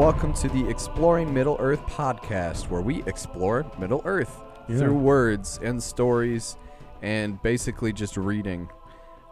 welcome 0.00 0.32
to 0.32 0.48
the 0.48 0.66
Exploring 0.66 1.30
Middle 1.34 1.58
Earth 1.60 1.84
podcast, 1.86 2.70
where 2.70 2.80
we 2.80 3.02
explore 3.02 3.70
Middle 3.78 4.00
Earth 4.06 4.34
Yeah. 4.66 4.78
through 4.78 4.96
words 4.96 5.60
and 5.62 5.82
stories 5.82 6.56
and 7.02 7.40
basically 7.42 7.92
just 7.92 8.16
reading. 8.16 8.70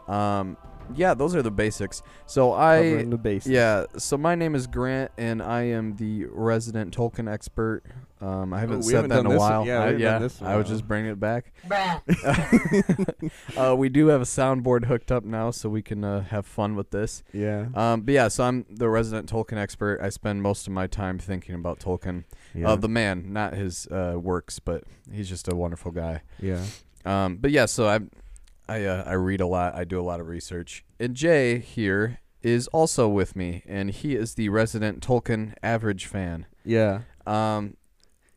Um, 0.09 0.59
yeah, 0.95 1.15
those 1.15 1.35
are 1.35 1.43
the 1.43 1.51
basics. 1.51 2.03
So 2.27 2.53
I, 2.55 2.77
Covering 2.83 3.11
the 3.11 3.19
basics. 3.19 3.51
yeah, 3.53 3.85
so 3.97 4.17
my 4.17 4.35
name 4.35 4.55
is 4.55 4.67
Grant, 4.67 5.11
and 5.19 5.43
I 5.43 5.63
am 5.63 5.97
the 5.97 6.27
resident 6.27 6.97
Tolkien 6.97 7.31
expert. 7.33 7.83
Um, 8.21 8.53
I 8.53 8.59
haven't 8.61 8.79
Oh, 8.79 8.81
said 8.83 8.95
haven't 8.97 9.11
that 9.11 9.21
in 9.21 9.27
a 9.27 9.29
this- 9.31 9.39
while. 9.39 9.65
yeah, 9.67 9.79
we 9.79 9.83
I, 9.83 9.87
haven't 9.87 10.01
yeah, 10.01 10.11
done 10.13 10.23
this 10.23 10.41
in 10.41 10.47
a 10.47 10.51
I 10.51 10.57
was 10.57 10.69
just 10.69 10.89
bringing 10.89 11.11
it 11.13 11.21
back. 11.21 11.53
uh, 13.57 13.75
we 13.77 13.89
do 13.89 14.09
have 14.09 14.21
a 14.21 14.25
soundboard 14.25 14.87
hooked 14.87 15.13
up 15.13 15.25
now, 15.25 15.51
so 15.51 15.69
we 15.69 15.83
can 15.83 16.05
uh, 16.05 16.23
have 16.25 16.47
fun 16.47 16.75
with 16.75 16.91
this. 16.91 17.23
Yeah. 17.33 17.67
Um, 17.75 18.03
but 18.03 18.15
yeah, 18.15 18.29
so 18.29 18.45
I'm 18.45 18.67
the 18.71 18.89
resident 18.89 19.31
Tolkien 19.31 19.57
expert. 19.59 20.01
I 20.03 20.09
spend 20.09 20.43
most 20.43 20.67
of 20.67 20.73
my 20.73 20.87
time 20.87 21.19
thinking 21.19 21.55
about 21.55 21.79
Tolkien, 21.81 22.25
yeah. 22.55 22.71
uh, 22.71 22.77
the 22.77 22.89
man, 22.89 23.33
not 23.33 23.55
his 23.55 23.87
uh, 23.89 24.15
works, 24.19 24.59
but 24.59 24.85
he's 25.13 25.29
just 25.29 25.49
a 25.51 25.55
wonderful 25.55 25.91
guy. 25.93 26.23
yeah. 26.41 26.65
Um, 27.05 27.37
but 27.37 27.53
yeah, 27.53 27.65
so 27.67 27.89
I, 27.89 28.01
I, 28.69 28.85
uh, 28.85 29.05
I 29.07 29.13
read 29.15 29.41
a 29.41 29.47
lot. 29.47 29.75
I 29.75 29.85
do 29.85 30.01
a 30.01 30.03
lot 30.03 30.21
of 30.21 30.29
research. 30.29 30.85
And 31.01 31.15
Jay 31.15 31.59
here 31.59 32.21
is 32.43 32.69
also 32.69 33.09
with 33.09 33.35
me, 33.35 33.63
and 33.67 33.91
he 33.91 34.15
is 34.15 34.35
the 34.35 34.49
resident 34.49 35.01
Tolkien 35.01 35.55
average 35.63 36.07
fan. 36.07 36.47
Yeah. 36.65 37.01
Um, 37.27 37.77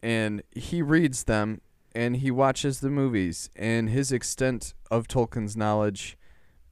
and 0.02 0.42
he 0.52 0.82
reads 0.82 1.26
them, 1.26 1.62
and 1.94 2.18
he 2.18 2.32
watches 2.32 2.80
the 2.80 2.90
movies, 2.90 3.50
and 3.56 3.90
his 3.90 4.12
extent 4.12 4.74
of 4.90 5.08
Tolkien's 5.08 5.56
knowledge, 5.58 6.18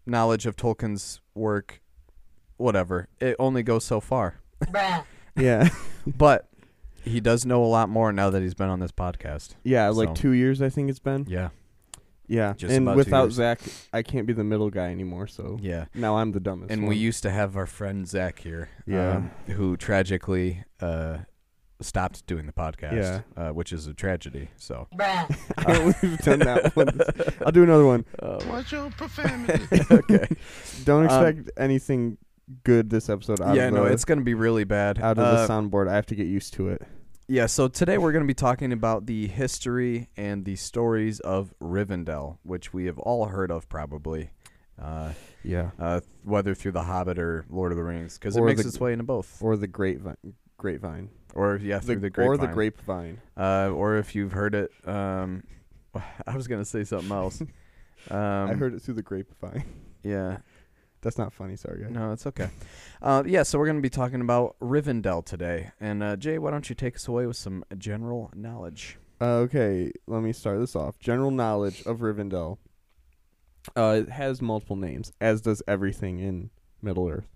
knowledge 0.05 0.45
of 0.45 0.55
Tolkien's 0.55 1.21
work, 1.35 1.81
whatever, 2.57 3.07
it 3.19 3.35
only 3.39 3.63
goes 3.63 3.83
so 3.83 3.99
far. 3.99 4.39
Yeah. 5.37 5.69
but 6.05 6.49
he 7.03 7.21
does 7.21 7.45
know 7.45 7.63
a 7.63 7.67
lot 7.67 7.87
more 7.87 8.11
now 8.11 8.29
that 8.29 8.41
he's 8.41 8.55
been 8.55 8.67
on 8.67 8.79
this 8.81 8.91
podcast. 8.91 9.55
yeah. 9.63 9.87
Like 9.87 10.09
So- 10.09 10.13
two 10.15 10.31
years, 10.31 10.61
I 10.61 10.67
think 10.69 10.89
it's 10.89 10.99
been. 10.99 11.25
Yeah, 11.29 11.49
Yeah. 12.29 12.53
Just 12.55 12.73
and 12.73 12.85
about 12.87 12.93
two 12.93 12.97
without 12.99 13.23
years. 13.23 13.33
Zach, 13.33 13.59
I 13.91 14.03
can't 14.03 14.25
be 14.27 14.33
the 14.33 14.43
middle 14.43 14.69
guy 14.69 14.91
anymore. 14.91 15.27
So 15.27 15.57
yeah. 15.61 15.85
now 15.93 16.17
I'm 16.17 16.31
the 16.31 16.39
dumbest. 16.39 16.71
And 16.71 16.83
one. 16.83 16.89
we 16.89 16.95
used 16.95 17.23
to 17.23 17.31
have 17.31 17.57
our 17.57 17.65
friend 17.65 18.07
Zach 18.07 18.39
here, 18.39 18.69
Yeah. 18.85 19.17
um, 19.17 19.31
who 19.47 19.75
tragically 19.75 20.63
uh, 20.79 21.17
stopped 21.81 22.25
doing 22.27 22.45
the 22.45 22.51
podcast, 22.53 22.93
Yeah. 22.93 23.21
uh, 23.49 23.49
which 23.53 23.73
is 23.73 23.87
a 23.87 23.93
tragedy. 23.93 24.49
So, 24.57 24.87
I 24.99 25.27
don't 25.65 25.85
we've 26.03 26.17
done 26.19 26.39
that 26.39 26.75
one. 26.75 26.99
I'll 27.45 27.51
do 27.51 27.63
another 27.63 27.85
one. 27.85 28.05
Watch 28.21 28.71
your 28.71 28.89
profanity. 28.91 29.81
okay. 29.91 30.27
Don't 30.85 31.09
Um, 31.09 31.25
expect 31.25 31.51
anything 31.59 32.17
good 32.63 32.89
this 32.89 33.09
episode. 33.09 33.41
Out 33.41 33.55
yeah, 33.55 33.67
of 33.67 33.73
no, 33.73 33.85
the, 33.85 33.91
it's 33.93 34.05
gonna 34.05 34.21
be 34.21 34.33
really 34.33 34.63
bad. 34.65 34.99
out 34.99 35.17
of 35.17 35.23
Uh, 35.23 35.45
the 35.47 35.53
soundboard. 35.53 35.87
I 35.87 35.95
have 35.95 36.05
to 36.07 36.15
get 36.15 36.27
used 36.27 36.53
to 36.55 36.69
it. 36.69 36.81
Yeah, 37.31 37.45
so 37.45 37.67
today 37.67 37.99
we're 37.99 38.11
going 38.11 38.23
to 38.23 38.27
be 38.27 38.33
talking 38.33 38.73
about 38.73 39.05
the 39.05 39.27
history 39.27 40.09
and 40.17 40.45
the 40.45 40.55
stories 40.55 41.19
of 41.19 41.53
Rivendell, 41.61 42.39
which 42.41 42.73
we 42.73 42.85
have 42.85 42.97
all 42.97 43.27
heard 43.27 43.51
of 43.51 43.69
probably, 43.69 44.31
uh, 44.81 45.13
Yeah. 45.43 45.69
uh, 45.77 45.99
whether 46.23 46.55
through 46.55 46.71
The 46.71 46.83
Hobbit 46.85 47.19
or 47.19 47.45
Lord 47.47 47.71
of 47.71 47.77
the 47.77 47.83
Rings, 47.83 48.17
because 48.17 48.35
it 48.35 48.39
Or 48.39 48.45
makes 48.47 48.63
the- 48.63 48.69
its 48.69 48.79
way 48.79 48.93
into 48.93 49.03
both. 49.05 49.39
Or 49.43 49.55
the 49.57 49.67
grapevine. 49.67 50.17
Grapevine. 50.57 51.09
Or 51.35 51.57
yeah, 51.57 51.77
through 51.79 51.97
the, 51.97 52.09
grapevine. 52.09 52.33
or 52.39 52.47
the 52.47 52.51
grapevine. 52.51 53.21
Uh, 53.37 53.69
or 53.75 53.97
if 53.97 54.15
you've 54.15 54.31
heard 54.31 54.55
it, 54.55 54.71
um, 54.87 55.43
I 56.25 56.35
was 56.35 56.47
going 56.47 56.61
to 56.61 56.65
say 56.65 56.83
something 56.83 57.11
else. 57.11 57.41
Um, 58.09 58.17
I 58.17 58.53
heard 58.53 58.73
it 58.73 58.81
through 58.81 58.93
the 58.93 59.01
grapevine. 59.01 59.65
Yeah, 60.03 60.37
That's 61.01 61.17
not 61.17 61.31
funny. 61.33 61.55
Sorry, 61.55 61.81
guys. 61.83 61.91
no, 61.91 62.11
it's 62.11 62.25
okay. 62.27 62.49
Uh, 63.01 63.23
yeah, 63.25 63.43
so 63.43 63.57
we're 63.57 63.65
going 63.65 63.77
to 63.77 63.81
be 63.81 63.89
talking 63.89 64.19
about 64.21 64.55
Rivendell 64.61 65.23
today, 65.25 65.71
and 65.79 66.03
uh, 66.03 66.15
Jay, 66.17 66.37
why 66.37 66.51
don't 66.51 66.69
you 66.69 66.75
take 66.75 66.95
us 66.95 67.07
away 67.07 67.25
with 67.25 67.37
some 67.37 67.63
general 67.77 68.31
knowledge? 68.35 68.97
Uh, 69.21 69.37
okay, 69.39 69.91
let 70.07 70.21
me 70.21 70.33
start 70.33 70.59
this 70.59 70.75
off. 70.75 70.99
General 70.99 71.31
knowledge 71.31 71.81
of 71.85 71.99
Rivendell. 71.99 72.57
Uh, 73.75 74.01
it 74.03 74.09
has 74.09 74.41
multiple 74.41 74.75
names, 74.75 75.11
as 75.21 75.41
does 75.41 75.61
everything 75.67 76.19
in 76.19 76.49
Middle 76.81 77.07
Earth. 77.09 77.27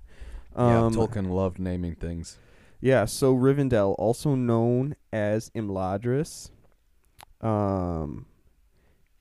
yeah, 0.58 0.86
Um, 0.86 0.94
Tolkien 0.94 1.30
loved 1.30 1.60
naming 1.60 1.96
things. 1.96 2.38
Yeah, 2.82 3.06
so 3.06 3.34
Rivendell, 3.36 3.96
also 3.98 4.36
known 4.36 4.96
as 5.14 5.50
Imladris, 5.52 6.50
um, 7.42 8.26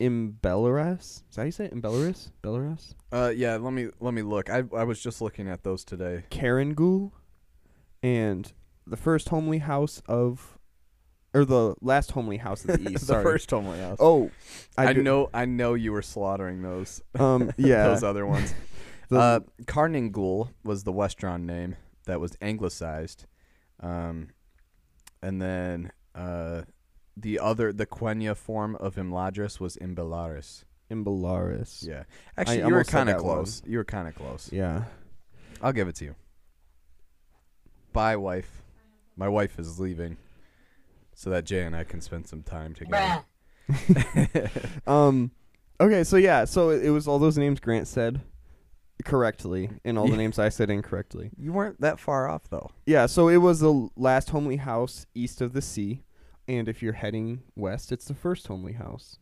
Imbelleris. 0.02 1.00
Is 1.00 1.22
that 1.34 1.42
how 1.42 1.44
you 1.44 1.52
say 1.52 1.66
it? 1.66 1.74
Belarus, 1.80 2.30
Belarus. 2.42 2.94
Uh, 3.12 3.32
yeah. 3.34 3.56
Let 3.56 3.72
me 3.72 3.88
let 4.00 4.12
me 4.14 4.22
look. 4.22 4.50
I 4.50 4.64
I 4.76 4.84
was 4.84 5.00
just 5.00 5.20
looking 5.20 5.48
at 5.48 5.62
those 5.62 5.84
today. 5.84 6.24
Karangul, 6.30 7.12
and 8.02 8.52
the 8.86 8.96
first 8.96 9.28
homely 9.28 9.58
house 9.58 10.02
of, 10.08 10.58
or 11.34 11.44
the 11.44 11.76
last 11.80 12.10
homely 12.12 12.38
house 12.38 12.64
of 12.64 12.82
the 12.82 12.90
east. 12.90 13.06
the 13.06 13.12
sorry. 13.14 13.22
first 13.22 13.50
homely 13.50 13.78
house. 13.78 13.98
Oh, 14.00 14.30
I, 14.76 14.92
do- 14.92 15.02
know. 15.02 15.30
I 15.32 15.44
know 15.44 15.74
you 15.74 15.92
were 15.92 16.02
slaughtering 16.02 16.62
those. 16.62 17.00
Um, 17.18 17.52
yeah. 17.56 17.84
those 17.88 18.02
other 18.02 18.26
ones. 18.26 18.54
The- 19.08 19.18
uh, 19.18 19.40
Karningul 19.64 20.48
was 20.64 20.84
the 20.84 20.92
Westron 20.92 21.42
name 21.42 21.76
that 22.06 22.18
was 22.18 22.34
anglicized, 22.40 23.26
um, 23.80 24.30
and 25.22 25.42
then 25.42 25.92
uh, 26.14 26.62
the 27.16 27.38
other 27.38 27.72
the 27.72 27.86
Quenya 27.86 28.36
form 28.36 28.76
of 28.76 28.96
Imladris 28.96 29.60
was 29.60 29.76
Imbellaris. 29.76 30.64
Imbellaris. 30.90 31.86
Yeah, 31.86 32.04
actually, 32.36 32.58
you 32.58 32.74
were 32.74 32.84
kind 32.84 33.08
of 33.08 33.18
that 33.18 33.24
one. 33.24 33.36
close. 33.36 33.62
You 33.66 33.78
were 33.78 33.84
kind 33.84 34.08
of 34.08 34.14
close. 34.14 34.50
Yeah. 34.52 34.84
I'll 35.62 35.72
give 35.72 35.88
it 35.88 35.94
to 35.96 36.04
you. 36.04 36.14
Bye, 37.92 38.16
wife. 38.16 38.62
My 39.16 39.28
wife 39.28 39.58
is 39.58 39.78
leaving, 39.78 40.16
so 41.14 41.30
that 41.30 41.44
Jay 41.44 41.62
and 41.62 41.76
I 41.76 41.84
can 41.84 42.00
spend 42.00 42.26
some 42.26 42.42
time 42.42 42.74
together. 42.74 43.24
Um. 44.86 45.30
Okay, 45.80 46.04
so 46.04 46.16
yeah, 46.16 46.44
so 46.44 46.70
it, 46.70 46.84
it 46.84 46.90
was 46.90 47.08
all 47.08 47.18
those 47.18 47.38
names 47.38 47.58
Grant 47.60 47.88
said 47.88 48.20
correctly, 49.04 49.70
and 49.84 49.98
all 49.98 50.06
the 50.06 50.16
names 50.16 50.38
I 50.38 50.48
said 50.48 50.70
incorrectly. 50.70 51.30
you 51.36 51.52
weren't 51.52 51.80
that 51.80 51.98
far 51.98 52.28
off, 52.28 52.48
though. 52.50 52.70
Yeah, 52.86 53.06
so 53.06 53.28
it 53.28 53.38
was 53.38 53.60
the 53.60 53.88
last 53.96 54.30
homely 54.30 54.56
house 54.56 55.06
east 55.14 55.40
of 55.40 55.52
the 55.52 55.62
sea, 55.62 56.02
and 56.48 56.68
if 56.68 56.82
you're 56.82 56.92
heading 56.94 57.42
west, 57.56 57.92
it's 57.92 58.06
the 58.06 58.14
first 58.14 58.46
homely 58.46 58.72
house 58.74 59.18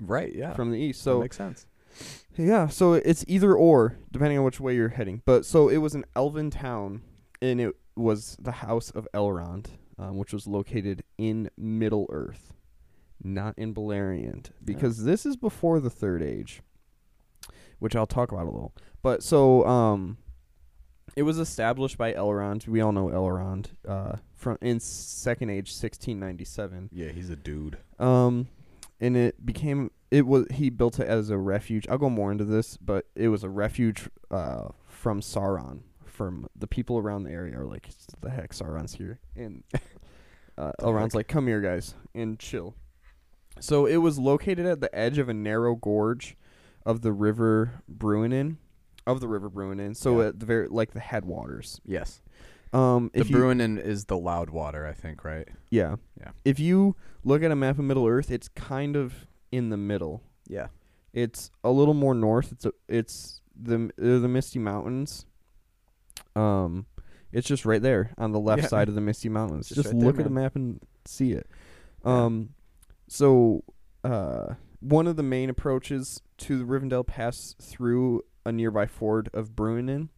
Right? 0.00 0.34
Yeah. 0.34 0.54
from 0.54 0.70
the 0.70 0.78
east. 0.78 1.00
that 1.00 1.10
So 1.10 1.20
makes 1.20 1.36
sense. 1.36 1.66
yeah, 2.36 2.66
so 2.68 2.94
it's 2.94 3.24
either 3.28 3.54
or 3.54 3.96
depending 4.10 4.38
on 4.38 4.44
which 4.44 4.60
way 4.60 4.74
you're 4.74 4.88
heading. 4.90 5.22
But 5.24 5.46
so 5.46 5.68
it 5.68 5.76
was 5.78 5.94
an 5.94 6.04
elven 6.16 6.50
town, 6.50 7.02
and 7.40 7.60
it 7.60 7.74
was 7.96 8.36
the 8.40 8.50
house 8.52 8.90
of 8.90 9.06
Elrond, 9.14 9.66
um, 9.98 10.16
which 10.16 10.32
was 10.32 10.46
located 10.48 11.04
in 11.18 11.48
Middle 11.56 12.06
Earth, 12.10 12.52
not 13.22 13.56
in 13.56 13.72
Beleriand, 13.72 14.50
because 14.64 15.04
this 15.04 15.24
is 15.24 15.36
before 15.36 15.78
the 15.78 15.90
Third 15.90 16.20
Age, 16.22 16.62
which 17.78 17.94
I'll 17.94 18.06
talk 18.06 18.32
about 18.32 18.46
a 18.46 18.50
little. 18.50 18.74
But 19.02 19.22
so 19.22 19.64
um, 19.66 20.16
it 21.16 21.22
was 21.22 21.38
established 21.38 21.98
by 21.98 22.12
Elrond. 22.12 22.66
We 22.66 22.80
all 22.80 22.92
know 22.92 23.06
Elrond 23.06 23.66
uh, 23.88 24.16
from 24.34 24.58
in 24.60 24.80
Second 24.80 25.50
Age, 25.50 25.70
1697. 25.70 26.90
Yeah, 26.92 27.08
he's 27.08 27.30
a 27.30 27.36
dude. 27.36 27.78
Um, 27.98 28.48
and 29.00 29.16
it 29.16 29.44
became 29.44 29.90
it 30.10 30.26
was 30.26 30.46
he 30.50 30.70
built 30.70 30.98
it 30.98 31.08
as 31.08 31.30
a 31.30 31.38
refuge. 31.38 31.86
I'll 31.88 31.98
go 31.98 32.10
more 32.10 32.32
into 32.32 32.44
this, 32.44 32.76
but 32.76 33.06
it 33.14 33.28
was 33.28 33.44
a 33.44 33.48
refuge 33.48 34.08
uh 34.30 34.68
from 34.88 35.20
Sauron. 35.20 35.80
From 36.04 36.46
the 36.54 36.68
people 36.68 36.98
around 36.98 37.24
the 37.24 37.32
area 37.32 37.58
are 37.58 37.64
like, 37.64 37.88
the 38.20 38.30
heck, 38.30 38.52
Sauron's 38.52 38.94
here, 38.94 39.18
and 39.34 39.64
uh, 40.58 40.70
Elrond's 40.80 41.14
like, 41.14 41.26
come 41.26 41.48
here, 41.48 41.60
guys, 41.60 41.96
and 42.14 42.38
chill. 42.38 42.76
So 43.58 43.86
it 43.86 43.96
was 43.96 44.16
located 44.16 44.64
at 44.64 44.80
the 44.80 44.94
edge 44.96 45.18
of 45.18 45.28
a 45.28 45.34
narrow 45.34 45.74
gorge 45.74 46.36
of 46.86 47.02
the 47.02 47.12
river 47.12 47.82
Bruinen, 47.92 48.58
of 49.06 49.20
the 49.20 49.28
river 49.28 49.50
Bruinen. 49.50 49.96
So 49.96 50.20
Yeah. 50.20 50.28
at 50.28 50.40
the 50.40 50.46
very 50.46 50.68
like 50.68 50.92
the 50.92 51.00
headwaters. 51.00 51.80
Yes. 51.84 52.20
Um, 52.72 53.10
The 53.14 53.24
you, 53.24 53.36
Bruinen 53.36 53.78
is 53.80 54.06
the 54.06 54.18
loud 54.18 54.50
water, 54.50 54.84
I 54.86 54.92
think, 54.92 55.24
right? 55.24 55.48
yeah, 55.70 55.96
Yeah. 56.18 56.30
If 56.44 56.58
you 56.58 56.96
look 57.22 57.42
at 57.44 57.50
a 57.52 57.56
map 57.56 57.78
of 57.78 57.84
Middle 57.84 58.06
Earth, 58.06 58.30
it's 58.32 58.48
kind 58.48 58.96
of 58.96 59.26
in 59.52 59.68
the 59.70 59.76
middle. 59.76 60.22
Yeah. 60.48 60.68
It's 61.12 61.52
a 61.62 61.70
little 61.70 61.94
more 61.94 62.14
north. 62.14 62.50
It's 62.50 62.66
a, 62.66 62.72
it's 62.88 63.40
the 63.56 63.84
uh, 64.02 64.18
the 64.18 64.26
Misty 64.28 64.58
Mountains. 64.58 65.24
Um, 66.34 66.86
it's 67.32 67.46
just 67.46 67.64
right 67.64 67.80
there 67.82 68.12
on 68.18 68.32
the 68.32 68.40
left 68.40 68.62
Yeah. 68.62 68.68
side 68.68 68.88
of 68.88 68.94
the 68.94 69.00
Misty 69.00 69.28
Mountains. 69.28 69.68
Just 69.70 69.76
Just, 69.82 69.86
right 69.92 70.00
there, 70.00 70.06
look 70.08 70.18
at 70.18 70.24
the 70.24 70.30
man. 70.30 70.42
map 70.44 70.56
and 70.56 70.80
see 71.04 71.32
it. 71.32 71.46
Um, 72.04 72.50
so 73.08 73.62
uh, 74.02 74.54
one 74.80 75.06
of 75.06 75.14
the 75.16 75.22
main 75.22 75.48
approaches 75.50 76.20
to 76.38 76.58
the 76.58 76.64
Rivendell 76.64 77.06
pass 77.06 77.54
through 77.60 78.22
a 78.46 78.52
nearby 78.52 78.86
ford 78.86 79.28
of 79.34 79.50
Bruinen. 79.50 80.08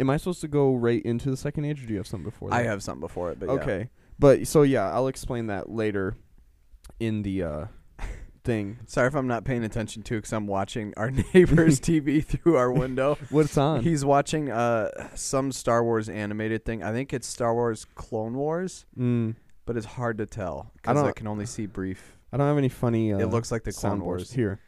Am 0.00 0.10
I 0.10 0.16
supposed 0.16 0.40
to 0.40 0.48
go 0.48 0.74
right 0.74 1.02
into 1.02 1.30
the 1.30 1.36
Second 1.36 1.64
Age, 1.64 1.82
or 1.82 1.86
do 1.86 1.92
you 1.92 1.98
have 1.98 2.06
something 2.06 2.28
before 2.28 2.50
that? 2.50 2.56
I 2.56 2.62
have 2.64 2.82
something 2.82 3.00
before 3.00 3.30
it, 3.30 3.38
but 3.38 3.46
yeah. 3.46 3.52
Okay. 3.54 3.90
But 4.18 4.46
so 4.46 4.62
yeah, 4.62 4.90
I'll 4.92 5.08
explain 5.08 5.46
that 5.46 5.70
later 5.70 6.16
in 6.98 7.22
the 7.22 7.42
uh 7.42 7.64
thing. 8.44 8.78
Sorry 8.86 9.06
if 9.06 9.14
I'm 9.14 9.26
not 9.28 9.44
paying 9.44 9.62
attention 9.64 10.02
to 10.04 10.16
because 10.16 10.32
I'm 10.32 10.46
watching 10.46 10.92
our 10.96 11.10
neighbor's 11.34 11.78
TV 11.80 12.24
through 12.24 12.56
our 12.56 12.72
window. 12.72 13.16
What's 13.30 13.56
on? 13.56 13.82
He's 13.82 14.04
watching 14.04 14.50
uh 14.50 14.90
some 15.14 15.52
Star 15.52 15.84
Wars 15.84 16.08
animated 16.08 16.64
thing. 16.64 16.82
I 16.82 16.92
think 16.92 17.12
it's 17.12 17.26
Star 17.26 17.54
Wars 17.54 17.84
Clone 17.94 18.34
Wars, 18.34 18.86
mm, 18.98 19.36
but 19.66 19.76
it's 19.76 19.86
hard 19.86 20.18
to 20.18 20.26
tell 20.26 20.72
because 20.76 20.96
I, 20.98 21.02
don't- 21.02 21.16
can 21.16 21.26
only 21.28 21.46
see 21.46 21.66
brief. 21.66 22.16
I 22.32 22.38
don't 22.38 22.46
have 22.48 22.58
any 22.58 22.70
funny. 22.70 23.12
Uh, 23.12 23.18
it 23.18 23.26
looks 23.26 23.52
like 23.52 23.62
the 23.64 23.72
Clone 23.72 24.02
Wars. 24.02 24.32
here. 24.32 24.58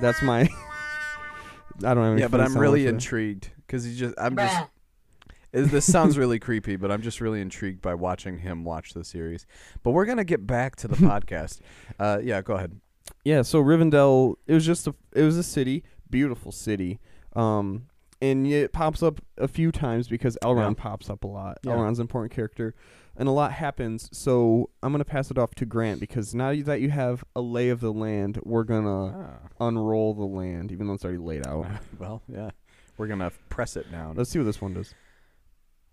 That's 0.00 0.22
my. 0.22 0.48
I 1.78 1.94
don't 1.94 2.04
have 2.04 2.12
any. 2.12 2.20
Yeah, 2.20 2.28
but 2.28 2.40
I'm 2.40 2.56
really 2.56 2.80
soundboards 2.80 2.84
for 2.84 2.84
that. 2.84 2.94
intrigued 2.94 3.50
because 3.66 3.84
he 3.84 3.96
just. 3.96 4.14
I'm 4.18 4.36
just. 4.36 4.64
Is, 5.52 5.70
this 5.70 5.84
sounds 5.84 6.16
really 6.16 6.38
creepy, 6.40 6.76
but 6.76 6.90
I'm 6.90 7.02
just 7.02 7.20
really 7.20 7.40
intrigued 7.40 7.82
by 7.82 7.94
watching 7.94 8.38
him 8.38 8.64
watch 8.64 8.94
the 8.94 9.04
series. 9.04 9.46
But 9.82 9.90
we're 9.90 10.06
gonna 10.06 10.24
get 10.24 10.46
back 10.46 10.76
to 10.76 10.88
the 10.88 10.96
podcast. 10.96 11.60
Uh, 11.98 12.20
yeah, 12.22 12.40
go 12.42 12.54
ahead. 12.54 12.80
Yeah, 13.24 13.42
so 13.42 13.62
Rivendell, 13.62 14.36
it 14.46 14.54
was 14.54 14.64
just 14.64 14.86
a, 14.86 14.94
it 15.12 15.22
was 15.22 15.36
a 15.36 15.42
city, 15.42 15.84
beautiful 16.08 16.52
city. 16.52 17.00
Um, 17.34 17.86
and 18.22 18.46
it 18.46 18.72
pops 18.72 19.02
up 19.02 19.20
a 19.36 19.46
few 19.48 19.70
times 19.70 20.08
because 20.08 20.38
Elrond 20.42 20.76
Yeah. 20.78 20.82
pops 20.82 21.10
up 21.10 21.24
a 21.24 21.26
lot. 21.26 21.58
Yeah. 21.62 21.72
Elrond's 21.72 21.98
an 21.98 22.04
important 22.04 22.32
character, 22.32 22.74
and 23.16 23.28
a 23.28 23.32
lot 23.32 23.52
happens. 23.52 24.08
So 24.12 24.70
I'm 24.82 24.92
gonna 24.92 25.04
pass 25.04 25.30
it 25.30 25.36
off 25.36 25.54
to 25.56 25.66
Grant 25.66 26.00
because 26.00 26.34
now 26.34 26.54
that 26.62 26.80
you 26.80 26.88
have 26.90 27.24
a 27.36 27.40
lay 27.42 27.68
of 27.68 27.80
the 27.80 27.92
land, 27.92 28.40
we're 28.44 28.64
gonna 28.64 29.40
Ah. 29.60 29.66
unroll 29.66 30.14
the 30.14 30.24
land, 30.24 30.72
even 30.72 30.86
though 30.86 30.94
it's 30.94 31.04
already 31.04 31.18
laid 31.18 31.46
out. 31.46 31.66
well, 31.98 32.22
yeah, 32.28 32.50
we're 32.96 33.08
gonna 33.08 33.32
press 33.50 33.76
it 33.76 33.90
down. 33.92 34.16
Let's 34.16 34.30
see 34.30 34.38
what 34.38 34.44
this 34.46 34.60
one 34.62 34.72
does. 34.74 34.94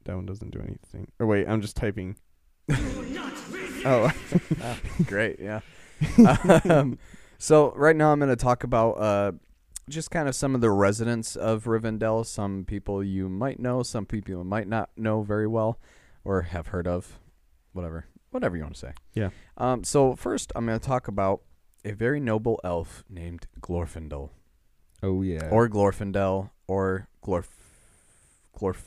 That 0.05 0.15
one 0.15 0.25
doesn't 0.25 0.51
do 0.51 0.59
anything. 0.61 1.11
Or 1.19 1.25
wait, 1.27 1.47
I'm 1.47 1.59
just 1.61 1.75
typing. 1.75 2.15
oh, 3.85 4.11
Great, 5.05 5.39
yeah. 5.39 5.61
um, 6.69 6.97
so 7.37 7.73
right 7.75 7.95
now 7.95 8.11
I'm 8.11 8.19
going 8.19 8.29
to 8.29 8.35
talk 8.35 8.63
about 8.63 8.91
uh, 8.93 9.31
just 9.89 10.11
kind 10.11 10.27
of 10.27 10.35
some 10.35 10.55
of 10.55 10.61
the 10.61 10.71
residents 10.71 11.35
of 11.35 11.65
Rivendell. 11.65 12.25
Some 12.25 12.65
people 12.65 13.03
you 13.03 13.27
might 13.29 13.59
know, 13.59 13.83
some 13.83 14.05
people 14.05 14.31
you 14.31 14.43
might 14.43 14.67
not 14.67 14.89
know 14.95 15.21
very 15.21 15.47
well, 15.47 15.79
or 16.23 16.43
have 16.43 16.67
heard 16.67 16.87
of, 16.87 17.19
whatever, 17.73 18.05
whatever 18.31 18.55
you 18.55 18.63
want 18.63 18.75
to 18.75 18.79
say. 18.79 18.93
Yeah. 19.13 19.29
Um. 19.57 19.83
So 19.83 20.15
first, 20.15 20.51
I'm 20.55 20.65
going 20.65 20.79
to 20.79 20.85
talk 20.85 21.07
about 21.07 21.41
a 21.83 21.91
very 21.91 22.19
noble 22.19 22.59
elf 22.63 23.03
named 23.09 23.47
Glorfindel, 23.61 24.29
oh 25.03 25.21
yeah. 25.21 25.49
or 25.49 25.67
Glorfindel, 25.69 26.51
or 26.67 27.07
Glorf, 27.23 27.47
Glorf. 28.57 28.83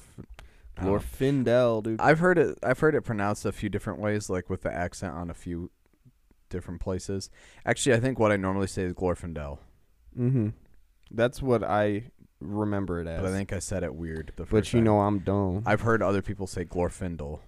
Glorfindel, 0.74 1.82
dude. 1.82 2.00
I've 2.00 2.18
heard 2.18 2.38
it. 2.38 2.58
I've 2.62 2.80
heard 2.80 2.94
it 2.94 3.02
pronounced 3.02 3.44
a 3.44 3.52
few 3.52 3.68
different 3.68 4.00
ways, 4.00 4.30
like 4.30 4.48
with 4.48 4.62
the 4.62 4.72
accent 4.72 5.14
on 5.14 5.28
a 5.28 5.34
few 5.34 5.70
different 6.48 6.80
places. 6.80 7.30
Actually, 7.66 7.96
I 7.96 8.00
think 8.00 8.18
what 8.18 8.32
I 8.32 8.36
normally 8.36 8.66
say 8.66 8.82
is 8.82 8.94
Glorfindel, 8.94 9.58
mm-hmm. 10.18 10.48
That's 11.10 11.42
what 11.42 11.62
I 11.62 12.04
remember 12.40 13.00
it 13.00 13.06
as. 13.06 13.20
but 13.22 13.28
I 13.28 13.32
think 13.32 13.52
I 13.52 13.58
said 13.58 13.82
it 13.84 13.94
weird 13.94 14.32
the 14.36 14.44
first 14.44 14.50
But 14.50 14.72
you 14.72 14.78
time. 14.80 14.84
know 14.84 15.00
I'm 15.00 15.18
dumb. 15.20 15.62
I've 15.66 15.82
heard 15.82 16.02
other 16.02 16.22
people 16.22 16.46
say 16.46 16.64
Glorfindel, 16.64 17.40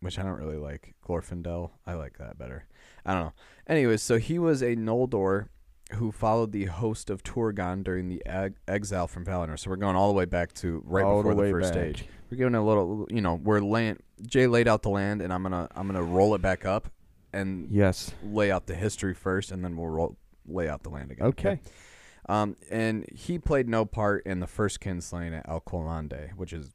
which 0.00 0.18
I 0.18 0.22
don't 0.22 0.38
really 0.38 0.56
like. 0.58 0.94
Glorfindel, 1.06 1.70
I 1.86 1.94
like 1.94 2.18
that 2.18 2.38
better. 2.38 2.66
I 3.04 3.14
don't 3.14 3.24
know. 3.26 3.32
Anyways, 3.66 4.02
so 4.02 4.18
he 4.18 4.38
was 4.38 4.62
a 4.62 4.76
Noldor 4.76 5.48
who 5.94 6.12
followed 6.12 6.52
the 6.52 6.66
host 6.66 7.10
of 7.10 7.24
Turgon 7.24 7.82
during 7.82 8.08
the 8.08 8.22
eg- 8.24 8.54
exile 8.68 9.08
from 9.08 9.24
Valinor. 9.24 9.58
So 9.58 9.70
we're 9.70 9.76
going 9.76 9.96
all 9.96 10.06
the 10.08 10.14
way 10.14 10.24
back 10.26 10.52
to 10.54 10.82
right 10.86 11.04
All 11.04 11.16
before 11.22 11.34
the 11.34 11.42
the, 11.42 11.50
first 11.50 11.72
back. 11.74 11.96
stage. 11.96 12.08
We're 12.30 12.36
giving 12.36 12.54
a 12.54 12.64
little, 12.64 13.08
you 13.10 13.20
know, 13.20 13.34
we're 13.34 13.58
laying. 13.60 13.98
Jay 14.24 14.46
laid 14.46 14.68
out 14.68 14.82
the 14.82 14.90
land, 14.90 15.20
and 15.22 15.32
I'm 15.32 15.42
gonna 15.42 15.66
I'm 15.74 15.88
gonna 15.88 16.02
roll 16.04 16.34
it 16.36 16.42
back 16.42 16.64
up 16.64 16.88
and 17.32 17.68
Yes. 17.70 18.12
lay 18.22 18.52
out 18.52 18.66
the 18.66 18.74
history 18.76 19.14
first, 19.14 19.50
and 19.50 19.64
then 19.64 19.76
we'll 19.76 19.88
roll, 19.88 20.16
lay 20.46 20.68
out 20.68 20.84
the 20.84 20.90
land 20.90 21.10
again. 21.10 21.26
Okay. 21.28 21.60
Um, 22.30 22.56
and 22.70 23.04
he 23.12 23.40
played 23.40 23.68
no 23.68 23.84
part 23.84 24.24
in 24.24 24.38
the 24.38 24.46
first 24.46 24.78
kinslaying 24.78 25.36
at 25.36 25.48
Alqualondë, 25.48 26.34
which 26.36 26.52
is 26.52 26.70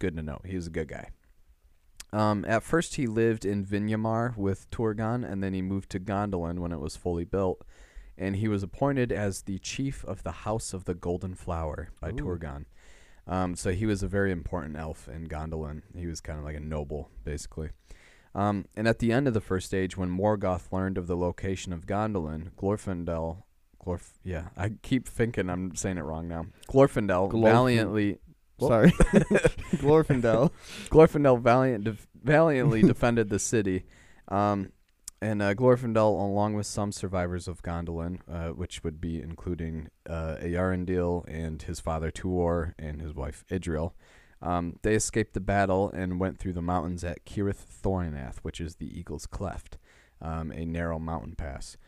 good 0.00 0.16
to 0.16 0.22
know. 0.22 0.40
He 0.44 0.56
was 0.56 0.66
a 0.66 0.70
good 0.70 0.88
guy. 0.88 1.10
Um, 2.12 2.44
at 2.48 2.64
first, 2.64 2.96
he 2.96 3.06
lived 3.06 3.44
in 3.44 3.64
Vinyamar 3.64 4.36
with 4.36 4.68
Turgon, 4.72 5.24
and 5.24 5.44
then 5.44 5.54
he 5.54 5.62
moved 5.62 5.90
to 5.90 6.00
Gondolin 6.00 6.58
when 6.58 6.72
it 6.72 6.80
was 6.80 6.96
fully 6.96 7.24
built. 7.24 7.64
And 8.18 8.34
he 8.34 8.48
was 8.48 8.64
appointed 8.64 9.12
as 9.12 9.42
the 9.42 9.60
chief 9.60 10.04
of 10.06 10.24
the 10.24 10.32
House 10.32 10.72
of 10.72 10.86
the 10.86 10.94
Golden 10.94 11.36
Flower 11.36 11.90
by 12.00 12.08
Ooh. 12.08 12.14
Turgon. 12.14 12.64
Um, 13.28 13.54
so 13.54 13.70
he 13.70 13.86
was 13.86 14.02
a 14.02 14.08
very 14.08 14.32
important 14.32 14.76
elf 14.76 15.08
in 15.08 15.28
Gondolin. 15.28 15.82
He 15.94 16.08
was 16.08 16.20
kind 16.20 16.40
of 16.40 16.44
like 16.44 16.56
a 16.56 16.60
noble, 16.60 17.10
basically. 17.22 17.68
Um, 18.34 18.64
and 18.74 18.88
at 18.88 18.98
the 18.98 19.12
end 19.12 19.28
of 19.28 19.34
the 19.34 19.40
first 19.40 19.66
stage, 19.66 19.96
when 19.96 20.10
Morgoth 20.10 20.72
learned 20.72 20.98
of 20.98 21.06
the 21.06 21.16
location 21.16 21.72
of 21.72 21.86
Gondolin, 21.86 22.50
Glorfindel, 22.56 23.44
Glorf, 23.86 24.14
yeah, 24.24 24.48
I 24.56 24.70
keep 24.82 25.06
thinking 25.06 25.48
I'm 25.48 25.74
saying 25.76 25.98
it 25.98 26.02
wrong 26.02 26.28
now. 26.28 26.46
Glorfindel 26.68 27.30
Glorfin- 27.30 27.42
valiantly, 27.42 28.18
Sorry. 28.60 28.90
Glorfindel. 29.76 30.50
Glorfindel 30.88 31.40
valiant, 31.40 31.84
def- 31.84 32.06
valiantly 32.22 32.82
defended 32.86 33.28
the 33.28 33.38
city. 33.38 33.84
Um, 34.28 34.72
and 35.20 35.40
uh, 35.40 35.54
Glorfindel, 35.54 36.20
along 36.20 36.54
with 36.54 36.66
some 36.66 36.92
survivors 36.92 37.48
of 37.48 37.62
Gondolin, 37.62 38.18
uh, 38.30 38.48
which 38.48 38.84
would 38.84 39.00
be 39.00 39.20
including 39.20 39.88
uh, 40.08 40.36
Earendil 40.42 41.24
and 41.26 41.62
his 41.62 41.80
father 41.80 42.10
Tuor 42.10 42.74
and 42.78 43.00
his 43.00 43.14
wife 43.14 43.44
Idril, 43.50 43.92
um, 44.42 44.78
they 44.82 44.94
escaped 44.94 45.32
the 45.32 45.40
battle 45.40 45.90
and 45.90 46.20
went 46.20 46.38
through 46.38 46.52
the 46.52 46.62
mountains 46.62 47.02
at 47.02 47.24
Cirith 47.24 47.64
Thornath, 47.82 48.38
which 48.42 48.60
is 48.60 48.76
the 48.76 48.90
Eagle's 49.02 49.26
Cleft, 49.26 49.78
um, 50.20 50.52
a 50.52 50.66
narrow 50.66 50.98
mountain 50.98 51.34
pass. 51.34 51.78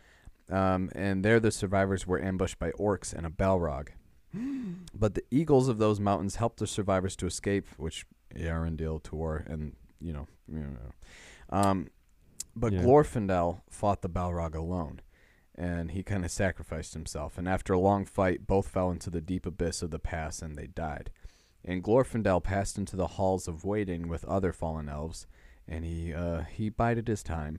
Um, 0.51 0.91
and 0.95 1.25
there, 1.25 1.41
the 1.41 1.51
survivors 1.51 2.07
were 2.07 2.23
ambushed 2.23 2.59
by 2.59 2.71
orcs 2.73 3.13
and 3.13 3.27
a 3.27 3.31
Balrog. 3.31 3.89
but 4.95 5.15
the 5.15 5.25
eagles 5.31 5.69
of 5.69 5.79
those 5.79 6.01
mountains 6.01 6.37
helped 6.37 6.59
the 6.59 6.67
survivors 6.67 7.17
to 7.17 7.27
escape, 7.27 7.67
which 7.77 8.07
Earendil, 8.35 9.03
Tuor, 9.03 9.47
and 9.47 9.75
you 10.01 10.13
know, 10.13 10.27
you 10.51 10.61
know. 10.61 10.93
Um, 11.51 11.89
but 12.55 12.73
Yeah. 12.73 12.83
Glorfindel 12.83 13.63
fought 13.71 14.03
the 14.03 14.09
Balrog 14.09 14.55
alone, 14.55 15.01
and 15.55 15.93
he 15.93 16.03
kind 16.03 16.25
of 16.25 16.31
sacrificed 16.31 16.95
himself. 16.95 17.39
And 17.39 17.49
after 17.49 17.73
a 17.73 17.79
long 17.79 18.05
fight, 18.05 18.47
both 18.47 18.69
fell 18.69 18.91
into 18.91 19.11
the 19.11 19.21
deep 19.21 19.47
abyss 19.47 19.83
of 19.83 19.91
the 19.91 19.99
pass, 19.99 20.43
and 20.43 20.57
they 20.57 20.67
died. 20.67 21.11
And 21.65 21.83
Glorfindel 21.83 22.43
passed 22.43 22.79
into 22.79 22.97
the 22.97 23.07
halls 23.09 23.49
of 23.49 23.65
waiting 23.65 24.09
with 24.09 24.25
other 24.25 24.53
fallen 24.53 24.89
elves, 24.89 25.27
and 25.67 25.85
he 25.85 26.15
uh, 26.15 26.43
he 26.43 26.69
bided 26.69 27.09
his 27.09 27.23
time. 27.23 27.59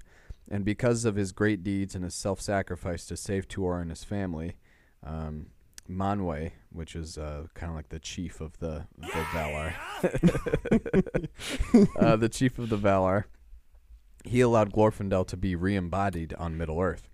And 0.50 0.66
because 0.66 1.06
of 1.06 1.16
his 1.16 1.32
great 1.32 1.64
deeds 1.64 1.96
and 1.96 2.04
his 2.04 2.16
self-sacrifice 2.16 3.06
to 3.06 3.16
save 3.16 3.48
Tuor 3.48 3.82
and 3.82 3.92
his 3.92 4.04
family, 4.04 4.56
um, 5.04 5.48
Manwë, 5.90 6.52
which 6.72 6.96
is 6.96 7.18
uh, 7.18 7.46
kind 7.54 7.70
of 7.70 7.76
like 7.76 7.90
the 7.90 8.00
chief 8.00 8.42
of 8.42 8.58
the, 8.60 8.88
the 8.98 9.08
Valar, 9.08 9.74
uh, 12.00 12.16
the 12.16 12.30
chief 12.30 12.58
of 12.60 12.70
the 12.70 12.78
Valar, 12.78 13.26
he 14.24 14.42
allowed 14.42 14.74
Glorfindel 14.74 15.28
to 15.28 15.38
be 15.38 15.56
re-embodied 15.56 16.34
on 16.34 16.58
Middle 16.58 16.80
Earth, 16.80 17.10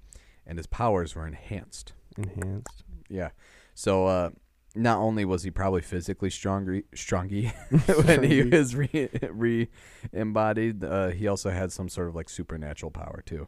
and 0.45 0.57
his 0.57 0.67
powers 0.67 1.15
were 1.15 1.27
enhanced. 1.27 1.93
Enhanced. 2.17 2.83
Yeah. 3.09 3.29
So 3.73 4.07
uh, 4.07 4.29
not 4.75 4.99
only 4.99 5.25
was 5.25 5.43
he 5.43 5.51
probably 5.51 5.81
physically 5.81 6.29
stronger, 6.29 6.81
strongy 6.93 7.51
when 8.05 8.23
he 8.23 8.43
was 8.43 8.75
re, 8.75 9.09
re-embodied, 9.29 10.83
uh, 10.83 11.07
he 11.09 11.27
also 11.27 11.49
had 11.49 11.71
some 11.71 11.89
sort 11.89 12.09
of 12.09 12.15
like 12.15 12.29
supernatural 12.29 12.91
power 12.91 13.23
too. 13.25 13.47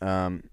Um, 0.00 0.44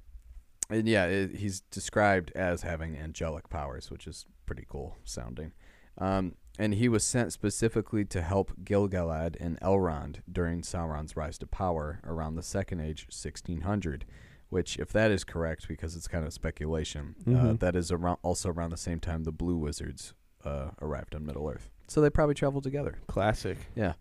and 0.70 0.88
yeah, 0.88 1.06
it, 1.06 1.36
he's 1.38 1.62
described 1.62 2.32
as 2.36 2.62
having 2.62 2.98
angelic 2.98 3.50
powers, 3.50 3.90
which 3.90 4.08
is 4.08 4.26
pretty 4.46 4.66
cool 4.68 4.98
sounding. 5.04 5.54
Um, 5.98 6.36
and 6.60 6.76
he 6.76 6.90
was 6.90 7.04
sent 7.04 7.34
specifically 7.34 8.06
to 8.06 8.22
help 8.22 8.52
Gilgalad 8.64 9.36
and 9.40 9.60
Elrond 9.62 10.18
during 10.32 10.62
Sauron's 10.62 11.16
rise 11.16 11.38
to 11.40 11.48
power 11.48 12.02
around 12.06 12.36
the 12.36 12.44
Second 12.44 12.82
Age, 12.82 13.08
1600 13.10 14.06
which, 14.52 14.78
if 14.78 14.92
that 14.94 15.10
is 15.10 15.24
correct, 15.24 15.68
because 15.68 15.96
it's 15.96 16.08
kind 16.08 16.26
of 16.26 16.32
speculation, 16.34 17.16
uh, 17.26 17.30
Mhm. 17.32 17.60
that 17.62 17.76
is 17.76 17.92
around 17.92 18.20
also 18.22 18.50
around 18.52 18.70
the 18.70 18.78
same 18.78 19.00
time 19.00 19.24
the 19.24 19.32
Blue 19.32 19.58
Wizards 19.58 20.14
uh, 20.44 20.72
arrived 20.82 21.16
on 21.16 21.26
Middle 21.26 21.50
Earth. 21.50 21.70
So 21.88 22.02
they 22.02 22.10
probably 22.10 22.36
traveled 22.36 22.64
together. 22.64 22.96
Classic. 23.08 23.58
Yeah. 23.76 23.94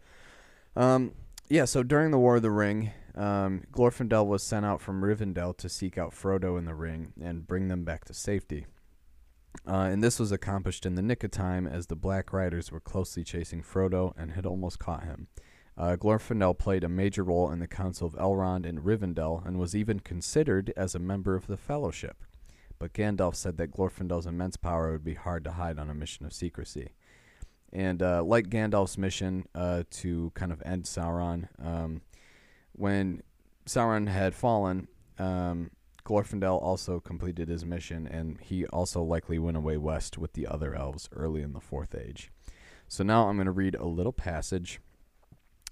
Um, 0.76 1.12
yeah. 1.48 1.64
So 1.66 1.82
during 1.82 2.10
the 2.12 2.18
War 2.18 2.36
of 2.36 2.42
the 2.42 2.50
Ring, 2.50 2.90
um, 3.14 3.62
Glorfindel 3.72 4.26
was 4.26 4.42
sent 4.42 4.64
out 4.64 4.80
from 4.80 5.02
Rivendell 5.02 5.56
to 5.58 5.68
seek 5.68 5.98
out 5.98 6.12
Frodo 6.12 6.58
in 6.58 6.64
the 6.64 6.74
Ring 6.74 7.12
and 7.20 7.46
bring 7.46 7.68
them 7.68 7.84
back 7.84 8.04
to 8.06 8.14
safety. 8.14 8.66
Uh, 9.66 9.88
and 9.92 10.02
this 10.02 10.18
was 10.18 10.32
accomplished 10.32 10.86
in 10.86 10.94
the 10.94 11.02
nick 11.02 11.22
of 11.24 11.30
time 11.30 11.66
as 11.66 11.86
the 11.88 11.96
Black 11.96 12.32
Riders 12.32 12.70
were 12.72 12.80
closely 12.80 13.22
chasing 13.24 13.62
Frodo 13.62 14.14
and 14.16 14.32
had 14.32 14.46
almost 14.46 14.78
caught 14.78 15.04
him. 15.04 15.26
Uh, 15.80 15.96
Glorfindel 15.96 16.58
played 16.58 16.84
a 16.84 16.90
major 16.90 17.24
role 17.24 17.50
in 17.50 17.58
the 17.58 17.66
Council 17.66 18.06
of 18.06 18.12
Elrond 18.16 18.68
and 18.68 18.80
Rivendell 18.80 19.46
and 19.46 19.58
was 19.58 19.74
even 19.74 19.98
considered 19.98 20.74
as 20.76 20.94
a 20.94 20.98
member 20.98 21.34
of 21.34 21.46
the 21.46 21.56
Fellowship. 21.56 22.22
But 22.78 22.92
Gandalf 22.92 23.34
said 23.34 23.56
that 23.56 23.72
Glorfindel's 23.72 24.26
immense 24.26 24.58
power 24.58 24.92
would 24.92 25.04
be 25.04 25.14
hard 25.14 25.42
to 25.44 25.52
hide 25.52 25.78
on 25.78 25.88
a 25.88 25.94
mission 25.94 26.26
of 26.26 26.34
secrecy. 26.34 26.90
And 27.72 28.02
uh, 28.02 28.22
like 28.22 28.50
Gandalf's 28.50 28.98
mission 28.98 29.46
uh, 29.54 29.84
to 29.92 30.32
kind 30.34 30.52
of 30.52 30.62
end 30.66 30.84
Sauron, 30.84 31.48
um, 31.58 32.02
when 32.72 33.22
Sauron 33.64 34.06
had 34.08 34.34
fallen, 34.34 34.86
um, 35.18 35.70
Glorfindel 36.04 36.60
also 36.62 37.00
completed 37.00 37.48
his 37.48 37.64
mission, 37.64 38.06
and 38.06 38.38
he 38.42 38.66
also 38.66 39.02
likely 39.02 39.38
went 39.38 39.56
away 39.56 39.78
west 39.78 40.18
with 40.18 40.34
the 40.34 40.46
other 40.46 40.74
elves 40.74 41.08
early 41.16 41.40
in 41.40 41.54
the 41.54 41.60
Fourth 41.60 41.94
Age. 41.94 42.30
So 42.86 43.02
now 43.02 43.28
I'm 43.28 43.36
going 43.36 43.46
to 43.46 43.52
read 43.52 43.76
a 43.76 43.86
little 43.86 44.12
passage, 44.12 44.78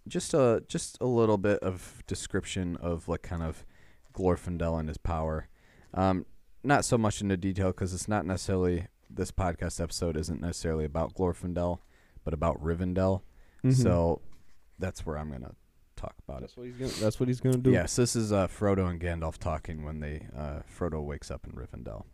just 0.08 0.34
a 0.34 0.62
just 0.68 0.98
a 1.00 1.06
little 1.06 1.38
bit 1.38 1.60
of 1.60 2.02
description 2.06 2.76
of 2.76 3.08
like 3.08 3.22
kind 3.22 3.42
of 3.42 3.64
Glorfindel 4.14 4.78
and 4.80 4.88
his 4.88 4.98
power. 4.98 5.48
Um, 5.94 6.26
not 6.64 6.84
so 6.84 6.98
much 6.98 7.20
into 7.20 7.36
detail 7.36 7.68
because 7.68 7.94
it's 7.94 8.08
not 8.08 8.26
necessarily 8.26 8.86
this 9.08 9.30
podcast 9.30 9.80
episode 9.80 10.16
isn't 10.16 10.40
necessarily 10.40 10.84
about 10.84 11.14
Glorfindel, 11.14 11.78
but 12.24 12.34
about 12.34 12.62
Rivendell. 12.62 13.22
Mhm. 13.64 13.74
So 13.74 14.20
that's 14.78 15.06
where 15.06 15.16
I'm 15.16 15.30
gonna 15.30 15.54
talk 15.96 16.14
about 16.26 16.38
it. 16.38 16.40
that's 16.42 16.56
what 16.56 16.66
he's 16.66 16.76
gonna. 16.76 16.92
That's 17.00 17.18
what 17.20 17.28
he's 17.28 17.40
gonna 17.40 17.58
do. 17.58 17.70
Yes, 17.70 17.96
this 17.96 18.14
is 18.16 18.32
uh, 18.32 18.46
Frodo 18.48 18.88
and 18.88 19.00
Gandalf 19.00 19.38
talking 19.38 19.84
when 19.84 20.00
they 20.00 20.26
uh, 20.36 20.60
Frodo 20.68 21.02
wakes 21.02 21.30
up 21.30 21.46
in 21.46 21.52
Rivendell. 21.52 22.04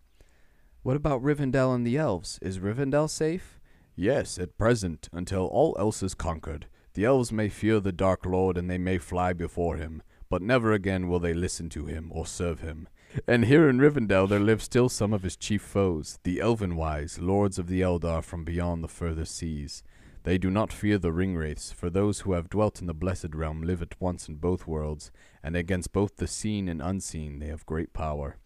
What 0.82 0.96
about 0.96 1.22
Rivendell 1.22 1.74
and 1.74 1.86
the 1.86 1.96
elves? 1.96 2.38
Is 2.42 2.58
Rivendell 2.58 3.08
safe? 3.08 3.58
Yes, 3.96 4.38
at 4.38 4.58
present, 4.58 5.08
until 5.12 5.46
all 5.46 5.74
else 5.78 6.02
is 6.02 6.14
conquered. 6.14 6.66
The 6.94 7.04
elves 7.04 7.32
may 7.32 7.48
fear 7.48 7.80
the 7.80 7.90
Dark 7.90 8.24
Lord 8.24 8.56
and 8.56 8.70
they 8.70 8.78
may 8.78 8.98
fly 8.98 9.32
before 9.32 9.76
him, 9.76 10.02
but 10.30 10.42
never 10.42 10.72
again 10.72 11.08
will 11.08 11.18
they 11.18 11.34
listen 11.34 11.68
to 11.70 11.86
him 11.86 12.10
or 12.12 12.24
serve 12.24 12.60
him. 12.60 12.88
And 13.26 13.46
here 13.46 13.68
in 13.68 13.78
Rivendell 13.78 14.28
there 14.28 14.38
live 14.38 14.62
still 14.62 14.88
some 14.88 15.12
of 15.12 15.24
his 15.24 15.36
chief 15.36 15.60
foes, 15.60 16.20
the 16.22 16.38
Elvenwise, 16.38 17.20
lords 17.20 17.58
of 17.58 17.66
the 17.66 17.80
Eldar 17.80 18.22
from 18.22 18.44
beyond 18.44 18.84
the 18.84 18.88
further 18.88 19.24
seas. 19.24 19.82
They 20.22 20.38
do 20.38 20.50
not 20.50 20.72
fear 20.72 20.96
the 20.98 21.10
ringwraiths, 21.10 21.74
for 21.74 21.90
those 21.90 22.20
who 22.20 22.32
have 22.32 22.48
dwelt 22.48 22.80
in 22.80 22.86
the 22.86 22.94
blessed 22.94 23.34
realm 23.34 23.62
live 23.62 23.82
at 23.82 24.00
once 24.00 24.28
in 24.28 24.36
both 24.36 24.66
worlds, 24.66 25.10
and 25.42 25.56
against 25.56 25.92
both 25.92 26.16
the 26.16 26.26
seen 26.26 26.68
and 26.68 26.80
unseen 26.80 27.40
they 27.40 27.48
have 27.48 27.66
great 27.66 27.92
power. 27.92 28.38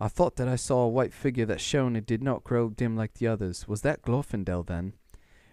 I 0.00 0.08
thought 0.08 0.36
that 0.36 0.48
I 0.48 0.56
saw 0.56 0.80
a 0.80 0.88
white 0.88 1.14
figure 1.14 1.46
that 1.46 1.60
shone 1.60 1.94
and 1.94 2.04
did 2.04 2.22
not 2.22 2.44
grow 2.44 2.70
dim 2.70 2.96
like 2.96 3.14
the 3.14 3.28
others. 3.28 3.68
Was 3.68 3.82
that 3.82 4.02
Glorfindel 4.02 4.66
then? 4.66 4.94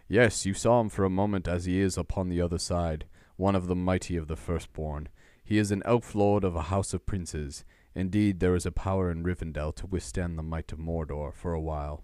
Yes, 0.07 0.45
you 0.45 0.53
saw 0.53 0.81
him 0.81 0.89
for 0.89 1.05
a 1.05 1.09
moment 1.09 1.47
as 1.47 1.65
he 1.65 1.79
is 1.79 1.97
upon 1.97 2.29
the 2.29 2.41
other 2.41 2.59
side, 2.59 3.05
one 3.37 3.55
of 3.55 3.67
the 3.67 3.75
mighty 3.75 4.17
of 4.17 4.27
the 4.27 4.35
firstborn. 4.35 5.07
He 5.43 5.57
is 5.57 5.71
an 5.71 5.81
elf 5.85 6.13
lord 6.13 6.43
of 6.43 6.55
a 6.55 6.63
house 6.63 6.93
of 6.93 7.05
princes. 7.05 7.63
Indeed, 7.95 8.39
there 8.39 8.55
is 8.55 8.65
a 8.65 8.71
power 8.71 9.09
in 9.09 9.23
Rivendell 9.23 9.73
to 9.75 9.87
withstand 9.87 10.37
the 10.37 10.43
might 10.43 10.71
of 10.71 10.79
Mordor 10.79 11.33
for 11.33 11.53
a 11.53 11.61
while, 11.61 12.03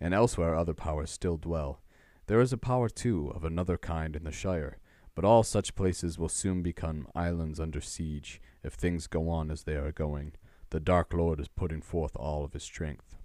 and 0.00 0.12
elsewhere 0.12 0.54
other 0.54 0.74
powers 0.74 1.10
still 1.10 1.36
dwell. 1.36 1.80
There 2.26 2.40
is 2.40 2.52
a 2.52 2.58
power, 2.58 2.88
too, 2.88 3.30
of 3.34 3.44
another 3.44 3.76
kind 3.76 4.16
in 4.16 4.24
the 4.24 4.32
Shire, 4.32 4.78
but 5.14 5.24
all 5.24 5.42
such 5.42 5.76
places 5.76 6.18
will 6.18 6.28
soon 6.28 6.62
become 6.62 7.08
islands 7.14 7.60
under 7.60 7.80
siege 7.80 8.40
if 8.64 8.74
things 8.74 9.06
go 9.06 9.28
on 9.28 9.50
as 9.50 9.62
they 9.62 9.76
are 9.76 9.92
going. 9.92 10.32
The 10.70 10.80
Dark 10.80 11.12
Lord 11.12 11.38
is 11.38 11.48
putting 11.48 11.80
forth 11.80 12.16
all 12.16 12.44
of 12.44 12.52
his 12.52 12.64
strength. 12.64 13.15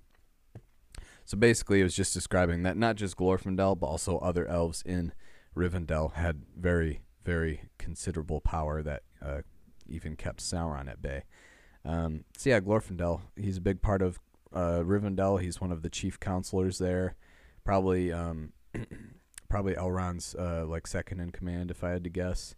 So 1.32 1.38
basically, 1.38 1.80
it 1.80 1.84
was 1.84 1.96
just 1.96 2.14
describing 2.14 2.64
that 2.64 2.76
not 2.76 2.98
just 2.98 3.16
Glorfindel, 3.16 3.80
but 3.80 3.88
also 3.88 4.18
other 4.18 4.46
elves 4.48 4.84
in 4.86 5.14
Rivendell 5.56 6.12
had 6.16 6.42
very, 6.60 7.04
very 7.24 7.70
considerable 7.78 8.42
power 8.42 8.84
that 8.84 9.04
uh, 9.26 9.44
even 9.88 10.18
kept 10.18 10.42
Sauron 10.42 10.90
at 10.90 11.02
bay. 11.02 11.24
Um, 11.86 12.26
so 12.38 12.50
yeah, 12.50 12.60
Glorfindel, 12.60 13.22
he's 13.38 13.56
a 13.56 13.62
big 13.62 13.82
part 13.82 14.02
of 14.02 14.20
uh, 14.52 14.82
Rivendell. 14.84 15.42
He's 15.42 15.62
one 15.62 15.72
of 15.72 15.84
the 15.84 15.90
chief 15.90 16.20
counselors 16.20 16.80
there. 16.80 17.16
Probably, 17.64 18.12
um, 18.12 18.52
probably 19.50 19.76
Elrond's 19.76 20.36
uh, 20.36 20.66
like 20.68 20.86
second 20.86 21.22
in 21.22 21.32
command, 21.32 21.72
if 21.72 21.82
I 21.82 21.92
had 21.92 22.04
to 22.04 22.10
guess. 22.10 22.56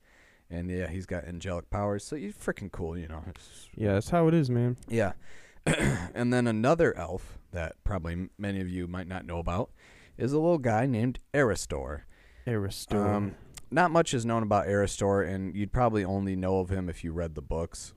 And 0.50 0.72
yeah, 0.72 0.88
he's 0.88 1.06
got 1.06 1.26
angelic 1.26 1.70
powers, 1.70 2.04
so 2.04 2.16
he's 2.16 2.34
freaking 2.34 2.72
cool, 2.72 2.98
you 2.98 3.08
know. 3.08 3.22
It's- 3.28 3.70
Yeah, 3.76 3.94
that's 3.94 4.10
how 4.10 4.28
it 4.30 4.34
is, 4.34 4.50
man. 4.50 4.78
yeah. 4.90 5.12
and 5.68 6.34
then 6.34 6.48
another 6.48 6.98
elf 6.98 7.38
that 7.54 7.76
probably 7.84 8.30
many 8.38 8.60
of 8.60 8.70
you 8.70 8.88
might 8.88 9.08
not 9.08 9.26
know 9.26 9.40
about 9.40 9.72
is 10.18 10.34
a 10.34 10.40
little 10.40 10.58
guy 10.58 10.86
named 10.86 11.20
Erestor. 11.34 12.02
Erestor. 12.46 13.16
Um, 13.16 13.36
not 13.72 13.90
much 13.90 14.14
is 14.14 14.26
known 14.26 14.44
about 14.44 14.68
Erestor, 14.68 15.28
and 15.28 15.56
you'd 15.56 15.72
probably 15.72 16.06
only 16.06 16.36
know 16.36 16.60
of 16.60 16.70
him 16.70 16.90
if 16.90 17.04
you 17.04 17.12
read 17.12 17.36
the 17.36 17.42
books. 17.42 17.94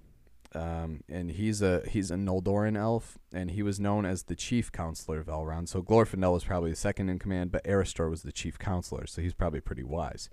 Um, 0.55 1.03
and 1.09 1.33
he's 1.33 1.61
a 1.61 1.83
he's 1.87 2.11
a 2.11 2.15
Noldorin 2.15 2.79
elf, 2.79 3.19
and 3.33 3.51
he 3.51 3.63
was 3.63 3.79
known 3.79 4.07
as 4.07 4.23
the 4.23 4.37
chief 4.37 4.73
counselor 4.73 5.19
of 5.19 5.27
Elrond. 5.27 5.69
So 5.69 5.83
Glorfindel 5.83 6.33
was 6.33 6.45
probably 6.45 6.71
the 6.71 6.77
second 6.77 7.11
in 7.11 7.19
command, 7.19 7.53
but 7.53 7.65
Erestor 7.65 8.09
was 8.09 8.23
the 8.23 8.33
chief 8.33 8.59
counselor, 8.59 9.07
so 9.07 9.21
he's 9.21 9.35
probably 9.35 9.61
pretty 9.61 9.83
wise. 9.83 10.31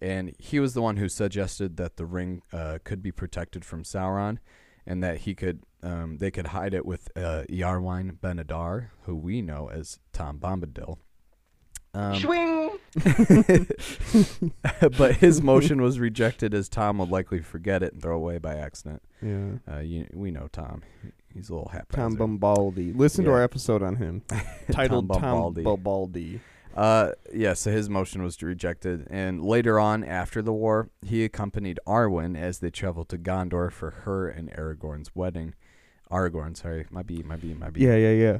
And 0.00 0.34
he 0.38 0.58
was 0.58 0.74
the 0.74 0.82
one 0.82 0.96
who 0.96 1.08
suggested 1.08 1.76
that 1.76 1.96
the 1.96 2.04
ring 2.04 2.42
uh, 2.52 2.78
could 2.82 3.00
be 3.00 3.12
protected 3.12 3.64
from 3.64 3.84
Sauron, 3.84 4.38
and 4.86 5.02
that 5.02 5.18
he 5.18 5.34
could 5.34 5.62
um, 5.82 6.18
they 6.18 6.30
could 6.30 6.48
hide 6.48 6.74
it 6.74 6.86
with 6.86 7.08
uh, 7.16 7.44
Iarwain 7.50 8.20
Ben-adar, 8.20 8.90
who 9.02 9.14
we 9.14 9.42
know 9.42 9.68
as 9.68 9.98
Tom 10.12 10.38
Bombadil. 10.38 10.96
Um, 11.92 12.14
but 14.98 15.16
his 15.16 15.42
motion 15.42 15.80
was 15.80 16.00
rejected 16.00 16.52
as 16.52 16.68
Tom 16.68 16.98
would 16.98 17.10
likely 17.10 17.40
forget 17.40 17.84
it 17.84 17.92
and 17.92 18.02
throw 18.02 18.16
away 18.16 18.38
by 18.38 18.56
accident. 18.56 19.02
yeah. 19.22 19.52
Uh, 19.70 19.78
you, 19.78 20.08
we 20.12 20.32
know 20.32 20.48
Tom; 20.50 20.82
he's 21.32 21.50
a 21.50 21.54
little 21.54 21.68
happy. 21.68 21.94
Tom 21.94 22.12
haphazard. 22.12 22.40
Bombaldi. 22.40 22.96
Listen 22.96 23.24
to 23.26 23.30
our 23.30 23.42
episode 23.42 23.82
on 23.82 23.96
him, 23.96 24.22
titled 24.72 25.08
Tom 25.08 25.20
Tom 25.20 25.54
Bombaldi. 25.54 26.40
Bombaldi. 26.74 27.08
Uh, 27.10 27.12
yeah, 27.32 27.52
so 27.54 27.70
his 27.70 27.88
motion 27.88 28.22
was 28.22 28.40
rejected, 28.42 29.06
and 29.10 29.44
later 29.44 29.78
on, 29.78 30.04
after 30.04 30.42
the 30.42 30.52
war, 30.52 30.90
he 31.02 31.24
accompanied 31.24 31.78
Arwen 31.86 32.36
as 32.36 32.58
they 32.58 32.70
traveled 32.70 33.08
to 33.10 33.18
Gondor 33.18 33.70
for 33.72 33.90
her 33.90 34.28
and 34.28 34.50
Aragorn's 34.52 35.10
wedding. 35.14 35.54
Aragorn, 36.10 36.56
sorry, 36.56 36.86
my 36.90 37.02
be, 37.02 37.22
my 37.22 37.36
be, 37.36 37.54
my 37.54 37.70
be. 37.70 37.80
Yeah, 37.80 37.96
yeah, 37.96 38.10
yeah. 38.10 38.38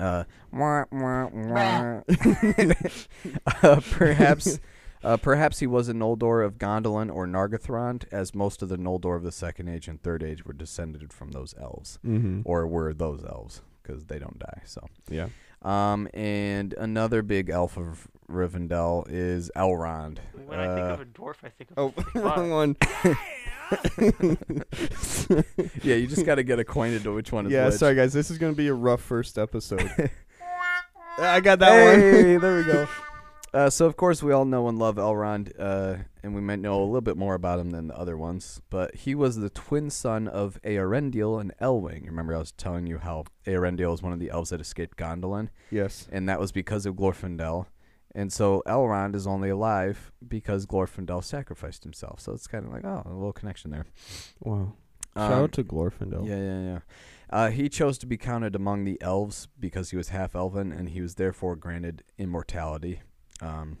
Uh, 0.00 0.24
wah, 0.52 0.84
wah, 0.90 1.28
wah. 1.32 2.00
uh, 3.62 3.80
perhaps, 3.92 4.58
uh, 5.02 5.16
perhaps 5.18 5.60
he 5.60 5.66
was 5.66 5.88
a 5.88 5.92
Noldor 5.94 6.44
of 6.44 6.58
Gondolin 6.58 7.14
or 7.14 7.26
Nargothrond, 7.26 8.04
as 8.12 8.34
most 8.34 8.62
of 8.62 8.68
the 8.68 8.76
Noldor 8.78 9.16
of 9.16 9.22
the 9.22 9.32
Second 9.32 9.68
Age 9.68 9.86
and 9.88 10.02
Third 10.02 10.22
Age 10.22 10.44
were 10.44 10.52
descended 10.52 11.12
from 11.12 11.32
those 11.32 11.54
elves, 11.60 11.98
Mm-hmm. 12.04 12.40
or 12.44 12.66
were 12.66 12.92
those 12.94 13.24
elves, 13.24 13.62
because 13.82 14.06
they 14.06 14.18
don't 14.18 14.38
die. 14.38 14.62
So, 14.64 14.86
yeah. 15.08 15.28
Um, 15.64 16.08
and 16.14 16.72
another 16.74 17.22
big 17.22 17.50
elf 17.50 17.76
of 17.76 18.06
Rivendell 18.30 19.04
is 19.08 19.50
Elrond. 19.56 20.18
When 20.46 20.58
I 20.60 20.66
think 20.74 20.86
Uh, 20.86 20.92
of 20.94 21.00
a 21.00 21.04
dwarf, 21.06 21.36
I 21.44 21.48
think 21.50 21.70
of 21.76 21.94
Oh, 21.96 22.04
a 22.14 22.20
wrong 22.24 22.50
one. 22.50 22.76
yeah, 25.82 25.94
you 25.96 26.06
just 26.06 26.24
got 26.26 26.36
to 26.36 26.42
get 26.42 26.58
acquainted 26.58 27.02
to 27.04 27.12
which 27.14 27.32
one 27.32 27.46
is 27.46 27.52
yeah, 27.52 27.66
which. 27.66 27.74
sorry 27.76 27.94
guys, 27.94 28.12
this 28.12 28.30
is 28.30 28.38
gonna 28.38 28.52
be 28.52 28.68
a 28.68 28.74
rough 28.74 29.00
first 29.00 29.38
episode. 29.38 29.80
I 31.18 31.40
got 31.40 31.58
that 31.60 31.72
hey, 31.72 32.32
one. 32.34 32.40
there 32.40 32.56
we 32.58 32.64
go. 32.64 32.88
Uh, 33.52 33.70
so 33.70 33.86
of 33.86 33.96
course 33.96 34.22
we 34.22 34.32
all 34.32 34.44
know 34.44 34.68
and 34.68 34.78
love 34.78 34.96
Elrond, 34.96 35.52
uh, 35.58 35.96
and 36.24 36.34
we 36.34 36.40
might 36.40 36.58
know 36.58 36.82
a 36.82 36.84
little 36.84 37.00
bit 37.02 37.18
more 37.18 37.34
about 37.34 37.60
him 37.60 37.70
than 37.70 37.88
the 37.88 37.98
other 37.98 38.16
ones. 38.16 38.62
But 38.70 38.94
he 38.94 39.14
was 39.14 39.36
the 39.36 39.50
twin 39.50 39.90
son 39.90 40.26
of 40.26 40.58
Earendil 40.62 41.40
and 41.40 41.52
Elwing. 41.60 42.06
Remember, 42.06 42.34
I 42.34 42.38
was 42.38 42.52
telling 42.52 42.86
you 42.86 42.98
how 42.98 43.24
Earendil 43.46 43.92
is 43.92 44.02
one 44.02 44.12
of 44.14 44.18
the 44.18 44.30
elves 44.30 44.50
that 44.50 44.60
escaped 44.60 44.96
Gondolin, 44.96 45.50
yes. 45.70 46.08
and 46.10 46.28
that 46.28 46.40
was 46.40 46.50
because 46.50 46.86
of 46.86 46.94
Glorfindel. 46.94 47.66
And 48.14 48.32
so 48.32 48.62
Elrond 48.66 49.14
is 49.14 49.26
only 49.26 49.50
alive 49.50 50.12
because 50.26 50.66
Glorfindel 50.66 51.22
sacrificed 51.22 51.82
himself. 51.82 52.20
So 52.20 52.32
it's 52.32 52.46
kind 52.46 52.64
of 52.64 52.72
like 52.72 52.84
oh, 52.84 53.02
a 53.04 53.12
little 53.12 53.32
connection 53.32 53.70
there. 53.70 53.86
Wow. 54.40 54.72
Shout 55.16 55.32
Um, 55.32 55.42
out 55.44 55.52
to 55.52 55.64
Glorfindel. 55.64 56.26
Yeah, 56.26 56.38
yeah, 56.38 56.60
yeah. 56.60 56.78
Uh, 57.30 57.50
he 57.50 57.68
chose 57.68 57.98
to 57.98 58.06
be 58.06 58.16
counted 58.16 58.54
among 58.54 58.84
the 58.84 59.00
elves 59.02 59.48
because 59.58 59.90
he 59.90 59.96
was 59.96 60.08
half 60.08 60.34
elven 60.34 60.72
and 60.72 60.88
he 60.90 61.00
was 61.00 61.16
therefore 61.16 61.56
granted 61.56 62.04
immortality. 62.16 63.00
Um, 63.40 63.78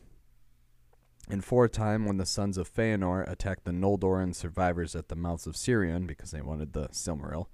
and 1.28 1.44
for 1.44 1.64
a 1.64 1.68
time, 1.68 2.06
when 2.06 2.16
the 2.16 2.26
sons 2.26 2.58
of 2.58 2.72
Feanor 2.72 3.28
attacked 3.30 3.64
the 3.64 3.70
Noldorin 3.72 4.34
survivors 4.34 4.94
at 4.94 5.08
the 5.08 5.16
mouths 5.16 5.46
of 5.46 5.56
Sirion 5.56 6.06
because 6.06 6.30
they 6.30 6.42
wanted 6.42 6.72
the 6.72 6.88
Silmaril, 6.88 7.46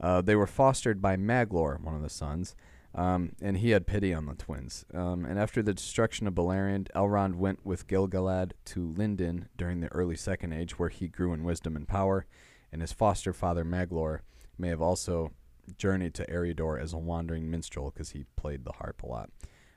uh, 0.00 0.20
they 0.20 0.34
were 0.34 0.46
fostered 0.46 1.00
by 1.00 1.16
Maglor, 1.16 1.80
one 1.80 1.94
of 1.94 2.02
the 2.02 2.10
sons, 2.10 2.56
um, 2.94 3.32
and 3.40 3.58
he 3.58 3.70
had 3.70 3.86
pity 3.86 4.12
on 4.12 4.26
the 4.26 4.34
twins. 4.34 4.84
Um, 4.92 5.24
and 5.24 5.38
after 5.38 5.62
the 5.62 5.74
destruction 5.74 6.26
of 6.26 6.34
Beleriand, 6.34 6.88
Elrond 6.94 7.36
went 7.36 7.64
with 7.64 7.86
Gilgalad 7.86 8.52
to 8.66 8.88
Lindon 8.88 9.48
during 9.56 9.80
the 9.80 9.92
early 9.92 10.16
Second 10.16 10.52
Age, 10.52 10.78
where 10.78 10.88
he 10.88 11.08
grew 11.08 11.32
in 11.32 11.44
wisdom 11.44 11.76
and 11.76 11.86
power 11.86 12.26
and 12.74 12.82
his 12.82 12.92
foster 12.92 13.32
father 13.32 13.64
Maglor 13.64 14.18
may 14.58 14.68
have 14.68 14.82
also 14.82 15.30
journeyed 15.78 16.12
to 16.14 16.26
Eriador 16.26 16.82
as 16.82 16.92
a 16.92 16.98
wandering 16.98 17.48
minstrel 17.48 17.92
because 17.92 18.10
he 18.10 18.24
played 18.34 18.64
the 18.64 18.72
harp 18.72 19.04
a 19.04 19.06
lot. 19.06 19.30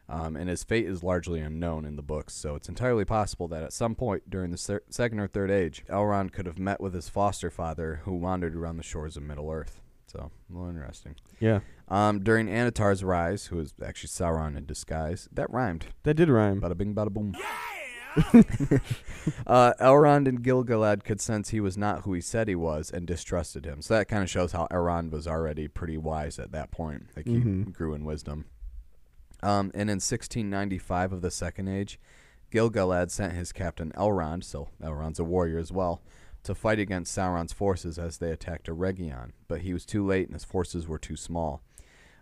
Um, 0.09 0.37
and 0.37 0.49
his 0.49 0.63
fate 0.63 0.85
is 0.85 1.03
largely 1.03 1.41
unknown 1.41 1.83
in 1.83 1.97
the 1.97 2.01
books, 2.01 2.33
so 2.33 2.55
it's 2.55 2.69
entirely 2.69 3.03
possible 3.03 3.47
that 3.49 3.63
at 3.63 3.73
some 3.73 3.93
point 3.93 4.29
during 4.29 4.51
the 4.51 4.57
ser- 4.57 4.83
second 4.89 5.19
or 5.19 5.27
third 5.27 5.51
age, 5.51 5.83
Elrond 5.89 6.31
could 6.31 6.45
have 6.45 6.57
met 6.57 6.79
with 6.79 6.93
his 6.93 7.09
foster 7.09 7.49
father, 7.49 7.99
who 8.05 8.13
wandered 8.13 8.55
around 8.55 8.77
the 8.77 8.83
shores 8.83 9.17
of 9.17 9.23
Middle 9.23 9.51
Earth. 9.51 9.81
So, 10.05 10.31
a 10.49 10.53
little 10.53 10.69
interesting. 10.69 11.15
Yeah. 11.41 11.59
Um, 11.89 12.23
during 12.23 12.47
Annatar's 12.47 13.03
rise, 13.03 13.47
who 13.47 13.59
is 13.59 13.73
actually 13.85 14.07
Sauron 14.07 14.55
in 14.55 14.65
disguise, 14.65 15.27
that 15.33 15.51
rhymed. 15.51 15.87
That 16.03 16.13
did 16.13 16.29
rhyme. 16.29 16.61
Bada 16.61 16.77
bing, 16.77 16.95
bada 16.95 17.09
boom. 17.11 17.35
uh, 19.45 19.73
Elrond 19.79 20.27
and 20.27 20.41
Gilgalad 20.43 21.03
could 21.03 21.21
sense 21.21 21.49
he 21.49 21.59
was 21.59 21.77
not 21.77 22.01
who 22.03 22.13
he 22.13 22.21
said 22.21 22.47
he 22.47 22.55
was 22.55 22.89
and 22.89 23.05
distrusted 23.05 23.65
him. 23.65 23.81
So 23.81 23.93
that 23.95 24.07
kind 24.07 24.23
of 24.23 24.29
shows 24.29 24.53
how 24.53 24.67
Elrond 24.71 25.11
was 25.11 25.27
already 25.27 25.67
pretty 25.67 25.97
wise 25.97 26.39
at 26.39 26.51
that 26.51 26.71
point. 26.71 27.09
Like 27.15 27.27
he 27.27 27.35
Mhm. 27.39 27.73
grew 27.73 27.93
in 27.93 28.05
wisdom. 28.05 28.45
Um, 29.47 29.71
and 29.73 29.89
in 29.89 29.95
1695 30.01 31.13
of 31.13 31.21
the 31.21 31.31
Second 31.31 31.67
Age, 31.69 31.99
Gilgalad 32.51 33.11
sent 33.11 33.33
his 33.33 33.51
captain 33.51 33.91
Elrond, 33.95 34.43
so 34.43 34.69
Elrond's 34.81 35.19
a 35.19 35.23
warrior 35.23 35.57
as 35.57 35.71
well, 35.71 36.01
to 36.43 36.53
fight 36.55 36.79
against 36.79 37.15
Sauron's 37.17 37.53
forces 37.53 37.97
as 37.97 38.17
they 38.17 38.31
attacked 38.31 38.67
Eregion. 38.67 39.31
But 39.47 39.61
he 39.61 39.73
was 39.73 39.85
too 39.85 40.05
late 40.05 40.27
and 40.27 40.33
his 40.35 40.45
forces 40.45 40.87
were 40.87 40.99
too 40.99 41.15
small. 41.15 41.61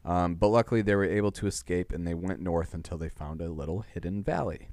Um, 0.03 0.36
but 0.36 0.50
luckily, 0.50 0.82
they 0.84 0.96
were 0.96 1.03
able 1.05 1.32
to 1.32 1.48
escape 1.48 1.91
and 1.91 2.05
they 2.05 2.13
went 2.13 2.39
north 2.39 2.74
until 2.74 2.98
they 2.98 3.10
found 3.10 3.41
a 3.41 3.50
little 3.50 3.82
hidden 3.82 4.24
valley 4.24 4.70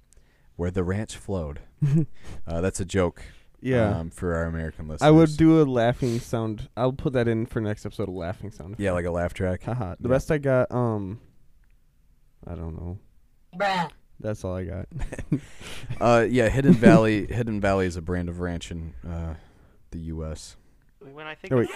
where 0.57 0.71
the 0.71 0.85
ranch 0.85 1.17
flowed. 1.17 1.61
uh, 2.47 2.61
that's 2.61 2.81
a 2.81 2.85
joke 2.85 3.23
Yeah. 3.63 3.99
um, 3.99 4.11
for 4.11 4.35
our 4.35 4.45
American 4.45 4.89
listeners. 4.89 5.07
I 5.07 5.11
would 5.11 5.35
do 5.39 5.63
a 5.63 5.65
laughing 5.65 6.21
sound. 6.21 6.69
I'll 6.77 6.93
put 6.93 7.15
that 7.15 7.29
in 7.29 7.47
for 7.47 7.61
next 7.63 7.87
episode. 7.87 8.09
A 8.09 8.13
laughing 8.13 8.51
sound. 8.51 8.77
Yeah, 8.79 8.93
like 8.93 9.07
a 9.07 9.11
laugh 9.11 9.33
track. 9.33 9.63
Haha. 9.63 9.95
The 9.99 10.09
Yeah. 10.09 10.15
best 10.15 10.31
I 10.31 10.37
got. 10.39 10.71
Um. 10.71 11.21
I 12.47 12.55
don't 12.55 12.75
know. 12.75 12.99
Bruh. 13.57 13.91
That's 14.21 14.45
all 14.45 14.55
I 14.57 14.65
got. 14.65 14.89
Uh, 16.01 16.27
yeah, 16.29 16.49
Hidden 16.49 16.75
Valley. 16.75 17.27
Hidden 17.27 17.61
Valley 17.61 17.87
is 17.87 17.97
a 17.97 18.03
brand 18.03 18.29
of 18.29 18.41
ranch 18.41 18.71
in 18.71 18.95
uh, 19.09 19.35
the 19.91 19.99
U.S. 19.99 20.57
When 21.01 21.27
I 21.27 21.35
think 21.35 21.53
Oh, 21.53 21.59
wait. 21.59 21.69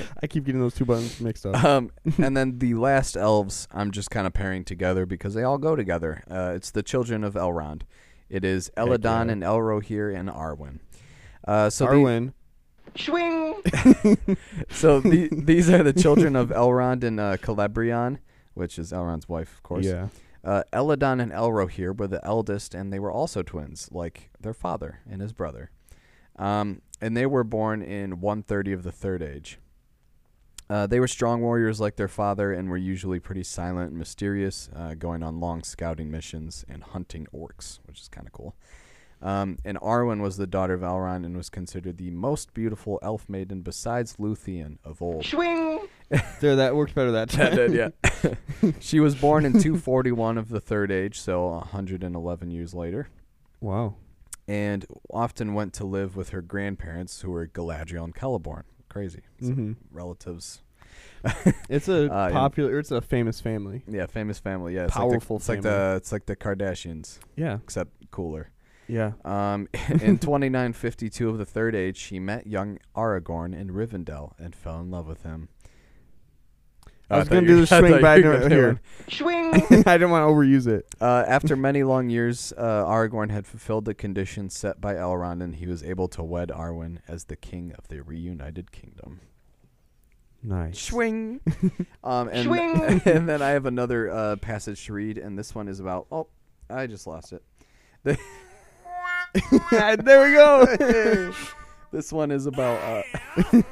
I 0.22 0.26
keep 0.26 0.44
getting 0.44 0.60
those 0.60 0.74
two 0.74 0.84
buttons 0.84 1.20
mixed 1.20 1.46
up. 1.46 1.62
Um, 1.64 1.90
and 2.18 2.36
then 2.36 2.58
the 2.58 2.74
last 2.74 3.16
elves, 3.16 3.66
I'm 3.72 3.90
just 3.92 4.10
kind 4.10 4.26
of 4.26 4.32
pairing 4.34 4.64
together 4.64 5.06
because 5.06 5.34
they 5.34 5.42
all 5.42 5.58
go 5.58 5.74
together. 5.74 6.22
Uh, 6.30 6.52
it's 6.54 6.70
the 6.70 6.82
children 6.82 7.24
of 7.24 7.34
Elrond. 7.34 7.82
It 8.28 8.44
is 8.44 8.70
Elladan 8.76 9.26
yeah. 9.26 9.32
and 9.32 9.42
Elrohir 9.42 10.14
and 10.14 10.28
Arwen. 10.28 10.80
Uh, 11.46 11.70
so 11.70 11.86
the- 11.86 11.92
Arwen. 11.92 12.32
swing. 12.96 13.54
so 14.70 15.00
the, 15.00 15.28
these 15.32 15.70
are 15.70 15.82
the 15.82 15.92
children 15.92 16.36
of 16.36 16.50
Elrond 16.50 17.04
and 17.04 17.18
uh, 17.20 17.36
Celebrían, 17.38 18.18
which 18.54 18.78
is 18.78 18.92
Elrond's 18.92 19.28
wife, 19.28 19.54
of 19.54 19.62
course. 19.62 19.86
Yeah. 19.86 20.08
Uh, 20.42 20.62
Elladan 20.72 21.22
and 21.22 21.32
Elrohir 21.32 21.96
were 21.96 22.06
the 22.06 22.24
eldest, 22.24 22.74
and 22.74 22.92
they 22.92 22.98
were 22.98 23.10
also 23.10 23.42
twins, 23.42 23.88
like 23.90 24.30
their 24.40 24.52
father 24.52 25.00
and 25.10 25.22
his 25.22 25.32
brother. 25.32 25.70
Um, 26.36 26.82
and 27.00 27.16
they 27.16 27.26
were 27.26 27.44
born 27.44 27.82
in 27.82 28.20
130 28.20 28.72
of 28.72 28.82
the 28.82 28.92
Third 28.92 29.22
Age. 29.22 29.58
Uh, 30.68 30.86
they 30.86 30.98
were 30.98 31.08
strong 31.08 31.40
warriors 31.40 31.80
like 31.80 31.96
their 31.96 32.08
father 32.08 32.52
and 32.52 32.70
were 32.70 32.76
usually 32.76 33.20
pretty 33.20 33.42
silent 33.42 33.90
and 33.90 33.98
mysterious, 33.98 34.70
uh, 34.74 34.94
going 34.94 35.22
on 35.22 35.38
long 35.38 35.62
scouting 35.62 36.10
missions 36.10 36.64
and 36.68 36.82
hunting 36.82 37.26
orcs, 37.34 37.80
which 37.86 38.00
is 38.00 38.08
kind 38.08 38.26
of 38.26 38.32
cool. 38.32 38.54
Um, 39.20 39.58
and 39.64 39.78
Arwen 39.80 40.20
was 40.20 40.36
the 40.36 40.46
daughter 40.46 40.74
of 40.74 40.82
Elrond 40.82 41.24
and 41.24 41.36
was 41.36 41.48
considered 41.48 41.96
the 41.96 42.10
most 42.10 42.52
beautiful 42.52 42.98
elf 43.02 43.28
maiden 43.28 43.62
besides 43.62 44.16
Luthien 44.16 44.78
of 44.84 45.00
old. 45.00 45.24
Swing. 45.24 45.86
There, 46.40 46.56
that 46.56 46.74
worked 46.76 46.94
better 46.94 47.12
that 47.12 47.28
That 47.30 47.54
did, 47.54 47.72
yeah. 47.72 48.34
she 48.80 49.00
was 49.00 49.14
born 49.14 49.44
in 49.44 49.52
241 49.60 50.38
of 50.38 50.48
the 50.48 50.60
Third 50.60 50.90
Age, 50.90 51.20
so 51.20 51.48
111 51.48 52.50
years 52.50 52.74
later, 52.74 53.08
Wow. 53.60 53.96
and 54.48 54.84
often 55.10 55.54
went 55.54 55.72
to 55.74 55.84
live 55.84 56.16
with 56.16 56.30
her 56.30 56.42
grandparents, 56.42 57.20
who 57.22 57.30
were 57.30 57.46
Galadriel 57.46 58.04
and 58.04 58.14
Celeborn. 58.14 58.62
Crazy. 58.88 59.22
So 59.40 59.48
hmm 59.52 59.72
relatives. 59.90 60.60
It's 61.70 61.88
a 61.88 62.12
Uh, 62.12 62.30
popular. 62.30 62.78
It's 62.78 62.90
a 62.90 63.00
famous 63.00 63.40
family. 63.40 63.82
Yeah, 63.88 64.06
famous 64.06 64.38
family. 64.38 64.74
Yeah, 64.74 64.84
it's 64.84 64.92
Powerful 64.94 65.36
Like 65.36 65.40
the, 65.40 65.42
it's 65.42 65.48
like 65.48 65.62
the 65.62 65.94
it's 65.96 66.12
like 66.12 66.26
the 66.26 66.36
Kardashians, 66.36 67.18
Yeah. 67.34 67.54
except 67.64 68.10
cooler. 68.10 68.50
Yeah. 68.86 69.12
Um, 69.24 69.68
in 69.88 70.18
2952 70.18 71.30
of 71.30 71.38
the 71.38 71.46
Third 71.46 71.74
Age, 71.74 71.96
she 71.96 72.18
met 72.20 72.46
young 72.46 72.78
Aragorn 72.94 73.58
in 73.58 73.70
Rivendell 73.70 74.32
and 74.38 74.54
fell 74.54 74.78
in 74.80 74.90
love 74.90 75.08
with 75.08 75.22
him. 75.22 75.48
I 77.10 77.18
was 77.18 77.28
thought 77.28 77.34
gonna 77.34 77.46
do 77.46 77.56
the 77.56 77.62
I 77.76 77.80
swing, 77.80 77.92
thought 77.92 78.00
but 78.00 78.10
I 78.10 78.16
you 78.16 78.24
were 78.24 78.32
don't 78.32 78.42
gonna 78.42 78.54
do 78.54 78.60
here. 78.60 78.80
it. 79.08 79.12
Swing. 79.12 79.54
I 79.86 79.98
didn't 79.98 80.10
want 80.10 80.22
to 80.28 80.32
overuse 80.34 80.66
it. 80.66 80.86
Uh, 81.00 81.24
after 81.26 81.54
many 81.56 81.82
long 81.82 82.08
years, 82.08 82.52
uh, 82.56 82.84
Aragorn 82.84 83.30
had 83.30 83.46
fulfilled 83.46 83.84
the 83.84 83.94
conditions 83.94 84.56
set 84.56 84.80
by 84.80 84.94
Elrond, 84.94 85.42
and 85.42 85.56
he 85.56 85.66
was 85.66 85.82
able 85.82 86.08
to 86.08 86.22
wed 86.22 86.48
Arwen 86.48 86.98
as 87.06 87.24
the 87.24 87.36
king 87.36 87.72
of 87.76 87.88
the 87.88 88.02
reunited 88.02 88.72
kingdom. 88.72 89.20
Nice. 90.42 90.78
Swing. 90.80 91.40
um, 92.04 92.28
and, 92.28 92.44
Swing. 92.44 93.02
and 93.04 93.28
then 93.28 93.42
I 93.42 93.50
have 93.50 93.66
another 93.66 94.10
uh, 94.10 94.36
passage 94.36 94.84
to 94.86 94.92
read, 94.94 95.18
and 95.18 95.38
this 95.38 95.54
one 95.54 95.68
is 95.68 95.80
about. 95.80 96.06
Oh, 96.10 96.28
I 96.70 96.86
just 96.86 97.06
lost 97.06 97.32
it. 97.34 97.42
there 98.04 98.16
we 99.32 100.32
go. 100.34 101.32
This 101.92 102.12
one 102.12 102.30
is 102.30 102.46
about. 102.46 103.04
Uh, 103.52 103.62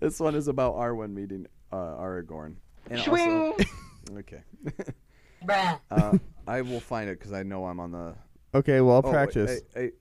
this 0.00 0.18
one 0.20 0.34
is 0.34 0.48
about 0.48 0.74
Arwen 0.74 1.12
meeting 1.14 1.46
uh, 1.72 1.76
Aragorn. 1.76 2.56
And 2.90 3.00
Swing. 3.00 3.52
Also, 3.52 3.64
okay. 4.18 4.42
Bruh. 5.44 5.80
Uh, 5.90 6.18
I 6.46 6.62
will 6.62 6.80
find 6.80 7.08
it 7.08 7.18
because 7.18 7.32
I 7.32 7.42
know 7.42 7.66
I'm 7.66 7.80
on 7.80 7.92
the. 7.92 8.14
okay. 8.54 8.80
Well, 8.80 8.96
I'll 8.96 9.02
oh, 9.04 9.08
wait, 9.08 9.12
practice. 9.12 9.60
hey, 9.74 9.80
hey. 9.80 9.92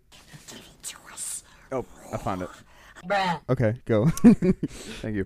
Oh, 1.72 1.86
I 2.14 2.18
found 2.18 2.44
it. 2.44 2.50
Bruh. 3.06 3.42
Okay. 3.50 3.76
Go. 3.86 4.08
Thank 5.02 5.16
you. 5.16 5.26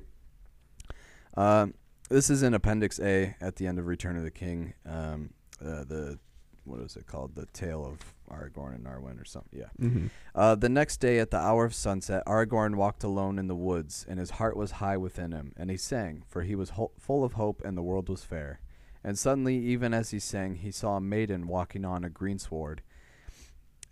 Um, 1.38 1.76
this 2.10 2.30
is 2.30 2.44
in 2.44 2.54
Appendix 2.54 3.00
A 3.00 3.36
at 3.40 3.56
the 3.56 3.68
end 3.68 3.80
of 3.80 3.88
Return 3.88 4.18
of 4.18 4.24
the 4.24 4.32
King. 4.32 4.74
Um, 4.86 5.30
uh, 5.62 5.84
the 5.86 6.20
what 6.66 6.80
is 6.82 6.96
it 6.96 7.08
called? 7.08 7.36
The 7.36 7.46
Tale 7.48 7.86
of 7.86 8.14
Aragorn 8.30 8.76
and 8.76 8.86
Arwen 8.86 9.20
or 9.22 9.26
something. 9.26 9.60
Yeah. 9.60 9.70
hmm 9.80 10.08
Uh, 10.36 10.56
the 10.56 10.70
next 10.70 10.98
day 10.98 11.20
at 11.20 11.32
the 11.32 11.38
hour 11.38 11.66
of 11.66 11.74
sunset, 11.74 12.24
Aragorn 12.26 12.76
walked 12.76 13.04
alone 13.04 13.38
in 13.40 13.48
the 13.48 13.56
woods, 13.56 14.06
and 14.08 14.20
his 14.20 14.32
heart 14.32 14.56
was 14.56 14.72
high 14.72 14.98
within 14.98 15.32
him, 15.32 15.54
and 15.58 15.70
he 15.70 15.78
sang, 15.78 16.24
for 16.28 16.44
he 16.44 16.56
was 16.56 16.72
ho- 16.72 16.92
full 17.00 17.24
of 17.24 17.34
hope, 17.34 17.62
and 17.66 17.78
the 17.78 17.82
world 17.84 18.08
was 18.10 18.24
fair. 18.24 18.60
And 19.04 19.18
suddenly, 19.18 19.58
even 19.58 19.94
as 19.94 20.12
he 20.12 20.20
sang, 20.20 20.56
he 20.56 20.72
saw 20.72 20.98
a 20.98 21.02
maiden 21.02 21.48
walking 21.48 21.84
on 21.84 22.04
a 22.04 22.10
greensward, 22.10 22.80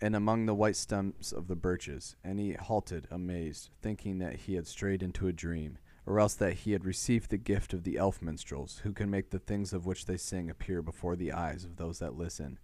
and 0.02 0.16
among 0.16 0.46
the 0.46 0.54
white 0.56 0.76
stems 0.78 1.34
of 1.34 1.48
the 1.48 1.56
birches, 1.56 2.16
and 2.24 2.40
he 2.40 2.54
halted, 2.54 3.08
amazed, 3.12 3.70
thinking 3.82 4.20
that 4.20 4.36
he 4.42 4.54
had 4.56 4.68
strayed 4.68 5.04
into 5.04 5.28
a 5.28 5.34
dream, 5.34 5.78
or 6.10 6.20
else 6.20 6.34
that 6.34 6.54
he 6.54 6.72
had 6.72 6.84
received 6.84 7.30
the 7.30 7.38
gift 7.38 7.72
of 7.72 7.84
the 7.84 7.96
elf 7.96 8.20
minstrels, 8.20 8.82
who 8.84 8.92
can 8.92 9.12
make 9.12 9.30
the 9.30 9.38
things 9.38 9.72
of 9.72 9.86
which 9.86 10.06
they 10.06 10.18
sing 10.18 10.50
appear 10.50 10.82
before 10.82 11.16
the 11.16 11.32
eyes 11.32 11.64
of 11.64 11.78
those 11.78 12.00
that 12.00 12.18
listen. 12.18 12.58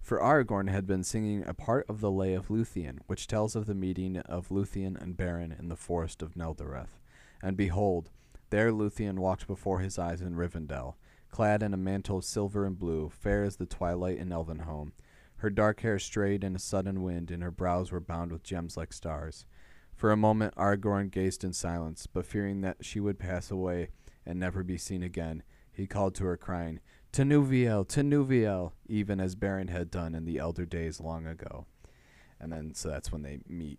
For 0.00 0.18
Aragorn 0.18 0.70
had 0.70 0.86
been 0.86 1.04
singing 1.04 1.44
a 1.46 1.52
part 1.52 1.84
of 1.90 2.00
the 2.00 2.10
lay 2.10 2.32
of 2.32 2.48
Luthien, 2.48 3.00
which 3.06 3.26
tells 3.26 3.54
of 3.54 3.66
the 3.66 3.74
meeting 3.74 4.16
of 4.16 4.48
Luthien 4.48 4.96
and 4.96 5.14
Beren 5.14 5.56
in 5.58 5.68
the 5.68 5.76
forest 5.76 6.22
of 6.22 6.36
Neldareth. 6.36 6.98
And 7.42 7.54
behold, 7.54 8.08
there 8.48 8.72
Luthien 8.72 9.18
walked 9.18 9.46
before 9.46 9.80
his 9.80 9.98
eyes 9.98 10.22
in 10.22 10.34
Rivendell, 10.34 10.94
clad 11.30 11.62
in 11.62 11.74
a 11.74 11.76
mantle 11.76 12.18
of 12.18 12.24
silver 12.24 12.64
and 12.64 12.78
blue, 12.78 13.10
fair 13.10 13.44
as 13.44 13.56
the 13.56 13.66
twilight 13.66 14.16
in 14.16 14.30
Elvenhome. 14.30 14.92
Her 15.38 15.50
dark 15.50 15.80
hair 15.80 15.98
strayed 15.98 16.42
in 16.42 16.56
a 16.56 16.58
sudden 16.58 17.02
wind, 17.02 17.30
and 17.30 17.42
her 17.42 17.50
brows 17.50 17.92
were 17.92 18.00
bound 18.00 18.32
with 18.32 18.42
gems 18.42 18.74
like 18.74 18.94
stars. 18.94 19.44
For 19.96 20.12
a 20.12 20.16
moment 20.16 20.54
Aragorn 20.56 21.10
gazed 21.10 21.42
in 21.42 21.54
silence, 21.54 22.06
but 22.06 22.26
fearing 22.26 22.60
that 22.60 22.84
she 22.84 23.00
would 23.00 23.18
pass 23.18 23.50
away 23.50 23.88
and 24.26 24.38
never 24.38 24.62
be 24.62 24.76
seen 24.76 25.02
again, 25.02 25.42
he 25.72 25.86
called 25.86 26.14
to 26.16 26.24
her, 26.24 26.36
crying, 26.36 26.80
Tinuviel, 27.12 27.86
Tinuviel, 27.86 28.72
even 28.86 29.20
as 29.20 29.34
Beren 29.34 29.70
had 29.70 29.90
done 29.90 30.14
in 30.14 30.26
the 30.26 30.38
elder 30.38 30.66
days 30.66 31.00
long 31.00 31.26
ago. 31.26 31.64
And 32.38 32.52
then, 32.52 32.74
so 32.74 32.90
that's 32.90 33.10
when 33.10 33.22
they 33.22 33.38
meet 33.48 33.78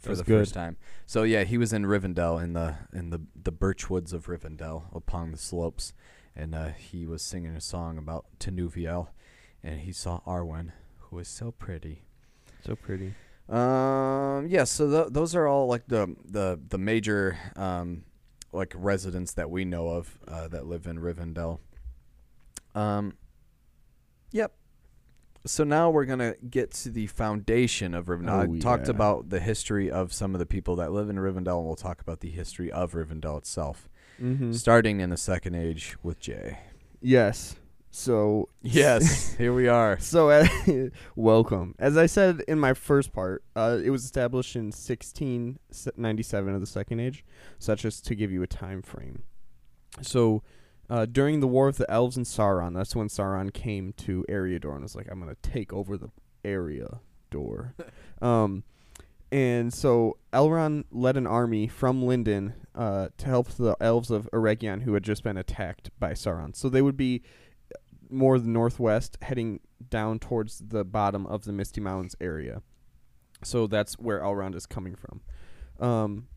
for 0.00 0.08
That's 0.08 0.20
the 0.20 0.24
good. 0.24 0.40
first 0.40 0.54
time. 0.54 0.76
So 1.06 1.22
yeah, 1.22 1.44
he 1.44 1.58
was 1.58 1.72
in 1.72 1.84
Rivendell 1.84 2.42
in 2.42 2.52
the 2.52 2.74
in 2.92 3.10
the 3.10 3.20
the 3.40 3.52
birch 3.52 3.88
woods 3.88 4.12
of 4.12 4.26
Rivendell 4.26 4.94
upon 4.94 5.30
the 5.30 5.38
slopes, 5.38 5.92
and 6.34 6.54
uh, 6.54 6.70
he 6.70 7.06
was 7.06 7.22
singing 7.22 7.54
a 7.54 7.60
song 7.60 7.96
about 7.98 8.26
Tinuviel, 8.40 9.08
and 9.62 9.80
he 9.80 9.92
saw 9.92 10.20
Arwen, 10.26 10.72
who 10.98 11.16
was 11.16 11.28
so 11.28 11.52
pretty. 11.52 12.02
So 12.66 12.74
pretty. 12.74 13.14
Um. 13.48 14.46
Yeah. 14.48 14.64
So 14.64 14.90
th- 14.90 15.12
those 15.12 15.34
are 15.34 15.46
all 15.46 15.66
like 15.66 15.86
the 15.86 16.14
the 16.24 16.58
the 16.68 16.78
major 16.78 17.38
um 17.56 18.04
like 18.52 18.72
residents 18.76 19.32
that 19.34 19.50
we 19.50 19.64
know 19.64 19.88
of 19.88 20.18
uh, 20.28 20.48
that 20.48 20.66
live 20.66 20.86
in 20.86 20.98
Rivendell. 20.98 21.58
Um. 22.74 23.14
Yep. 24.32 24.52
So 25.46 25.62
now 25.62 25.90
we're 25.90 26.06
gonna 26.06 26.34
get 26.48 26.70
to 26.72 26.90
the 26.90 27.06
foundation 27.08 27.92
of 27.94 28.06
Rivendell. 28.06 28.48
Oh, 28.48 28.54
I 28.54 28.58
talked 28.58 28.86
yeah. 28.86 28.92
about 28.94 29.28
the 29.28 29.40
history 29.40 29.90
of 29.90 30.12
some 30.12 30.34
of 30.34 30.38
the 30.38 30.46
people 30.46 30.76
that 30.76 30.90
live 30.92 31.10
in 31.10 31.16
Rivendell, 31.16 31.58
and 31.58 31.66
we'll 31.66 31.76
talk 31.76 32.00
about 32.00 32.20
the 32.20 32.30
history 32.30 32.72
of 32.72 32.92
Rivendell 32.92 33.36
itself, 33.38 33.88
Mm-hmm. 34.22 34.52
starting 34.52 35.00
in 35.00 35.10
the 35.10 35.16
Second 35.16 35.56
Age 35.56 35.96
with 36.02 36.18
Jay. 36.20 36.60
Yes. 37.02 37.56
So 37.94 38.48
Yes, 38.60 39.34
here 39.38 39.54
we 39.54 39.68
are. 39.68 40.00
So, 40.00 40.28
uh, 40.30 40.48
welcome. 41.14 41.76
As 41.78 41.96
I 41.96 42.06
said 42.06 42.42
in 42.48 42.58
my 42.58 42.74
first 42.74 43.12
part, 43.12 43.44
uh, 43.54 43.78
it 43.84 43.90
was 43.90 44.02
established 44.04 44.56
in 44.56 44.72
1697 44.72 46.54
of 46.54 46.60
the 46.60 46.66
Second 46.66 46.98
Age, 46.98 47.24
such 47.60 47.84
as 47.84 48.00
to 48.00 48.16
give 48.16 48.32
you 48.32 48.42
a 48.42 48.48
time 48.48 48.82
frame. 48.82 49.22
So, 50.02 50.42
Uh, 50.90 51.06
during 51.06 51.40
the 51.40 51.46
War 51.46 51.68
of 51.68 51.78
the 51.78 51.90
Elves 51.90 52.16
and 52.18 52.26
Sauron, 52.26 52.74
that's 52.74 52.94
when 52.94 53.08
Sauron 53.08 53.54
came 53.54 53.94
to 53.94 54.22
Eriador 54.28 54.74
and 54.74 54.82
was 54.82 54.94
like, 54.94 55.06
"I'm 55.10 55.18
gonna 55.18 55.36
take 55.40 55.72
over 55.72 55.96
the 55.96 56.10
area 56.44 57.00
door." 57.30 57.74
um, 58.20 58.64
and 59.32 59.72
so 59.72 60.18
Elrond 60.32 60.84
led 60.90 61.16
an 61.16 61.26
army 61.26 61.68
from 61.68 62.02
Lindon 62.02 62.52
uh, 62.74 63.08
to 63.16 63.26
help 63.26 63.48
the 63.48 63.76
elves 63.80 64.10
of 64.10 64.28
Eregion 64.32 64.82
who 64.82 64.92
had 64.94 65.04
just 65.04 65.22
been 65.24 65.38
attacked 65.38 65.90
by 65.98 66.12
Sauron. 66.12 66.54
So 66.54 66.68
they 66.68 66.82
would 66.82 66.96
be 66.98 67.22
more 68.14 68.38
the 68.38 68.48
northwest, 68.48 69.18
heading 69.22 69.60
down 69.90 70.18
towards 70.18 70.58
the 70.58 70.84
bottom 70.84 71.26
of 71.26 71.44
the 71.44 71.52
Misty 71.52 71.80
Mountains 71.80 72.16
area. 72.20 72.62
So 73.42 73.66
that's 73.66 73.98
where 73.98 74.20
Elrond 74.20 74.54
is 74.54 74.66
coming 74.66 74.96
from. 74.96 75.20
Um, 75.86 76.28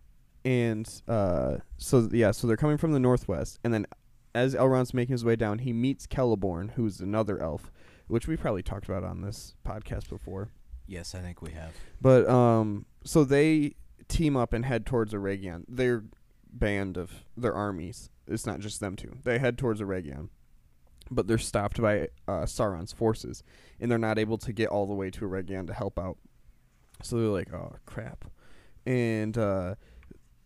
and 0.44 0.90
uh, 1.08 1.58
so 1.78 2.10
yeah, 2.12 2.32
so 2.32 2.48
they're 2.48 2.58
coming 2.58 2.78
from 2.78 2.92
the 2.92 3.00
northwest, 3.00 3.60
and 3.64 3.74
then 3.74 3.86
as 4.34 4.54
Elrond's 4.56 4.94
making 4.94 5.14
his 5.14 5.26
way 5.26 5.36
down, 5.36 5.60
he 5.60 5.74
meets 5.74 6.06
Celeborn, 6.06 6.72
who's 6.72 7.00
another 7.00 7.42
elf, 7.42 7.72
which 8.08 8.28
we 8.28 8.38
probably 8.38 8.64
talked 8.64 8.86
about 8.86 9.04
on 9.04 9.22
this 9.22 9.56
podcast 9.66 10.10
before. 10.10 10.50
Yes, 10.86 11.16
I 11.16 11.20
think 11.20 11.42
we 11.42 11.52
have. 11.52 11.72
But 12.00 12.30
um, 12.30 12.86
so 13.04 13.24
they 13.24 13.76
team 14.08 14.38
up 14.38 14.54
and 14.54 14.66
head 14.66 14.86
towards 14.86 15.14
Eregion. 15.14 15.66
Their 15.68 16.06
band 16.52 16.98
of 16.98 17.12
their 17.36 17.54
armies. 17.54 18.10
It's 18.28 18.46
not 18.46 18.60
just 18.60 18.80
them 18.80 18.96
two. 18.96 19.18
They 19.24 19.40
head 19.40 19.58
towards 19.58 19.82
Eregion, 19.82 20.30
but 21.12 21.28
they're 21.28 21.38
stopped 21.38 21.82
by 21.82 22.10
uh, 22.28 22.44
Sauron's 22.44 22.94
forces, 22.94 23.44
and 23.80 23.90
they're 23.90 23.98
not 23.98 24.20
able 24.20 24.38
to 24.40 24.54
get 24.54 24.70
all 24.70 24.86
the 24.86 24.94
way 24.94 25.10
to 25.12 25.26
Eregion 25.26 25.68
to 25.68 25.74
help 25.74 26.00
out. 26.00 26.18
So 27.04 27.18
they're 27.18 27.28
like, 27.28 27.54
"Oh 27.54 27.76
crap!" 27.86 28.26
And 28.86 29.38
uh, 29.38 29.76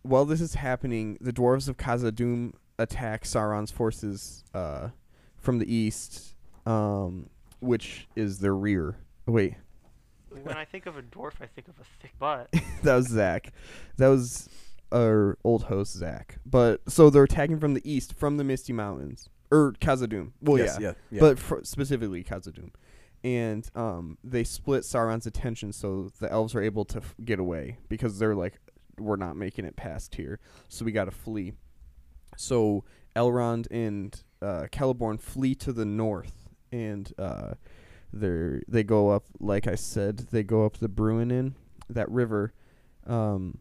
while 0.02 0.24
this 0.24 0.40
is 0.40 0.54
happening, 0.54 1.18
the 1.20 1.32
dwarves 1.32 1.68
of 1.68 1.76
Khazad-dûm 1.76 2.52
attack 2.78 3.24
Sauron's 3.24 3.70
forces 3.70 4.44
uh, 4.52 4.88
from 5.36 5.58
the 5.58 5.72
east, 5.72 6.34
um, 6.66 7.30
which 7.60 8.08
is 8.16 8.40
their 8.40 8.54
rear. 8.54 8.96
Wait, 9.26 9.54
When 10.28 10.56
I 10.56 10.64
think 10.64 10.86
of 10.86 10.96
a 10.96 11.02
dwarf, 11.02 11.34
I 11.40 11.46
think 11.46 11.68
of 11.68 11.74
a 11.78 11.84
thick 12.00 12.18
butt. 12.18 12.52
that 12.82 12.96
was 12.96 13.08
Zach. 13.08 13.52
That 13.98 14.08
was 14.08 14.48
our 14.90 15.38
old 15.44 15.64
host 15.64 15.96
Zach. 15.96 16.38
But 16.44 16.80
so 16.88 17.08
they're 17.08 17.22
attacking 17.22 17.60
from 17.60 17.74
the 17.74 17.90
east, 17.90 18.14
from 18.14 18.36
the 18.36 18.44
Misty 18.44 18.72
Mountains 18.72 19.28
or 19.52 19.74
Khazad-dûm. 19.80 20.32
Well, 20.40 20.58
yes, 20.58 20.78
yeah, 20.80 20.94
yeah, 21.10 21.22
yeah. 21.22 21.34
but 21.34 21.66
specifically 21.66 22.24
Khazad-dûm. 22.24 22.70
And 23.22 23.70
um, 23.76 24.18
they 24.24 24.42
split 24.42 24.82
Sauron's 24.82 25.26
attention, 25.26 25.72
so 25.72 26.10
the 26.18 26.32
elves 26.32 26.56
are 26.56 26.62
able 26.62 26.84
to 26.86 26.98
f- 26.98 27.14
get 27.24 27.38
away 27.38 27.78
because 27.88 28.18
they're 28.18 28.34
like, 28.34 28.58
we're 28.98 29.16
not 29.16 29.36
making 29.36 29.64
it 29.64 29.76
past 29.76 30.16
here, 30.16 30.40
so 30.68 30.84
we 30.84 30.90
got 30.90 31.04
to 31.04 31.12
flee. 31.12 31.52
So 32.36 32.84
Elrond 33.14 33.68
and 33.70 34.20
uh, 34.40 34.66
Celeborn 34.72 35.20
flee 35.20 35.54
to 35.56 35.72
the 35.72 35.84
north, 35.84 36.48
and 36.72 37.12
uh, 37.18 37.54
they 38.12 38.60
they 38.66 38.82
go 38.82 39.10
up. 39.10 39.24
Like 39.38 39.66
I 39.68 39.76
said, 39.76 40.18
they 40.32 40.42
go 40.42 40.64
up 40.66 40.78
the 40.78 40.88
Bruinen, 40.88 41.54
that 41.88 42.10
river, 42.10 42.52
um, 43.06 43.58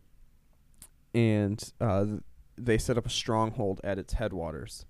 and 1.14 1.72
uh, 1.80 2.06
th- 2.06 2.20
they 2.58 2.78
set 2.78 2.98
up 2.98 3.06
a 3.06 3.10
stronghold 3.10 3.80
at 3.84 4.00
its 4.00 4.14
headwaters. 4.14 4.86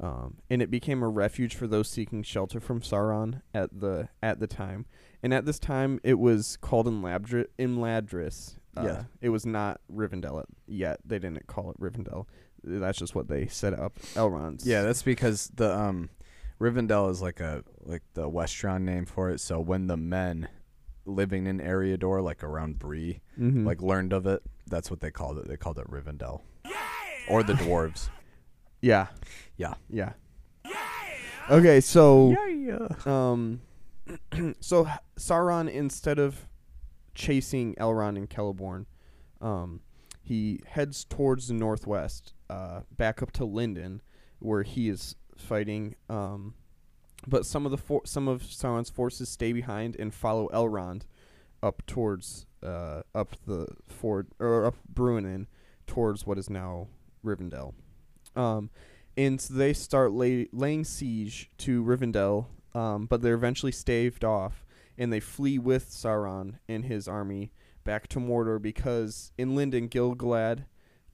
Um, 0.00 0.36
and 0.48 0.62
it 0.62 0.70
became 0.70 1.02
a 1.02 1.08
refuge 1.08 1.54
for 1.56 1.66
those 1.66 1.88
seeking 1.88 2.22
shelter 2.22 2.60
from 2.60 2.80
Sauron 2.80 3.42
at 3.52 3.80
the 3.80 4.08
at 4.22 4.38
the 4.40 4.46
time. 4.46 4.86
And 5.22 5.34
at 5.34 5.44
this 5.44 5.58
time, 5.58 5.98
it 6.04 6.18
was 6.18 6.56
called 6.60 6.86
Imladri- 6.86 7.46
Imladris. 7.58 8.56
Uh, 8.76 8.82
Yeah. 8.84 9.04
It 9.20 9.30
was 9.30 9.44
not 9.44 9.80
Rivendell 9.92 10.44
yet. 10.66 11.00
They 11.04 11.18
didn't 11.18 11.46
call 11.48 11.70
it 11.70 11.80
Rivendell. 11.80 12.26
That's 12.62 12.98
just 12.98 13.14
what 13.14 13.28
they 13.28 13.46
set 13.48 13.72
up. 13.74 13.98
Elrond's. 14.14 14.66
Yeah, 14.66 14.82
that's 14.82 15.02
because 15.02 15.50
the 15.54 15.76
um, 15.76 16.10
Rivendell 16.60 17.10
is 17.10 17.20
like 17.22 17.40
a 17.40 17.64
like 17.80 18.02
the 18.14 18.28
Westron 18.30 18.82
name 18.82 19.04
for 19.06 19.30
it. 19.30 19.40
So 19.40 19.58
when 19.60 19.86
the 19.88 19.96
men 19.96 20.48
living 21.06 21.46
in 21.46 21.58
Eriador, 21.58 22.22
like 22.22 22.44
around 22.44 22.78
Bree, 22.78 23.20
Mhm. 23.38 23.64
like 23.64 23.80
learned 23.82 24.12
of 24.12 24.26
it, 24.26 24.42
that's 24.68 24.90
what 24.90 25.00
they 25.00 25.10
called 25.10 25.38
it. 25.38 25.48
They 25.48 25.56
called 25.56 25.78
it 25.78 25.90
Rivendell, 25.90 26.42
or 27.28 27.42
the 27.42 27.52
dwarves. 27.64 28.10
Yeah, 28.80 29.06
Yeah. 29.56 29.74
yeah. 29.88 30.12
Okay, 31.50 31.80
so 31.80 32.34
yeah. 32.46 32.88
Um, 33.06 33.60
so 34.60 34.86
H- 34.86 34.92
Sauron, 35.18 35.70
instead 35.70 36.18
of 36.18 36.46
chasing 37.14 37.74
Elrond 37.76 38.16
and 38.18 38.28
Celeborn, 38.28 38.84
um, 39.40 39.80
he 40.22 40.60
heads 40.66 41.04
towards 41.04 41.48
the 41.48 41.54
northwest, 41.54 42.34
uh, 42.50 42.80
back 42.94 43.22
up 43.22 43.32
to 43.32 43.46
Lindon, 43.46 44.02
where 44.40 44.62
he 44.62 44.90
is 44.90 45.14
fighting. 45.38 45.94
Um, 46.10 46.54
but 47.26 47.46
some 47.46 47.64
of 47.64 47.70
the 47.70 47.78
for- 47.78 48.02
some 48.04 48.28
of 48.28 48.42
Sauron's 48.42 48.90
forces 48.90 49.30
stay 49.30 49.52
behind 49.54 49.96
and 49.98 50.12
follow 50.12 50.48
Elrond 50.52 51.02
up 51.62 51.82
towards 51.86 52.44
uh, 52.62 53.00
up 53.14 53.36
the 53.46 53.66
ford 53.86 54.28
or 54.38 54.66
up 54.66 54.74
Bruinen 54.92 55.46
towards 55.86 56.26
what 56.26 56.36
is 56.38 56.50
now 56.50 56.88
Rivendell. 57.24 57.72
Um, 58.38 58.70
and 59.16 59.40
so 59.40 59.52
they 59.52 59.72
start 59.72 60.12
lay- 60.12 60.48
laying 60.52 60.84
siege 60.84 61.50
to 61.58 61.82
Rivendell, 61.82 62.46
um, 62.72 63.06
but 63.06 63.20
they're 63.20 63.34
eventually 63.34 63.72
staved 63.72 64.24
off, 64.24 64.64
and 64.96 65.12
they 65.12 65.20
flee 65.20 65.58
with 65.58 65.90
Sauron 65.90 66.58
and 66.68 66.84
his 66.84 67.08
army 67.08 67.50
back 67.82 68.06
to 68.08 68.20
Mordor 68.20 68.62
because 68.62 69.32
in 69.36 69.56
Lindon, 69.56 69.88
Gilgalad, 69.88 70.66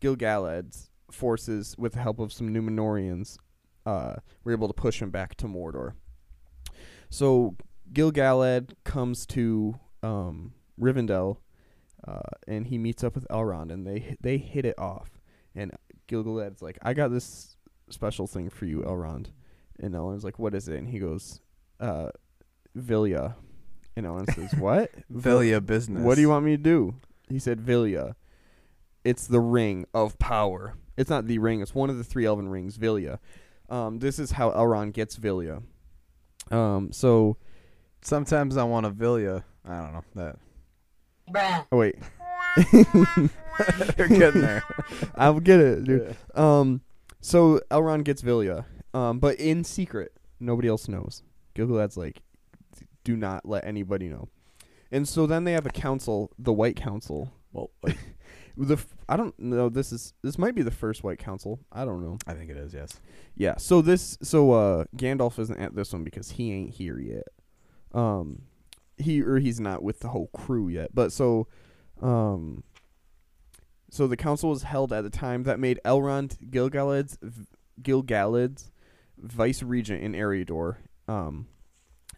Gilgalad's 0.02 0.90
forces, 1.10 1.74
with 1.78 1.94
the 1.94 2.00
help 2.00 2.18
of 2.18 2.32
some 2.32 2.52
Numenoreans, 2.52 3.38
uh, 3.86 4.16
were 4.42 4.52
able 4.52 4.68
to 4.68 4.74
push 4.74 5.00
him 5.00 5.10
back 5.10 5.34
to 5.36 5.46
Mordor. 5.46 5.94
So 7.08 7.56
Gilgalad 7.92 8.74
comes 8.84 9.24
to 9.26 9.78
um, 10.02 10.52
Rivendell, 10.78 11.38
uh, 12.06 12.20
and 12.46 12.66
he 12.66 12.76
meets 12.76 13.02
up 13.02 13.14
with 13.14 13.26
Elrond, 13.30 13.72
and 13.72 13.86
they 13.86 14.16
they 14.20 14.36
hit 14.36 14.66
it 14.66 14.78
off. 14.78 15.20
And 15.54 15.72
Gilgalad's 16.08 16.62
like, 16.62 16.78
"I 16.82 16.94
got 16.94 17.08
this 17.08 17.56
special 17.90 18.26
thing 18.26 18.50
for 18.50 18.66
you, 18.66 18.80
Elrond," 18.80 19.26
and 19.78 19.94
Elrond's 19.94 20.24
like, 20.24 20.38
"What 20.38 20.54
is 20.54 20.68
it?" 20.68 20.78
And 20.78 20.88
he 20.88 20.98
goes, 20.98 21.40
uh, 21.80 22.08
"Vilya," 22.76 23.34
and 23.96 24.06
Elrond 24.06 24.34
says, 24.34 24.54
"What? 24.58 24.90
Villia 25.10 25.60
business. 25.60 26.02
What 26.02 26.16
do 26.16 26.20
you 26.20 26.28
want 26.28 26.44
me 26.44 26.56
to 26.56 26.62
do?" 26.62 26.94
He 27.28 27.38
said, 27.38 27.60
"Vilya. 27.60 28.14
It's 29.04 29.26
the 29.26 29.40
ring 29.40 29.86
of 29.92 30.18
power. 30.18 30.76
It's 30.96 31.10
not 31.10 31.26
the 31.26 31.38
ring. 31.38 31.60
It's 31.60 31.74
one 31.74 31.90
of 31.90 31.98
the 31.98 32.04
three 32.04 32.24
elven 32.24 32.48
rings, 32.48 32.78
Vilya. 32.78 33.18
Um, 33.68 33.98
this 33.98 34.18
is 34.18 34.32
how 34.32 34.50
Elrond 34.50 34.92
gets 34.92 35.16
Vilya. 35.16 35.62
Um, 36.50 36.92
so 36.92 37.36
Sometimes 38.04 38.58
I 38.58 38.64
want 38.64 38.84
a 38.84 38.90
Villia. 38.90 39.44
I 39.66 39.80
don't 39.80 39.94
know 39.94 40.04
that. 40.16 40.36
Bruh. 41.30 41.66
oh 41.72 41.78
wait, 41.78 41.96
You're 43.98 44.08
getting 44.08 44.42
there. 44.42 44.64
I'll 45.14 45.40
get 45.40 45.60
it, 45.60 45.84
dude. 45.84 46.16
Um, 46.34 46.82
so 47.20 47.60
Elrond 47.70 48.04
gets 48.04 48.22
Vilya, 48.22 48.64
um, 48.92 49.18
but 49.18 49.38
in 49.38 49.64
secret, 49.64 50.12
nobody 50.40 50.68
else 50.68 50.88
knows. 50.88 51.22
Gilgalad's 51.54 51.96
like, 51.96 52.22
do 53.04 53.16
not 53.16 53.46
let 53.46 53.64
anybody 53.64 54.08
know. 54.08 54.28
And 54.90 55.08
so 55.08 55.26
then 55.26 55.44
they 55.44 55.52
have 55.52 55.66
a 55.66 55.70
council, 55.70 56.30
the 56.38 56.52
White 56.52 56.76
Council. 56.76 57.32
Well, 57.52 57.70
like, 57.82 57.98
The 58.56 58.74
f- 58.74 58.94
I 59.08 59.16
don't 59.16 59.36
know. 59.38 59.68
This 59.68 59.90
is 59.90 60.14
this 60.22 60.38
might 60.38 60.54
be 60.54 60.62
the 60.62 60.70
first 60.70 61.02
White 61.02 61.18
Council. 61.18 61.58
I 61.72 61.84
don't 61.84 62.02
know. 62.02 62.18
I 62.26 62.34
think 62.34 62.50
it 62.50 62.56
is. 62.56 62.72
Yes. 62.72 63.00
Yeah. 63.34 63.56
So 63.56 63.82
this 63.82 64.16
so 64.22 64.52
uh 64.52 64.84
Gandalf 64.96 65.38
isn't 65.40 65.58
at 65.58 65.74
this 65.74 65.92
one 65.92 66.04
because 66.04 66.30
he 66.30 66.52
ain't 66.52 66.70
here 66.70 66.98
yet. 67.00 67.26
Um 67.92 68.42
he 68.96 69.22
or 69.22 69.38
he's 69.40 69.58
not 69.58 69.82
with 69.82 70.00
the 70.00 70.08
whole 70.08 70.28
crew 70.28 70.68
yet. 70.68 70.94
But 70.94 71.12
so 71.12 71.48
um 72.00 72.62
so 73.94 74.08
the 74.08 74.16
council 74.16 74.50
was 74.50 74.64
held 74.64 74.92
at 74.92 75.02
the 75.02 75.10
time 75.10 75.44
that 75.44 75.60
made 75.60 75.78
Elrond 75.84 76.50
Gilgalad's 76.50 77.16
Gilgalad's 77.80 78.72
vice 79.16 79.62
regent 79.62 80.02
in 80.02 80.14
Eriador. 80.14 80.78
Um 81.06 81.46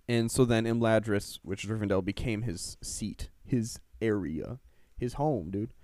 and 0.08 0.30
so 0.30 0.46
then 0.46 0.64
Imladris, 0.64 1.38
which 1.42 1.64
is 1.64 1.70
Rivendell, 1.70 2.02
became 2.02 2.42
his 2.42 2.78
seat, 2.82 3.28
his 3.44 3.78
area, 4.00 4.58
his 4.96 5.14
home, 5.14 5.50
dude. 5.50 5.74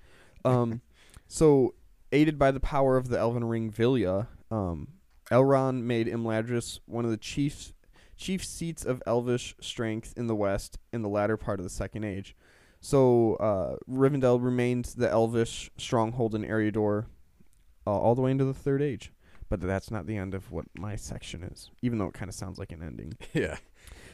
Um 0.46 0.80
so 1.28 1.74
aided 2.10 2.38
by 2.38 2.52
the 2.52 2.60
power 2.60 2.96
of 2.96 3.08
the 3.08 3.18
Elven 3.18 3.44
Ring 3.44 3.70
Vilya, 3.70 4.28
um, 4.50 4.88
Elrond 5.30 5.82
made 5.82 6.06
Imladris 6.06 6.80
one 6.86 7.04
of 7.04 7.10
the 7.10 7.18
chief 7.18 7.74
chief 8.16 8.42
seats 8.42 8.84
of 8.84 9.02
elvish 9.06 9.54
strength 9.60 10.14
in 10.16 10.26
the 10.26 10.36
west 10.36 10.78
in 10.90 11.02
the 11.02 11.08
latter 11.08 11.36
part 11.36 11.60
of 11.60 11.64
the 11.64 11.70
Second 11.70 12.04
Age. 12.04 12.34
So 12.84 13.36
uh, 13.36 13.76
Rivendell 13.88 14.42
remained 14.42 14.86
the 14.96 15.08
elvish 15.08 15.70
stronghold 15.78 16.34
in 16.34 16.42
Eriador 16.42 17.06
uh, 17.86 17.90
all 17.90 18.16
the 18.16 18.22
way 18.22 18.32
into 18.32 18.44
the 18.44 18.52
Third 18.52 18.82
Age. 18.82 19.12
But 19.48 19.60
that's 19.60 19.90
not 19.90 20.06
the 20.06 20.16
end 20.16 20.34
of 20.34 20.50
what 20.50 20.64
my 20.76 20.96
section 20.96 21.44
is, 21.44 21.70
even 21.80 21.98
though 21.98 22.06
it 22.06 22.14
kind 22.14 22.28
of 22.28 22.34
sounds 22.34 22.58
like 22.58 22.72
an 22.72 22.82
ending. 22.82 23.14
Yeah. 23.32 23.56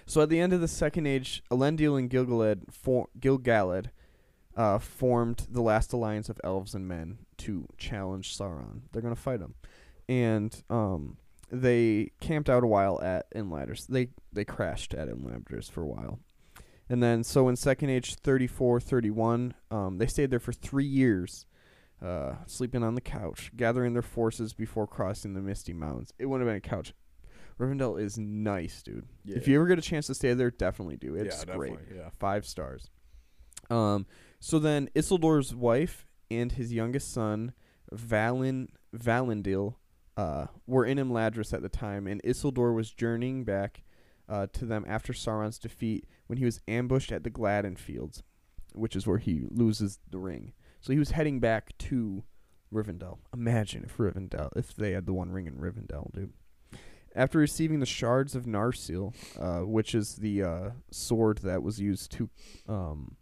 So 0.05 0.21
at 0.23 0.29
the 0.31 0.41
end 0.41 0.53
of 0.53 0.61
the 0.61 0.69
Second 0.69 1.07
Age, 1.07 1.43
Elendil 1.51 1.99
and 1.99 2.11
Gilgalad, 2.11 2.71
for- 2.73 3.09
Gilgalad 3.19 3.87
uh, 4.57 4.79
formed 4.79 5.47
the 5.51 5.61
last 5.63 5.93
alliance 5.93 6.29
of 6.29 6.41
elves 6.45 6.75
and 6.75 6.87
men 6.89 7.19
to 7.39 7.67
challenge 7.79 8.37
Sauron. 8.37 8.81
They're 8.93 9.03
gonna 9.03 9.15
fight 9.17 9.41
him, 9.41 9.55
and 10.09 10.63
um, 10.71 11.19
they 11.51 12.11
camped 12.21 12.49
out 12.51 12.65
a 12.65 12.67
while 12.67 13.01
at 13.03 13.31
Imladris. 13.35 13.87
They 13.87 14.09
they 14.33 14.45
crashed 14.45 14.95
at 14.95 15.09
Imladris 15.09 15.71
for 15.71 15.83
a 15.83 15.87
while. 15.87 16.21
And 16.89 17.03
then 17.03 17.23
so 17.23 17.49
in 17.49 17.57
Second 17.57 17.91
Age 17.91 18.15
34, 18.15 18.81
31, 18.81 19.55
um, 19.71 19.99
they 19.99 20.07
stayed 20.07 20.31
there 20.31 20.39
for 20.39 20.53
three 20.53 20.87
years, 20.87 21.47
uh, 22.03 22.35
sleeping 22.47 22.83
on 22.83 22.95
the 22.95 23.01
couch, 23.01 23.51
gathering 23.57 23.93
their 23.93 24.03
forces 24.03 24.55
before 24.55 24.87
crossing 24.87 25.35
the 25.35 25.41
Misty 25.41 25.73
Mountains. 25.73 26.13
It 26.19 26.27
wouldn't 26.27 26.49
have 26.49 26.63
been 26.63 26.73
a 26.73 26.77
couch. 26.77 26.95
Rivendell 27.59 28.01
is 28.01 28.17
nice, 28.19 28.83
dude. 28.83 29.07
Yeah. 29.25 29.37
If 29.37 29.49
you 29.49 29.57
ever 29.57 29.67
get 29.67 29.79
a 29.79 29.83
chance 29.83 30.07
to 30.07 30.15
stay 30.15 30.33
there, 30.33 30.51
definitely 30.51 30.97
do. 30.97 31.15
It's 31.17 31.45
great. 31.45 31.79
Yeah. 31.95 32.11
Five 32.19 32.47
stars. 32.47 32.89
Um, 33.69 34.07
so 34.41 34.59
then 34.59 34.89
Isildur's 34.95 35.55
wife 35.55 36.07
and 36.31 36.53
his 36.53 36.73
youngest 36.73 37.13
son, 37.13 37.53
Valin 37.93 38.69
Valandil, 38.97 39.75
uh, 40.17 40.47
were 40.67 40.85
in 40.85 40.99
Imladris 40.99 41.53
at 41.53 41.63
the 41.63 41.69
time, 41.69 42.07
and 42.07 42.23
Isildur 42.23 42.75
was 42.75 42.91
journeying 42.91 43.45
back 43.45 43.83
uh, 44.29 44.47
to 44.53 44.65
them 44.65 44.85
after 44.87 45.13
Sauron's 45.13 45.59
defeat 45.59 46.07
when 46.29 46.39
he 46.39 46.45
was 46.45 46.61
ambushed 46.69 47.11
at 47.11 47.25
the 47.25 47.31
Gladden 47.31 47.77
Fields, 47.77 48.23
which 48.75 48.95
is 48.95 49.07
where 49.07 49.19
he 49.19 49.43
loses 49.51 49.99
the 50.09 50.19
ring. 50.19 50.53
So 50.81 50.93
he 50.93 50.99
was 50.99 51.11
heading 51.11 51.41
back 51.41 51.77
to 51.79 52.23
Rivendell. 52.73 53.19
Imagine 53.35 53.85
if 53.85 53.97
Rivendell, 53.97 54.51
if 54.57 54.75
they 54.75 54.93
had 54.93 55.07
the 55.07 55.13
One 55.13 55.33
Ring 55.33 55.47
in 55.47 55.55
Rivendell, 55.55 56.13
dude. 56.13 56.33
After 57.17 57.39
receiving 57.39 57.81
the 57.81 57.87
shards 57.87 58.37
of 58.37 58.45
Narsil, 58.45 59.15
uh, 59.41 59.67
which 59.67 59.95
is 59.95 60.17
the 60.17 60.43
uh, 60.43 60.71
sword 60.91 61.39
that 61.39 61.63
was 61.63 61.81
used 61.81 62.13
to, 62.13 62.31
um, 62.69 63.17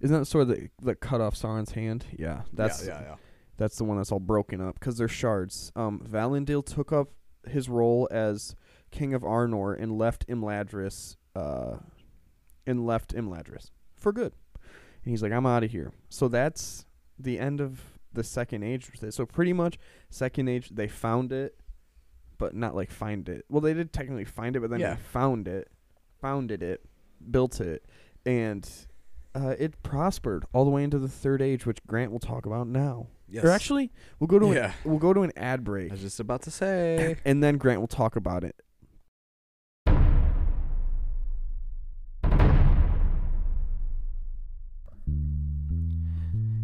isn't 0.00 0.12
that 0.12 0.18
the 0.18 0.26
sword 0.26 0.48
that 0.48 0.70
that 0.82 1.00
cut 1.00 1.20
off 1.20 1.34
Sauron's 1.34 1.72
hand? 1.72 2.04
Yeah, 2.18 2.42
that's 2.52 2.84
yeah, 2.84 3.00
yeah. 3.00 3.14
that's 3.56 3.76
the 3.76 3.84
one 3.84 3.96
that's 3.96 4.10
all 4.10 4.20
broken 4.20 4.60
up 4.60 4.78
because 4.78 4.98
they're 4.98 5.08
shards. 5.08 5.72
Um, 5.76 6.00
Valandil 6.00 6.66
took 6.66 6.92
up 6.92 7.10
his 7.48 7.68
role 7.68 8.08
as 8.10 8.54
king 8.90 9.14
of 9.14 9.22
Arnor 9.22 9.80
and 9.80 9.96
left 9.96 10.26
Imladris, 10.26 11.16
uh, 11.34 11.76
and 12.66 12.86
left 12.86 13.14
Imladris 13.14 13.70
for 13.94 14.12
good. 14.12 14.32
And 15.04 15.10
he's 15.10 15.22
like, 15.22 15.32
I'm 15.32 15.46
out 15.46 15.64
of 15.64 15.70
here. 15.70 15.92
So 16.08 16.28
that's 16.28 16.84
the 17.18 17.38
end 17.38 17.60
of 17.60 17.80
the 18.12 18.22
second 18.24 18.62
age. 18.62 18.90
So 19.10 19.26
pretty 19.26 19.52
much, 19.52 19.78
second 20.10 20.48
age 20.48 20.68
they 20.70 20.86
found 20.88 21.32
it, 21.32 21.56
but 22.38 22.54
not 22.54 22.74
like 22.74 22.90
find 22.90 23.28
it. 23.28 23.44
Well, 23.48 23.60
they 23.60 23.74
did 23.74 23.92
technically 23.92 24.24
find 24.24 24.54
it, 24.56 24.60
but 24.60 24.70
then 24.70 24.80
Yeah. 24.80 24.94
they 24.94 25.00
found 25.00 25.48
it, 25.48 25.68
founded 26.20 26.62
it, 26.62 26.84
built 27.30 27.60
it, 27.60 27.84
and 28.26 28.68
uh, 29.34 29.54
it 29.58 29.82
prospered 29.82 30.44
all 30.52 30.64
the 30.64 30.70
way 30.70 30.84
into 30.84 30.98
the 30.98 31.08
third 31.08 31.40
age, 31.40 31.64
which 31.64 31.78
Grant 31.86 32.12
will 32.12 32.20
talk 32.20 32.44
about 32.46 32.66
now. 32.68 33.06
Yes. 33.28 33.44
Or 33.44 33.50
actually, 33.50 33.90
we'll 34.20 34.28
go 34.28 34.38
to 34.38 34.52
Yeah. 34.52 34.66
an, 34.66 34.72
we'll 34.84 34.98
go 34.98 35.14
to 35.14 35.22
an 35.22 35.32
ad 35.36 35.64
break, 35.64 35.90
I 35.90 35.94
was 35.94 36.02
just 36.02 36.20
about 36.20 36.42
to 36.42 36.50
say. 36.50 37.16
and 37.24 37.42
then 37.42 37.56
Grant 37.56 37.80
will 37.80 37.88
talk 37.88 38.14
about 38.16 38.44
it. 38.44 38.60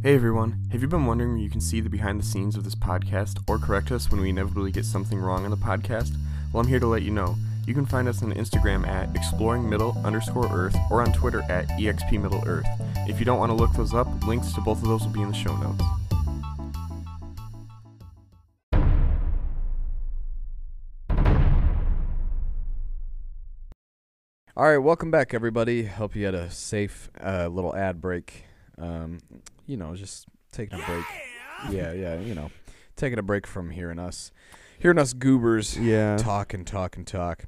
Hey 0.01 0.15
everyone, 0.15 0.61
have 0.71 0.81
you 0.81 0.87
been 0.87 1.07
wondering 1.07 1.33
where 1.33 1.41
you 1.41 1.51
can 1.51 1.61
see 1.61 1.81
the 1.81 1.91
behind 1.91 2.21
the 2.21 2.25
scenes 2.25 2.55
of 2.55 2.63
this 2.63 2.77
podcast 2.77 3.43
or 3.49 3.59
correct 3.59 3.91
us 3.91 4.09
when 4.13 4.21
we 4.21 4.29
inevitably 4.29 4.71
get 4.71 4.85
something 4.85 5.19
wrong 5.19 5.45
on 5.45 5.51
the 5.51 5.57
podcast? 5.57 6.13
Well, 6.53 6.63
I'm 6.63 6.69
here 6.69 6.79
to 6.79 6.87
let 6.87 7.03
you 7.03 7.11
know. 7.11 7.35
You 7.67 7.75
can 7.75 7.85
find 7.85 8.07
us 8.07 8.23
on 8.23 8.33
Instagram 8.35 8.87
at 8.87 9.13
exploring 9.17 9.69
middle 9.69 10.01
underscore 10.05 10.47
earth 10.53 10.77
or 10.89 11.03
on 11.03 11.13
Twitter 11.13 11.43
at 11.49 11.67
exp 11.71 12.13
middle 12.13 12.45
earth. 12.47 12.65
If 13.09 13.19
you 13.19 13.25
don't 13.25 13.41
want 13.41 13.51
to 13.51 13.57
look 13.57 13.73
those 13.73 13.93
up, 13.93 14.07
links 14.25 14.53
to 14.53 14.61
both 14.61 14.81
of 14.81 14.87
those 14.87 15.03
will 15.03 15.13
be 15.13 15.21
in 15.21 15.31
the 15.31 15.35
show 15.35 15.57
notes. 15.57 15.83
All 24.57 24.65
right, 24.65 24.79
welcome 24.79 25.11
back, 25.11 25.35
everybody. 25.35 25.87
Hope 25.87 26.15
you 26.15 26.25
had 26.25 26.37
a 26.37 26.53
safe 26.53 27.11
uh, 27.21 27.49
little 27.49 27.75
ad 27.75 28.01
break. 28.01 28.45
Um, 28.81 29.19
you 29.69 29.77
know, 29.77 29.95
just 29.95 30.27
taking 30.51 30.81
a 30.81 30.85
break. 30.85 31.05
Yeah, 31.71 31.93
yeah, 31.93 32.19
you 32.19 32.35
know, 32.35 32.51
taking 32.97 33.19
a 33.19 33.23
break 33.23 33.47
from 33.47 33.71
hearing 33.71 33.99
us, 33.99 34.33
hearing 34.79 34.99
us 34.99 35.13
goobers 35.13 35.77
Yeah. 35.77 36.17
talk 36.17 36.55
and 36.55 36.67
talk 36.67 36.97
and 36.97 37.07
talk. 37.07 37.45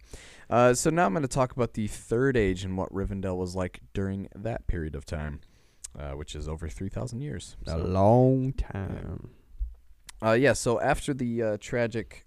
Uh, 0.49 0.75
so 0.75 0.91
now 0.91 1.07
I'm 1.07 1.13
going 1.13 1.23
to 1.23 1.29
talk 1.29 1.53
about 1.53 1.75
the 1.75 1.87
Third 1.87 2.37
Age 2.37 2.65
and 2.65 2.77
what 2.77 2.93
Rivendell 2.93 3.37
was 3.37 3.55
like 3.57 3.81
during 3.95 4.29
that 4.35 4.67
period 4.67 4.95
of 4.97 5.05
time, 5.07 5.41
uh, 5.99 6.11
which 6.13 6.35
is 6.35 6.49
over 6.49 6.69
3,000 6.69 7.21
years. 7.21 7.57
A 7.67 7.71
So- 7.71 7.77
long 7.79 8.53
time. 8.53 9.31
Uh, 10.23 10.33
yeah, 10.33 10.53
so 10.53 10.81
after 10.81 11.15
the 11.15 11.43
uh, 11.43 11.57
tragic. 11.61 12.27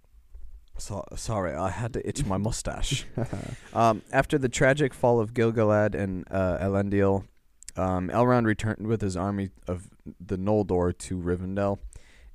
So, 0.79 1.03
sorry, 1.15 1.53
I 1.53 1.69
had 1.69 1.93
to 1.93 2.07
itch 2.09 2.25
my 2.25 2.37
mustache. 2.37 3.05
um, 3.73 4.01
after 4.11 4.39
the 4.39 4.49
tragic 4.49 4.91
fall 4.93 5.19
of 5.19 5.33
Gilgalad 5.35 5.93
and 5.93 6.25
uh, 6.31 6.57
Elendil, 6.59 7.25
um, 7.75 8.09
Elrond 8.09 8.45
returned 8.45 8.87
with 8.87 9.01
his 9.01 9.17
army 9.17 9.49
of 9.67 9.89
the 10.19 10.37
Noldor 10.37 10.97
to 10.97 11.17
Rivendell. 11.17 11.79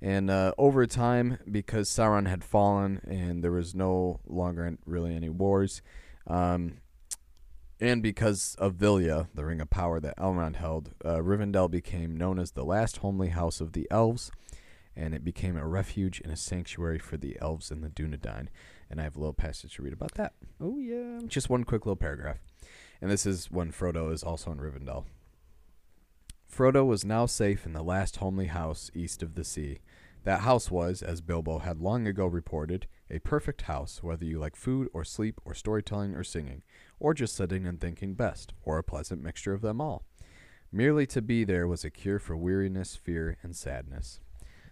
And 0.01 0.31
uh, 0.31 0.53
over 0.59 0.87
time, 0.87 1.39
because 1.51 1.89
Sauron 1.91 2.29
had 2.29 2.45
fallen 2.45 3.01
and 3.09 3.43
there 3.43 3.51
was 3.51 3.75
no 3.75 4.21
longer 4.27 4.79
really 4.87 5.15
any 5.15 5.29
wars, 5.29 5.83
um, 6.27 6.79
and 7.81 8.03
because 8.03 8.57
of 8.59 8.75
Vilya, 8.75 9.29
the 9.35 9.45
Ring 9.45 9.61
of 9.61 9.71
Power 9.71 10.01
that 10.01 10.17
Elrond 10.17 10.57
held, 10.57 10.91
uh, 11.05 11.19
Rivendell 11.19 11.71
became 11.71 12.17
known 12.17 12.39
as 12.39 12.53
the 12.53 12.65
last 12.65 12.99
homely 12.99 13.29
house 13.29 13.61
of 13.61 13.73
the 13.73 13.87
elves, 13.91 14.33
and 14.97 15.15
it 15.15 15.25
became 15.25 15.57
a 15.57 15.67
refuge 15.67 16.21
and 16.21 16.33
a 16.33 16.37
sanctuary 16.37 16.99
for 16.99 17.17
the 17.17 17.39
elves 17.41 17.71
in 17.71 17.81
the 17.81 17.89
Dunedain. 17.89 18.49
And 18.91 19.01
I 19.01 19.05
have 19.05 19.15
a 19.15 19.21
little 19.21 19.35
passage 19.35 19.77
to 19.77 19.83
read 19.83 19.93
about 19.93 20.15
that. 20.15 20.33
oh 20.61 20.79
yeah. 20.79 21.21
Just 21.27 21.51
one 21.51 21.63
quick 21.63 21.87
little 21.87 21.97
paragraph. 21.97 22.39
And 23.01 23.11
this 23.11 23.27
is 23.27 23.49
when 23.51 23.71
Frodo 23.71 24.13
is 24.13 24.25
also 24.25 24.51
in 24.51 24.59
Rivendell. 24.59 25.05
Frodo 26.51 26.85
was 26.85 27.05
now 27.05 27.27
safe 27.27 27.67
in 27.67 27.73
the 27.73 27.83
last 27.83 28.17
homely 28.17 28.47
house 28.47 28.91
east 28.95 29.23
of 29.23 29.35
the 29.35 29.45
sea. 29.45 29.81
That 30.25 30.41
house 30.41 30.71
was, 30.71 31.03
as 31.03 31.21
Bilbo 31.21 31.61
had 31.61 31.81
long 31.81 32.07
ago 32.07 32.27
reported, 32.27 32.87
a 33.11 33.21
perfect 33.21 33.63
house, 33.63 34.03
whether 34.03 34.25
you 34.25 34.39
like 34.39 34.57
food 34.57 34.89
or 34.93 35.05
sleep 35.05 35.41
or 35.45 35.55
storytelling 35.55 36.15
or 36.15 36.25
singing, 36.25 36.63
or 36.99 37.15
just 37.15 37.37
sitting 37.37 37.67
and 37.67 37.81
thinking 37.81 38.15
best, 38.15 38.53
or 38.63 38.79
a 38.79 38.83
pleasant 38.83 39.23
mixture 39.23 39.53
of 39.53 39.63
them 39.63 39.81
all. 39.81 40.05
Merely 40.73 41.07
to 41.07 41.23
be 41.23 41.45
there 41.45 41.67
was 41.67 41.85
a 41.85 41.91
cure 41.91 42.19
for 42.19 42.37
weariness, 42.37 42.97
fear, 42.97 43.39
and 43.43 43.57
sadness. 43.57 44.21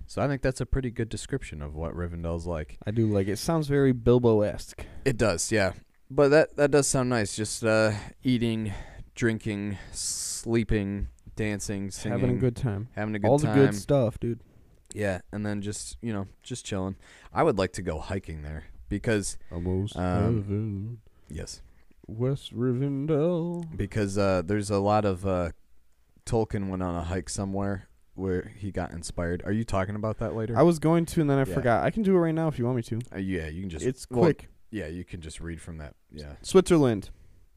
So 0.06 0.22
I 0.22 0.28
think 0.28 0.42
that's 0.42 0.60
a 0.60 0.66
pretty 0.66 0.90
good 0.90 1.08
description 1.08 1.62
of 1.62 1.74
what 1.74 1.94
Rivendell's 1.94 2.46
like. 2.46 2.78
I 2.86 2.90
do 2.90 3.06
like 3.06 3.28
it. 3.28 3.38
Sounds 3.38 3.66
very 3.66 3.92
Bilbo 3.92 4.42
esque. 4.42 4.84
It 5.04 5.16
does, 5.16 5.50
yeah. 5.50 5.72
But 6.10 6.28
that 6.28 6.56
that 6.56 6.70
does 6.70 6.86
sound 6.86 7.08
nice. 7.08 7.34
Just 7.34 7.64
uh, 7.64 7.92
eating, 8.22 8.72
drinking, 9.14 9.78
sleeping, 9.92 11.08
dancing, 11.36 11.90
singing, 11.90 12.18
Having 12.18 12.36
a 12.36 12.40
good 12.40 12.56
time. 12.56 12.88
having 12.96 13.14
a 13.14 13.18
good 13.18 13.28
All 13.28 13.38
time. 13.38 13.50
All 13.50 13.54
the 13.56 13.66
good 13.66 13.74
stuff, 13.74 14.18
dude. 14.18 14.40
Yeah, 14.94 15.20
and 15.32 15.44
then 15.44 15.62
just 15.62 15.96
you 16.00 16.12
know 16.12 16.26
just 16.42 16.64
chilling. 16.64 16.96
I 17.32 17.42
would 17.42 17.58
like 17.58 17.72
to 17.74 17.82
go 17.82 17.98
hiking 17.98 18.42
there 18.42 18.64
because 18.88 19.36
Almost 19.52 19.96
Um, 19.96 20.98
yes, 21.28 21.60
West 22.06 22.54
Rivendell. 22.56 23.76
because 23.76 24.16
uh, 24.18 24.42
there's 24.44 24.70
a 24.70 24.78
lot 24.78 25.04
of 25.04 25.26
uh, 25.26 25.50
Tolkien 26.24 26.68
went 26.68 26.82
on 26.82 26.94
a 26.94 27.02
hike 27.02 27.28
somewhere 27.28 27.88
where 28.14 28.52
he 28.56 28.70
got 28.70 28.92
inspired. 28.92 29.42
Are 29.44 29.52
you 29.52 29.64
talking 29.64 29.94
about 29.96 30.18
that 30.18 30.34
later? 30.34 30.56
I 30.56 30.62
was 30.62 30.78
going 30.78 31.04
to, 31.06 31.20
and 31.20 31.28
then 31.28 31.36
I 31.38 31.44
Yeah. 31.44 31.54
forgot. 31.54 31.84
I 31.84 31.90
can 31.90 32.02
do 32.02 32.16
it 32.16 32.18
right 32.18 32.34
now 32.34 32.48
if 32.48 32.58
you 32.58 32.64
want 32.64 32.76
me 32.76 32.82
to. 32.84 33.00
uh, 33.14 33.18
yeah, 33.18 33.48
you 33.48 33.60
can 33.60 33.70
just 33.70 33.84
it's 33.84 34.06
well, 34.10 34.22
quick. 34.22 34.48
yeah, 34.70 34.86
you 34.86 35.04
can 35.04 35.20
just 35.20 35.40
read 35.40 35.60
from 35.60 35.78
that. 35.78 35.94
Yeah, 36.10 36.34
Switzerland. 36.42 37.10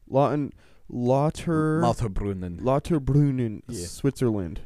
Lawton, 0.08 0.52
Lauter, 0.92 1.80
Lauterbrunnen. 1.80 2.60
Lauterbrunnen, 2.60 3.62
Yeah. 3.68 3.86
Switzerland. 3.86 4.60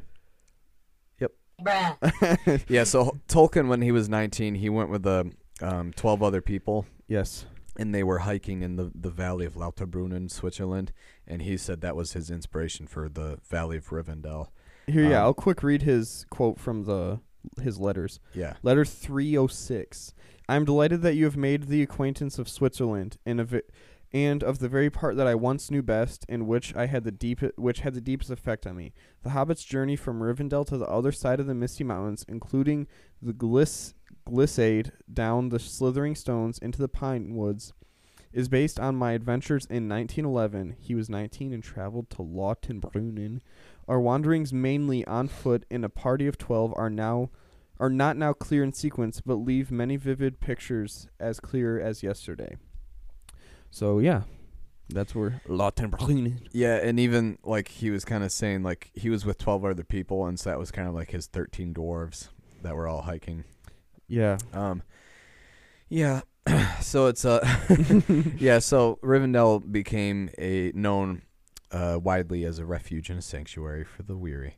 Yeah, 2.67 2.83
so 2.83 3.17
Tolkien, 3.29 3.67
when 3.69 3.81
he 3.81 3.91
was 3.91 4.09
19, 4.09 4.55
he 4.55 4.69
went 4.69 4.89
with 4.89 5.03
the 5.03 5.31
um, 5.61 5.93
12 5.93 6.21
other 6.21 6.41
people, 6.41 6.85
yes. 7.07 7.45
and 7.77 7.95
they 7.95 8.03
were 8.03 8.19
hiking 8.19 8.61
in 8.61 8.75
the, 8.75 8.91
the 8.93 9.09
valley 9.09 9.45
of 9.45 9.53
Lauterbrunnen, 9.53 10.29
Switzerland, 10.29 10.91
and 11.25 11.41
he 11.43 11.55
said 11.55 11.79
that 11.81 11.95
was 11.95 12.11
his 12.13 12.29
inspiration 12.29 12.87
for 12.87 13.07
the 13.07 13.39
Valley 13.49 13.77
of 13.77 13.87
Rivendell. 13.89 14.47
Here, 14.87 15.09
yeah, 15.09 15.19
Um, 15.21 15.23
I'll 15.27 15.33
quick 15.33 15.63
read 15.63 15.83
his 15.83 16.25
quote 16.29 16.59
from 16.59 16.83
the 16.83 17.19
his 17.61 17.79
letters. 17.79 18.19
Yeah. 18.33 18.55
Letter 18.63 18.83
306. 18.83 20.13
I 20.49 20.55
am 20.55 20.65
delighted 20.65 21.01
that 21.03 21.15
you 21.15 21.23
have 21.25 21.37
made 21.37 21.63
the 21.67 21.81
acquaintance 21.83 22.37
of 22.37 22.49
Switzerland 22.49 23.17
and 23.25 23.39
of 23.39 23.53
it, 23.53 23.71
and 24.11 24.43
of 24.43 24.59
the 24.59 24.69
very 24.69 24.89
part 24.89 25.17
that 25.17 25.27
I 25.27 25.35
once 25.35 25.69
knew 25.69 25.81
best 25.81 26.25
and 26.29 26.47
which 26.47 26.75
I 26.75 26.85
had 26.85 27.03
the 27.03 27.11
deep 27.11 27.41
which 27.57 27.81
had 27.81 27.93
the 27.93 28.01
deepest 28.01 28.29
effect 28.29 28.65
on 28.65 28.75
me. 28.75 28.93
The 29.23 29.31
hobbit's 29.31 29.63
journey 29.63 29.95
from 29.95 30.21
Rivendell 30.21 30.65
to 30.67 30.77
the 30.77 30.87
other 30.87 31.11
side 31.11 31.39
of 31.39 31.47
the 31.47 31.55
Misty 31.55 31.83
Mountains, 31.83 32.25
including 32.27 32.87
the 33.21 33.33
gliss 33.33 33.93
glissade 34.25 34.91
down 35.11 35.49
the 35.49 35.59
slithering 35.59 36.15
stones 36.15 36.57
into 36.59 36.79
the 36.79 36.87
pine 36.87 37.35
woods, 37.35 37.73
is 38.31 38.49
based 38.49 38.79
on 38.79 38.95
my 38.95 39.13
adventures 39.13 39.65
in 39.65 39.87
1911. 39.87 40.75
He 40.79 40.95
was 40.95 41.09
19 41.09 41.53
and 41.53 41.63
traveled 41.63 42.09
to 42.11 42.17
Lauterbrunnen. 42.17 43.39
Our 43.87 43.99
wanderings, 43.99 44.51
mainly 44.51 45.05
on 45.05 45.27
foot 45.27 45.65
in 45.69 45.83
a 45.83 45.89
party 45.89 46.27
of 46.27 46.37
12, 46.37 46.73
are 46.75 46.89
now 46.89 47.29
are 47.79 47.89
not 47.89 48.15
now 48.15 48.31
clear 48.33 48.63
in 48.63 48.73
sequence, 48.73 49.21
but 49.21 49.35
leave 49.35 49.69
many 49.69 49.97
vivid 49.97 50.39
pictures 50.39 51.07
as 51.19 51.39
clear 51.39 51.79
as 51.79 52.03
yesterday. 52.03 52.55
So 53.71 53.99
yeah, 53.99 54.23
that's 54.89 55.15
where 55.15 55.41
Lauterbrunnen. 55.47 56.47
Yeah, 56.51 56.75
and 56.75 56.99
even 56.99 57.37
like 57.43 57.67
he 57.67 57.89
was 57.89 58.05
kind 58.05 58.23
of 58.23 58.31
saying 58.31 58.63
like 58.63 58.91
he 58.93 59.09
was 59.09 59.25
with 59.25 59.37
12 59.37 59.65
other 59.65 59.83
people 59.83 60.25
and 60.25 60.39
so 60.39 60.49
that 60.49 60.59
was 60.59 60.71
kind 60.71 60.87
of 60.87 60.93
like 60.93 61.11
his 61.11 61.27
13 61.27 61.73
dwarves 61.73 62.29
that 62.61 62.75
were 62.75 62.87
all 62.87 63.01
hiking. 63.01 63.43
Yeah. 64.07 64.37
Um 64.53 64.83
yeah, 65.89 66.21
so 66.81 67.07
it's 67.07 67.25
uh 67.25 67.45
yeah, 68.37 68.59
so 68.59 68.99
Rivendell 69.03 69.71
became 69.71 70.29
a 70.37 70.71
known 70.73 71.23
uh, 71.71 71.99
widely 72.01 72.45
as 72.45 72.59
a 72.59 72.65
refuge 72.65 73.09
and 73.09 73.19
a 73.19 73.21
sanctuary 73.21 73.83
for 73.83 74.03
the 74.03 74.15
weary. 74.15 74.57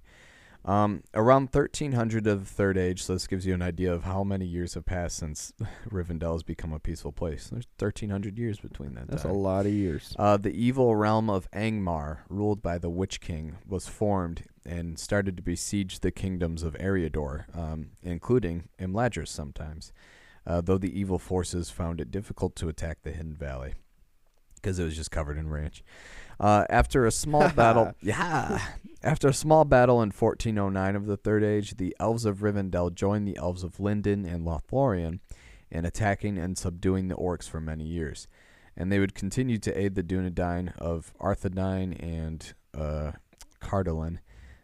Um, 0.65 1.03
around 1.13 1.49
1300 1.53 2.27
of 2.27 2.39
the 2.41 2.45
Third 2.45 2.77
Age, 2.77 3.03
so 3.03 3.13
this 3.13 3.25
gives 3.25 3.45
you 3.45 3.53
an 3.53 3.61
idea 3.61 3.93
of 3.93 4.03
how 4.03 4.23
many 4.23 4.45
years 4.45 4.73
have 4.73 4.85
passed 4.85 5.17
since 5.17 5.53
Rivendell 5.89 6.33
has 6.33 6.43
become 6.43 6.73
a 6.73 6.79
peaceful 6.79 7.13
place. 7.13 7.47
There's 7.47 7.67
1300 7.79 8.37
years 8.37 8.59
between 8.59 8.93
that 8.95 9.07
That's 9.07 9.23
time. 9.23 9.31
a 9.31 9.37
lot 9.37 9.65
of 9.65 9.71
years. 9.71 10.13
Uh, 10.19 10.35
the 10.35 10.51
evil 10.51 10.95
realm 10.95 11.29
of 11.29 11.49
Angmar, 11.51 12.19
ruled 12.27 12.61
by 12.61 12.77
the 12.77 12.89
Witch 12.89 13.21
King, 13.21 13.55
was 13.65 13.87
formed 13.87 14.43
and 14.65 14.99
started 14.99 15.37
to 15.37 15.43
besiege 15.43 16.01
the 16.01 16.11
kingdoms 16.11 16.63
of 16.63 16.73
Eriador, 16.73 17.45
um, 17.57 17.91
including 18.03 18.67
Imladris 18.77 19.29
sometimes, 19.29 19.93
uh, 20.45 20.59
though 20.59 20.77
the 20.77 20.99
evil 20.99 21.17
forces 21.17 21.69
found 21.69 22.01
it 22.01 22.11
difficult 22.11 22.57
to 22.57 22.67
attack 22.67 23.03
the 23.03 23.11
Hidden 23.11 23.35
Valley 23.35 23.75
because 24.55 24.79
it 24.79 24.83
was 24.83 24.95
just 24.97 25.11
covered 25.11 25.37
in 25.37 25.49
ranch. 25.49 25.81
Uh, 26.39 26.65
after 26.69 27.05
a 27.05 27.11
small 27.11 27.49
battle, 27.55 27.93
yeah, 28.01 28.59
after 29.03 29.27
a 29.27 29.33
small 29.33 29.65
battle 29.65 30.01
in 30.01 30.11
1409 30.11 30.95
of 30.95 31.05
the 31.05 31.17
Third 31.17 31.43
Age, 31.43 31.77
the 31.77 31.95
elves 31.99 32.25
of 32.25 32.37
Rivendell 32.37 32.93
joined 32.93 33.27
the 33.27 33.37
elves 33.37 33.63
of 33.63 33.79
Lindon 33.79 34.25
and 34.25 34.45
Lothlorien 34.45 35.19
in 35.69 35.85
attacking 35.85 36.37
and 36.37 36.57
subduing 36.57 37.07
the 37.07 37.15
orcs 37.15 37.49
for 37.49 37.59
many 37.59 37.83
years 37.83 38.27
and 38.77 38.91
they 38.91 38.99
would 38.99 39.15
continue 39.15 39.57
to 39.57 39.77
aid 39.77 39.95
the 39.95 40.03
Dunedain 40.03 40.77
of 40.77 41.11
Arthedain 41.19 42.01
and 42.01 42.53
uh, 42.77 43.11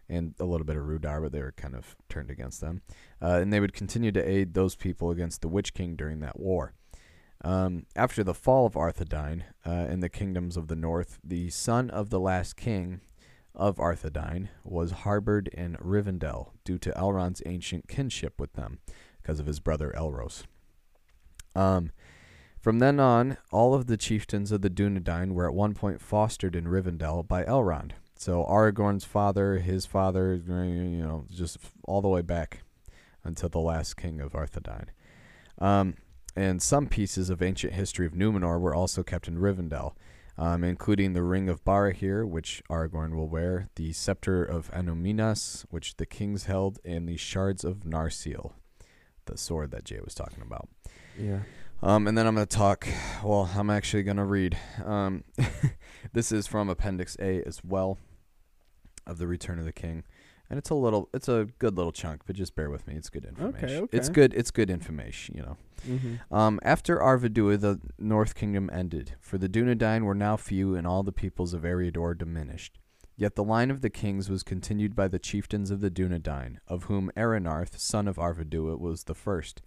and 0.10 0.36
a 0.40 0.46
little 0.46 0.66
bit 0.66 0.76
of 0.76 0.86
Rhudaur, 0.86 1.22
but 1.22 1.32
they 1.32 1.42
were 1.42 1.54
kind 1.54 1.76
of 1.76 1.96
turned 2.08 2.30
against 2.30 2.62
them. 2.62 2.84
Uh, 3.22 3.40
and 3.42 3.52
they 3.52 3.60
would 3.60 3.74
continue 3.74 4.12
to 4.12 4.30
aid 4.30 4.54
those 4.54 4.76
people 4.76 5.10
against 5.10 5.42
the 5.42 5.48
Witch 5.48 5.74
King 5.74 5.96
during 5.96 6.20
that 6.20 6.40
war. 6.40 6.74
Um, 7.44 7.86
after 7.96 8.24
the 8.24 8.34
fall 8.34 8.66
of 8.66 8.74
Arthedain 8.74 9.44
uh, 9.66 9.88
in 9.90 10.00
the 10.00 10.10
kingdoms 10.10 10.56
of 10.56 10.68
the 10.68 10.76
north, 10.76 11.20
the 11.24 11.50
son 11.50 11.90
of 11.90 12.10
the 12.10 12.20
last 12.20 12.56
king 12.56 13.02
of 13.54 13.78
Arthedain 13.78 14.48
was 14.64 14.92
harbored 14.92 15.50
in 15.50 15.76
Rivendell 15.76 16.52
due 16.64 16.78
to 16.80 16.92
Elrond's 16.92 17.44
ancient 17.46 17.88
kinship 17.88 18.40
with 18.40 18.54
them 18.54 18.80
because 19.22 19.40
of 19.40 19.46
his 19.46 19.60
brother 19.60 19.94
Elros. 19.96 20.44
Um, 21.56 21.92
from 22.60 22.80
then 22.80 23.00
on, 23.00 23.38
all 23.52 23.74
of 23.74 23.88
the 23.88 23.98
chieftains 23.98 24.52
of 24.52 24.62
the 24.62 24.70
Dunedain 24.70 25.34
were 25.34 25.48
at 25.48 25.54
one 25.54 25.74
point 25.74 26.02
fostered 26.02 26.56
in 26.56 26.66
Rivendell 26.66 27.28
by 27.28 27.44
Elrond. 27.44 27.92
So 28.16 28.46
Aragorn's 28.46 29.04
father, 29.04 29.60
his 29.60 29.86
father, 29.86 30.34
you 30.36 31.04
know, 31.04 31.26
just 31.30 31.58
all 31.84 32.02
the 32.02 32.08
way 32.08 32.22
back 32.22 32.64
until 33.24 33.50
the 33.50 33.60
last 33.60 33.98
king 33.98 34.22
of 34.22 34.32
Arthedain. 34.32 34.86
Um, 35.60 35.96
and 36.36 36.62
some 36.62 36.88
pieces 36.88 37.30
of 37.30 37.42
ancient 37.42 37.74
history 37.74 38.06
of 38.06 38.14
Numenor 38.14 38.60
were 38.60 38.74
also 38.76 39.04
kept 39.04 39.28
in 39.28 39.38
Rivendell, 39.38 39.94
um, 40.38 40.64
including 40.64 41.14
the 41.14 41.24
Ring 41.24 41.48
of 41.48 41.64
Barahir, 41.64 42.28
which 42.28 42.64
Aragorn 42.70 43.16
will 43.16 43.28
wear, 43.28 43.70
the 43.76 43.94
Scepter 43.94 44.44
of 44.44 44.72
Annuminas, 44.72 45.66
which 45.70 45.98
the 45.98 46.06
kings 46.06 46.46
held, 46.46 46.80
and 46.84 47.08
the 47.08 47.18
Shards 47.18 47.64
of 47.64 47.82
Narsil, 47.82 48.54
the 49.26 49.38
sword 49.38 49.72
that 49.72 49.86
Jay 49.86 50.00
was 50.04 50.16
talking 50.16 50.42
about. 50.42 50.68
Yeah. 51.18 51.40
Um, 51.84 52.08
and 52.08 52.18
then 52.18 52.26
I'm 52.26 52.36
going 52.36 52.48
to 52.48 52.58
talk. 52.58 52.88
Well, 53.24 53.50
I'm 53.56 53.70
actually 53.70 54.04
going 54.04 54.18
to 54.18 54.24
read. 54.24 54.58
Um, 54.84 55.26
this 56.14 56.32
is 56.32 56.48
from 56.48 56.70
Appendix 56.70 57.18
A 57.20 57.44
as 57.44 57.64
well 57.64 57.98
of 59.06 59.18
the 59.18 59.28
Return 59.28 59.60
of 59.60 59.66
the 59.66 59.74
King, 59.74 60.06
and 60.54 60.60
it's 60.60 60.70
a 60.70 60.76
little, 60.76 61.10
it's 61.16 61.28
a 61.28 61.48
good 61.58 61.78
little 61.78 61.92
chunk, 61.92 62.22
but 62.28 62.36
just 62.36 62.56
bear 62.56 62.70
with 62.70 62.86
me. 62.86 62.94
It's 62.94 63.10
good 63.10 63.26
information. 63.26 63.90
It's 63.92 64.08
okay. 64.08 64.14
good. 64.14 64.34
It's 64.36 64.52
good 64.52 64.70
information. 64.70 65.36
You 65.36 65.42
know. 65.42 65.58
Mm-hmm. 65.90 66.32
Um, 66.32 66.60
after 66.62 67.00
Arvidua, 67.00 67.60
the 67.60 67.80
North 67.98 68.36
Kingdom 68.36 68.70
ended, 68.72 69.16
for 69.20 69.40
the 69.40 69.50
Dunedain 69.50 70.04
were 70.04 70.14
now 70.14 70.38
few 70.38 70.76
and 70.76 70.86
all 70.86 71.02
the 71.02 71.12
peoples 71.12 71.56
of 71.56 71.64
Eriador 71.64 72.16
diminished. 72.16 72.78
Yet 73.18 73.34
the 73.34 73.44
line 73.44 73.72
of 73.72 73.82
the 73.82 73.90
kings 73.90 74.30
was 74.30 74.44
continued 74.44 74.96
by 74.96 75.08
the 75.08 75.18
chieftains 75.18 75.72
of 75.72 75.82
the 75.82 75.90
Dunedain, 75.90 76.58
of 76.68 76.84
whom 76.84 77.10
Aranarth, 77.18 77.80
son 77.80 78.08
of 78.08 78.18
Arvidua, 78.18 78.80
was 78.80 79.06
the 79.06 79.16
first. 79.16 79.64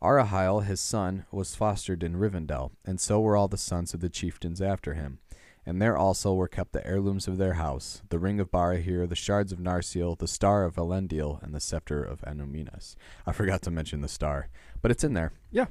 Arahael, 0.00 0.64
his 0.64 0.80
son, 0.80 1.24
was 1.32 1.56
fostered 1.56 2.04
in 2.04 2.14
Rivendell, 2.14 2.70
and 2.84 3.00
so 3.00 3.20
were 3.20 3.36
all 3.36 3.48
the 3.48 3.56
sons 3.56 3.92
of 3.92 3.98
the 3.98 4.08
chieftains 4.08 4.62
after 4.62 4.94
him. 4.94 5.18
And 5.64 5.80
there 5.80 5.96
also 5.96 6.34
were 6.34 6.48
kept 6.48 6.72
the 6.72 6.84
heirlooms 6.84 7.28
of 7.28 7.38
their 7.38 7.52
house, 7.54 8.02
the 8.08 8.18
ring 8.18 8.40
of 8.40 8.50
Barahir, 8.50 9.08
the 9.08 9.14
shards 9.14 9.52
of 9.52 9.60
Narsil, 9.60 10.18
the 10.18 10.26
star 10.26 10.64
of 10.64 10.74
Elendil, 10.74 11.40
and 11.42 11.54
the 11.54 11.60
scepter 11.60 12.02
of 12.02 12.20
Annuminas. 12.22 12.96
I 13.26 13.32
forgot 13.32 13.62
to 13.62 13.70
mention 13.70 14.00
the 14.00 14.08
star, 14.08 14.48
but 14.80 14.90
it's 14.90 15.04
in 15.04 15.14
there. 15.14 15.32
Yeah. 15.52 15.66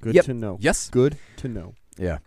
Good 0.00 0.16
Yep. 0.16 0.24
to 0.26 0.34
know. 0.34 0.58
Yes. 0.60 0.90
Good 0.90 1.18
to 1.36 1.48
know. 1.48 1.74
Yeah. 1.96 2.18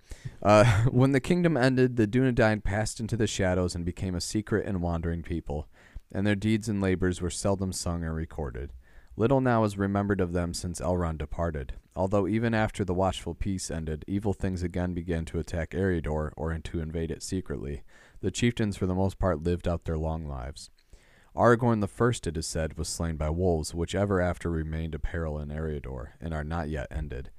Uh, 0.41 0.83
when 0.91 1.11
the 1.11 1.19
kingdom 1.19 1.57
ended, 1.57 1.97
the 1.97 2.07
Dunedain 2.07 2.63
passed 2.63 2.99
into 3.01 3.17
the 3.17 3.27
shadows 3.27 3.75
and 3.75 3.83
became 3.85 4.15
a 4.15 4.21
secret 4.21 4.65
and 4.65 4.81
wandering 4.81 5.21
people, 5.21 5.67
and 6.13 6.25
their 6.25 6.35
deeds 6.35 6.69
and 6.69 6.81
labors 6.81 7.21
were 7.21 7.29
seldom 7.29 7.73
sung 7.73 8.03
or 8.05 8.13
recorded. 8.13 8.71
Little 9.17 9.41
now 9.41 9.65
is 9.65 9.77
remembered 9.77 10.21
of 10.21 10.31
them 10.31 10.53
since 10.53 10.79
Elrond 10.79 11.17
departed, 11.17 11.73
although 11.95 12.27
even 12.27 12.53
after 12.53 12.85
the 12.85 12.93
watchful 12.93 13.35
peace 13.35 13.69
ended, 13.69 14.05
evil 14.07 14.33
things 14.33 14.63
again 14.63 14.93
began 14.93 15.25
to 15.25 15.39
attack 15.39 15.71
Eriador 15.71 16.31
or 16.37 16.57
to 16.57 16.79
invade 16.79 17.11
it 17.11 17.21
secretly. 17.21 17.83
The 18.21 18.31
chieftains, 18.31 18.77
for 18.77 18.85
the 18.85 18.95
most 18.95 19.19
part, 19.19 19.43
lived 19.43 19.67
out 19.67 19.83
their 19.83 19.97
long 19.97 20.27
lives. 20.27 20.69
Aragorn 21.35 21.81
the 21.81 21.87
First, 21.87 22.25
it 22.25 22.37
is 22.37 22.47
said, 22.47 22.77
was 22.77 22.87
slain 22.87 23.17
by 23.17 23.29
wolves, 23.29 23.73
which 23.73 23.95
ever 23.95 24.21
after 24.21 24.49
remained 24.49 24.95
a 24.95 24.99
peril 24.99 25.39
in 25.39 25.49
Eriador, 25.49 26.09
and 26.19 26.33
are 26.33 26.43
not 26.43 26.69
yet 26.69 26.87
ended. 26.89 27.31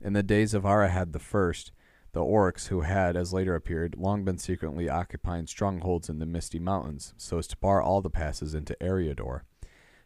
In 0.00 0.12
the 0.12 0.22
days 0.22 0.52
of 0.52 0.64
Arahad 0.64 1.12
the 1.12 1.18
First, 1.18 1.72
the 2.12 2.20
orcs, 2.20 2.68
who 2.68 2.82
had, 2.82 3.16
as 3.16 3.32
later 3.32 3.56
appeared, 3.56 3.96
long 3.96 4.24
been 4.24 4.38
secretly 4.38 4.88
occupying 4.88 5.46
strongholds 5.46 6.08
in 6.08 6.20
the 6.20 6.26
Misty 6.26 6.60
Mountains, 6.60 7.12
so 7.16 7.38
as 7.38 7.48
to 7.48 7.56
bar 7.56 7.82
all 7.82 8.00
the 8.00 8.10
passes 8.10 8.54
into 8.54 8.76
Eriador, 8.80 9.42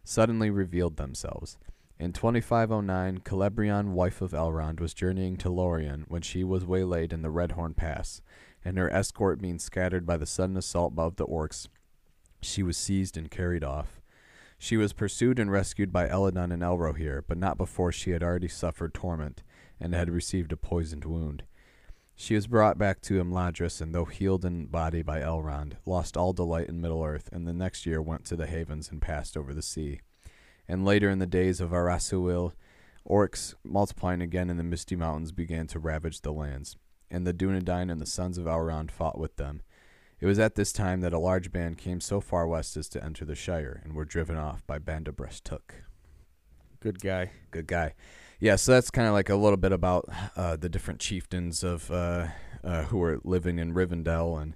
suddenly 0.09 0.49
revealed 0.49 0.97
themselves. 0.97 1.59
In 1.99 2.14
2509, 2.14 3.21
Celebrían, 3.21 3.88
wife 3.88 4.23
of 4.23 4.31
Elrond, 4.31 4.81
was 4.81 4.94
journeying 4.94 5.37
to 5.37 5.51
Lorien 5.51 6.07
when 6.09 6.23
she 6.23 6.42
was 6.42 6.64
waylaid 6.64 7.12
in 7.12 7.21
the 7.21 7.29
Redhorn 7.29 7.77
Pass, 7.77 8.23
and 8.64 8.79
her 8.79 8.90
escort 8.90 9.38
being 9.42 9.59
scattered 9.59 10.07
by 10.07 10.16
the 10.16 10.25
sudden 10.25 10.57
assault 10.57 10.94
of 10.97 11.16
the 11.16 11.27
orcs, 11.27 11.68
she 12.40 12.62
was 12.62 12.79
seized 12.79 13.18
and 13.18 13.31
carried 13.31 13.62
off. 13.62 14.01
She 14.59 14.79
was 14.79 14.94
pursued 14.94 15.38
and 15.38 15.53
rescued 15.53 15.92
by 15.92 16.09
Elladan 16.09 16.53
and 16.53 16.62
Elrohir, 16.62 17.23
but 17.29 17.37
not 17.37 17.59
before 17.59 17.92
she 17.92 18.12
had 18.12 18.23
already 18.23 18.49
suffered 18.49 18.94
torment 18.94 19.42
and 19.79 19.94
had 19.94 20.09
received 20.09 20.53
a 20.53 20.57
poisoned 20.57 21.05
wound. 21.05 21.42
She 22.21 22.35
was 22.35 22.49
brought 22.49 22.79
back 22.79 23.01
to 23.03 23.23
Imladris, 23.23 23.81
and 23.81 23.95
though 23.95 24.05
healed 24.05 24.45
in 24.45 24.67
body 24.67 25.03
by 25.03 25.21
Elrond, 25.21 25.75
lost 25.87 26.17
all 26.17 26.33
delight 26.33 26.69
in 26.69 26.81
Middle 26.81 27.05
Earth, 27.05 27.29
and 27.31 27.47
the 27.47 27.53
next 27.53 27.87
year 27.87 28.03
went 28.03 28.25
to 28.25 28.35
the 28.35 28.49
havens 28.49 28.91
and 28.91 29.01
passed 29.01 29.37
over 29.37 29.55
the 29.55 29.63
sea. 29.63 30.01
And 30.67 30.85
later 30.85 31.09
in 31.09 31.21
the 31.21 31.27
days 31.27 31.61
of 31.61 31.71
Arassuil, 31.71 32.55
orcs, 33.09 33.55
multiplying 33.62 34.21
again 34.21 34.51
in 34.51 34.57
the 34.57 34.64
misty 34.64 34.97
mountains, 34.97 35.31
began 35.31 35.69
to 35.69 35.79
ravage 35.79 36.23
the 36.23 36.33
lands, 36.33 36.77
and 37.09 37.25
the 37.25 37.33
Dunedain 37.33 37.89
and 37.89 38.01
the 38.01 38.05
sons 38.05 38.37
of 38.37 38.47
Elrond 38.47 38.91
fought 38.91 39.16
with 39.16 39.37
them. 39.37 39.62
It 40.19 40.27
was 40.27 40.41
at 40.41 40.57
this 40.57 40.73
time 40.73 41.01
that 41.03 41.12
a 41.12 41.21
large 41.21 41.53
band 41.53 41.79
came 41.79 42.01
so 42.01 42.21
far 42.21 42.49
west 42.49 42.77
as 42.77 42.89
to 42.89 43.03
enter 43.03 43.25
the 43.25 43.37
Shire, 43.37 43.81
and 43.85 43.95
were 43.95 44.05
driven 44.05 44.37
off 44.37 44.66
by 44.66 44.81
Bandobras 44.81 45.41
Took. 45.41 45.85
Good 46.81 47.01
guy. 47.01 47.31
Good 47.53 47.69
guy. 47.69 47.95
Yeah, 48.41 48.55
so 48.55 48.72
that's 48.72 48.91
kind 48.91 49.09
of 49.09 49.14
like 49.14 49.28
a 49.28 49.34
little 49.34 49.57
bit 49.57 49.72
about 49.72 50.09
uh, 50.36 50.55
the 50.55 50.68
different 50.68 51.01
chieftains 51.01 51.64
of 51.64 51.91
uh, 51.91 52.28
uh, 52.62 52.84
who 52.84 52.99
were 52.99 53.20
living 53.24 53.59
in 53.59 53.74
Rivendell, 53.74 54.41
and 54.41 54.55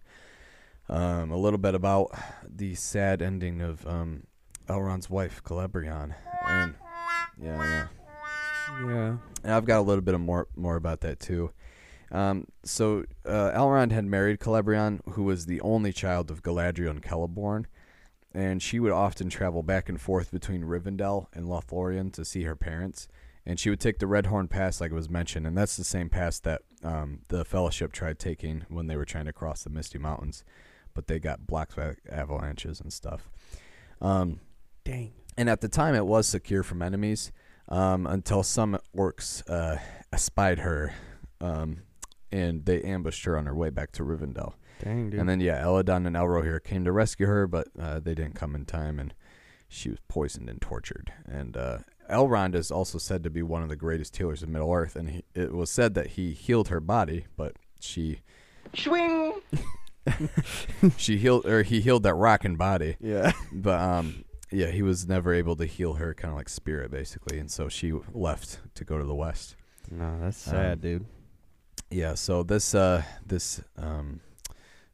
um, 0.88 1.32
a 1.32 1.36
little 1.36 1.58
bit 1.58 1.74
about 1.74 2.16
the 2.48 2.76
sad 2.76 3.20
ending 3.20 3.60
of 3.60 3.84
um, 3.86 4.24
Elrond's 4.68 5.10
wife, 5.10 5.42
Celebrían. 5.42 6.14
And 6.46 6.74
yeah, 7.42 7.62
yeah. 7.64 7.88
Yeah. 8.86 9.16
And 9.42 9.52
I've 9.52 9.64
got 9.64 9.80
a 9.80 9.82
little 9.82 10.02
bit 10.02 10.14
of 10.14 10.20
more 10.20 10.46
more 10.54 10.76
about 10.76 11.00
that 11.00 11.18
too. 11.18 11.50
Um, 12.12 12.46
so 12.62 13.04
uh, 13.26 13.50
Elrond 13.50 13.90
had 13.90 14.04
married 14.04 14.38
Celebrían, 14.38 15.00
who 15.10 15.24
was 15.24 15.46
the 15.46 15.60
only 15.62 15.92
child 15.92 16.30
of 16.30 16.42
Galadriel 16.42 16.90
and 16.90 17.02
Celeborn, 17.02 17.64
and 18.32 18.62
she 18.62 18.78
would 18.78 18.92
often 18.92 19.28
travel 19.28 19.62
back 19.64 19.88
and 19.88 20.00
forth 20.00 20.30
between 20.30 20.62
Rivendell 20.62 21.26
and 21.32 21.46
Lothlorien 21.46 22.12
to 22.12 22.24
see 22.24 22.44
her 22.44 22.54
parents. 22.54 23.08
And 23.44 23.58
she 23.58 23.70
would 23.70 23.80
take 23.80 23.98
the 23.98 24.06
Redhorn 24.06 24.48
Pass, 24.48 24.80
like 24.80 24.92
it 24.92 24.94
was 24.94 25.10
mentioned, 25.10 25.46
and 25.46 25.56
that's 25.58 25.76
the 25.76 25.84
same 25.84 26.08
pass 26.08 26.38
that 26.40 26.62
um, 26.84 27.20
the 27.28 27.44
Fellowship 27.44 27.92
tried 27.92 28.18
taking 28.18 28.64
when 28.68 28.86
they 28.86 28.96
were 28.96 29.04
trying 29.04 29.24
to 29.24 29.32
cross 29.32 29.64
the 29.64 29.70
Misty 29.70 29.98
Mountains, 29.98 30.44
but 30.94 31.08
they 31.08 31.18
got 31.18 31.46
blocked 31.46 31.74
by 31.74 31.94
avalanches 32.08 32.80
and 32.80 32.92
stuff. 32.92 33.28
Um, 34.00 34.40
Dang. 34.84 35.12
and 35.36 35.50
at 35.50 35.60
the 35.60 35.68
time 35.68 35.94
it 35.94 36.06
was 36.06 36.26
secure 36.28 36.62
from 36.62 36.82
enemies 36.82 37.32
um, 37.68 38.06
until 38.06 38.42
some 38.42 38.78
orcs 38.96 39.42
uh, 39.50 39.78
espied 40.12 40.60
her, 40.60 40.94
um, 41.40 41.78
and 42.30 42.64
they 42.64 42.80
ambushed 42.82 43.24
her 43.24 43.36
on 43.36 43.46
her 43.46 43.54
way 43.54 43.70
back 43.70 43.90
to 43.92 44.04
Rivendell. 44.04 44.54
Dang, 44.82 45.10
dude. 45.10 45.20
And 45.20 45.28
then 45.28 45.40
yeah, 45.40 45.62
Elladan 45.62 46.06
and 46.06 46.16
Elrohir 46.16 46.62
came 46.62 46.84
to 46.84 46.92
rescue 46.92 47.26
her, 47.26 47.46
but 47.46 47.68
uh, 47.80 48.00
they 48.00 48.14
didn't 48.14 48.34
come 48.34 48.54
in 48.54 48.64
time, 48.64 48.98
and 48.98 49.14
she 49.68 49.90
was 49.90 49.98
poisoned 50.08 50.48
and 50.48 50.60
tortured. 50.60 51.12
And 51.24 51.56
uh, 51.56 51.78
Elrond 52.10 52.54
is 52.54 52.70
also 52.70 52.98
said 52.98 53.22
to 53.24 53.30
be 53.30 53.42
one 53.42 53.62
of 53.62 53.68
the 53.68 53.76
greatest 53.76 54.16
healers 54.16 54.42
of 54.42 54.48
Middle 54.48 54.72
Earth, 54.72 54.96
and 54.96 55.10
he, 55.10 55.24
it 55.34 55.52
was 55.52 55.70
said 55.70 55.94
that 55.94 56.08
he 56.08 56.32
healed 56.32 56.68
her 56.68 56.80
body, 56.80 57.26
but 57.36 57.56
she 57.80 58.20
Swing. 58.74 59.34
she 60.96 61.16
healed 61.18 61.46
or 61.46 61.62
he 61.62 61.80
healed 61.80 62.02
that 62.04 62.14
rocking 62.14 62.56
body, 62.56 62.96
yeah. 63.00 63.32
but 63.52 63.80
um 63.80 64.24
yeah, 64.50 64.66
he 64.66 64.82
was 64.82 65.08
never 65.08 65.32
able 65.32 65.56
to 65.56 65.64
heal 65.64 65.94
her, 65.94 66.12
kind 66.14 66.32
of 66.32 66.36
like 66.36 66.48
spirit 66.48 66.90
basically, 66.90 67.38
and 67.38 67.50
so 67.50 67.68
she 67.68 67.92
left 68.12 68.58
to 68.74 68.84
go 68.84 68.98
to 68.98 69.04
the 69.04 69.14
west. 69.14 69.56
no, 69.90 70.18
that's 70.20 70.46
Um, 70.48 70.52
sad, 70.54 70.80
dude. 70.80 71.06
Yeah, 71.90 72.14
so 72.14 72.42
this 72.42 72.74
uh 72.74 73.02
this 73.26 73.62
um 73.76 74.20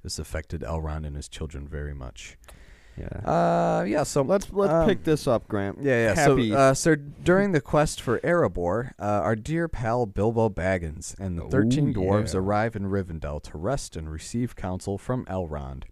this 0.03 0.19
affected 0.19 0.61
Elrond 0.63 1.07
and 1.07 1.17
his 1.17 1.29
children 1.29 1.67
very 1.67 1.95
much. 1.95 2.37
Yeah. 2.99 3.31
Uh 3.31 3.85
yeah, 3.85 4.03
so 4.03 4.23
let's 4.23 4.51
let's 4.53 4.73
um, 4.73 4.87
pick 4.89 5.05
this 5.05 5.27
up, 5.27 5.47
Grant. 5.49 5.79
Yeah, 5.81 6.09
yeah. 6.09 6.15
Happy. 6.15 6.51
So, 6.51 6.57
uh, 6.57 6.75
so 6.75 6.97
during 6.97 7.53
the 7.53 7.61
quest 7.61 8.01
for 8.01 8.19
Erebor, 8.21 8.93
uh, 8.99 9.05
our 9.05 9.37
dear 9.37 9.69
pal 9.69 10.07
Bilbo 10.07 10.49
Baggins 10.49 11.19
and 11.19 11.39
the 11.39 11.45
thirteen 11.45 11.91
Oh, 11.97 12.01
dwarves 12.01 12.35
yeah. 12.35 12.41
arrive 12.41 12.75
in 12.75 12.85
Rivendell 12.85 13.43
to 13.45 13.59
rest 13.59 13.97
and 13.97 14.11
receive 14.11 14.57
counsel 14.57 14.99
from 14.99 15.25
Elrond. 15.27 15.85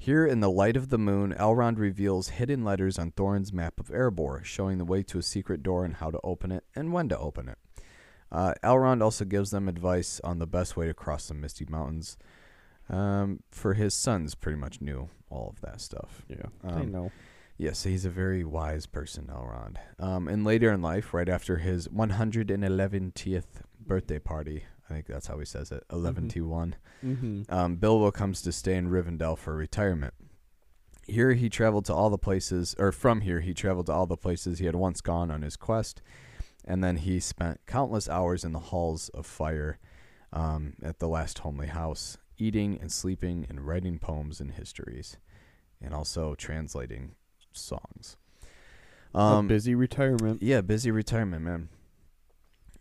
Here, 0.00 0.24
in 0.24 0.38
the 0.38 0.50
light 0.50 0.76
of 0.76 0.90
the 0.90 0.98
moon, 0.98 1.34
Elrond 1.36 1.76
reveals 1.78 2.28
hidden 2.28 2.62
letters 2.62 3.00
on 3.00 3.10
Thorin's 3.10 3.52
map 3.52 3.80
of 3.80 3.88
Erebor, 3.88 4.44
showing 4.44 4.78
the 4.78 4.84
way 4.84 5.02
to 5.02 5.18
a 5.18 5.22
secret 5.22 5.60
door 5.60 5.84
and 5.84 5.96
how 5.96 6.12
to 6.12 6.20
open 6.22 6.52
it 6.52 6.62
and 6.76 6.92
when 6.92 7.08
to 7.08 7.18
open 7.18 7.48
it. 7.48 7.58
Uh, 8.30 8.54
Elrond 8.62 9.02
also 9.02 9.24
gives 9.24 9.50
them 9.50 9.68
advice 9.68 10.20
on 10.22 10.38
the 10.38 10.46
best 10.46 10.76
way 10.76 10.86
to 10.86 10.94
cross 10.94 11.26
the 11.26 11.34
Misty 11.34 11.66
Mountains. 11.68 12.16
Um, 12.88 13.40
for 13.50 13.74
his 13.74 13.92
sons, 13.92 14.36
pretty 14.36 14.56
much 14.58 14.80
knew 14.80 15.08
all 15.30 15.48
of 15.54 15.60
that 15.62 15.80
stuff. 15.80 16.22
yeah. 16.28 16.46
I 16.64 16.80
um, 16.80 16.92
know. 16.92 17.12
Yes, 17.56 17.82
he's 17.82 18.04
a 18.04 18.10
very 18.10 18.44
wise 18.44 18.86
person, 18.86 19.28
Elrond. 19.32 19.76
Um, 19.98 20.28
and 20.28 20.44
later 20.44 20.72
in 20.72 20.80
life, 20.80 21.12
right 21.12 21.28
after 21.28 21.56
his 21.56 21.88
111th 21.88 23.44
birthday 23.84 24.18
party, 24.18 24.64
I 24.88 24.94
think 24.94 25.06
that's 25.06 25.26
how 25.26 25.38
he 25.38 25.44
says 25.44 25.72
it, 25.72 25.84
11 25.92 26.28
to 26.30 26.46
1, 26.46 26.76
Mm-hmm. 27.04 27.42
um, 27.54 27.76
Bilbo 27.76 28.10
comes 28.10 28.42
to 28.42 28.50
stay 28.52 28.74
in 28.74 28.90
Rivendell 28.90 29.38
for 29.38 29.54
retirement. 29.54 30.14
Here 31.06 31.32
he 31.34 31.48
traveled 31.48 31.84
to 31.86 31.94
all 31.94 32.10
the 32.10 32.18
places, 32.18 32.74
or 32.78 32.90
from 32.92 33.20
here 33.22 33.40
he 33.40 33.54
traveled 33.54 33.86
to 33.86 33.92
all 33.92 34.06
the 34.06 34.16
places 34.16 34.58
he 34.58 34.66
had 34.66 34.74
once 34.74 35.00
gone 35.00 35.30
on 35.30 35.42
his 35.42 35.56
quest, 35.56 36.02
and 36.64 36.82
then 36.82 36.96
he 36.96 37.20
spent 37.20 37.60
countless 37.66 38.08
hours 38.08 38.44
in 38.44 38.52
the 38.52 38.58
halls 38.58 39.08
of 39.10 39.26
fire 39.26 39.78
um, 40.32 40.74
at 40.82 40.98
the 40.98 41.08
last 41.08 41.38
homely 41.38 41.68
house, 41.68 42.18
eating 42.38 42.78
and 42.80 42.90
sleeping 42.92 43.46
and 43.48 43.66
writing 43.66 43.98
poems 43.98 44.40
and 44.40 44.52
histories, 44.52 45.16
and 45.80 45.94
also 45.94 46.34
translating 46.34 47.12
songs. 47.52 48.16
A 49.14 49.18
Um, 49.18 49.48
busy 49.48 49.74
retirement. 49.74 50.42
yeah, 50.42 50.60
busy 50.60 50.90
retirement, 50.90 51.44
man. 51.44 51.68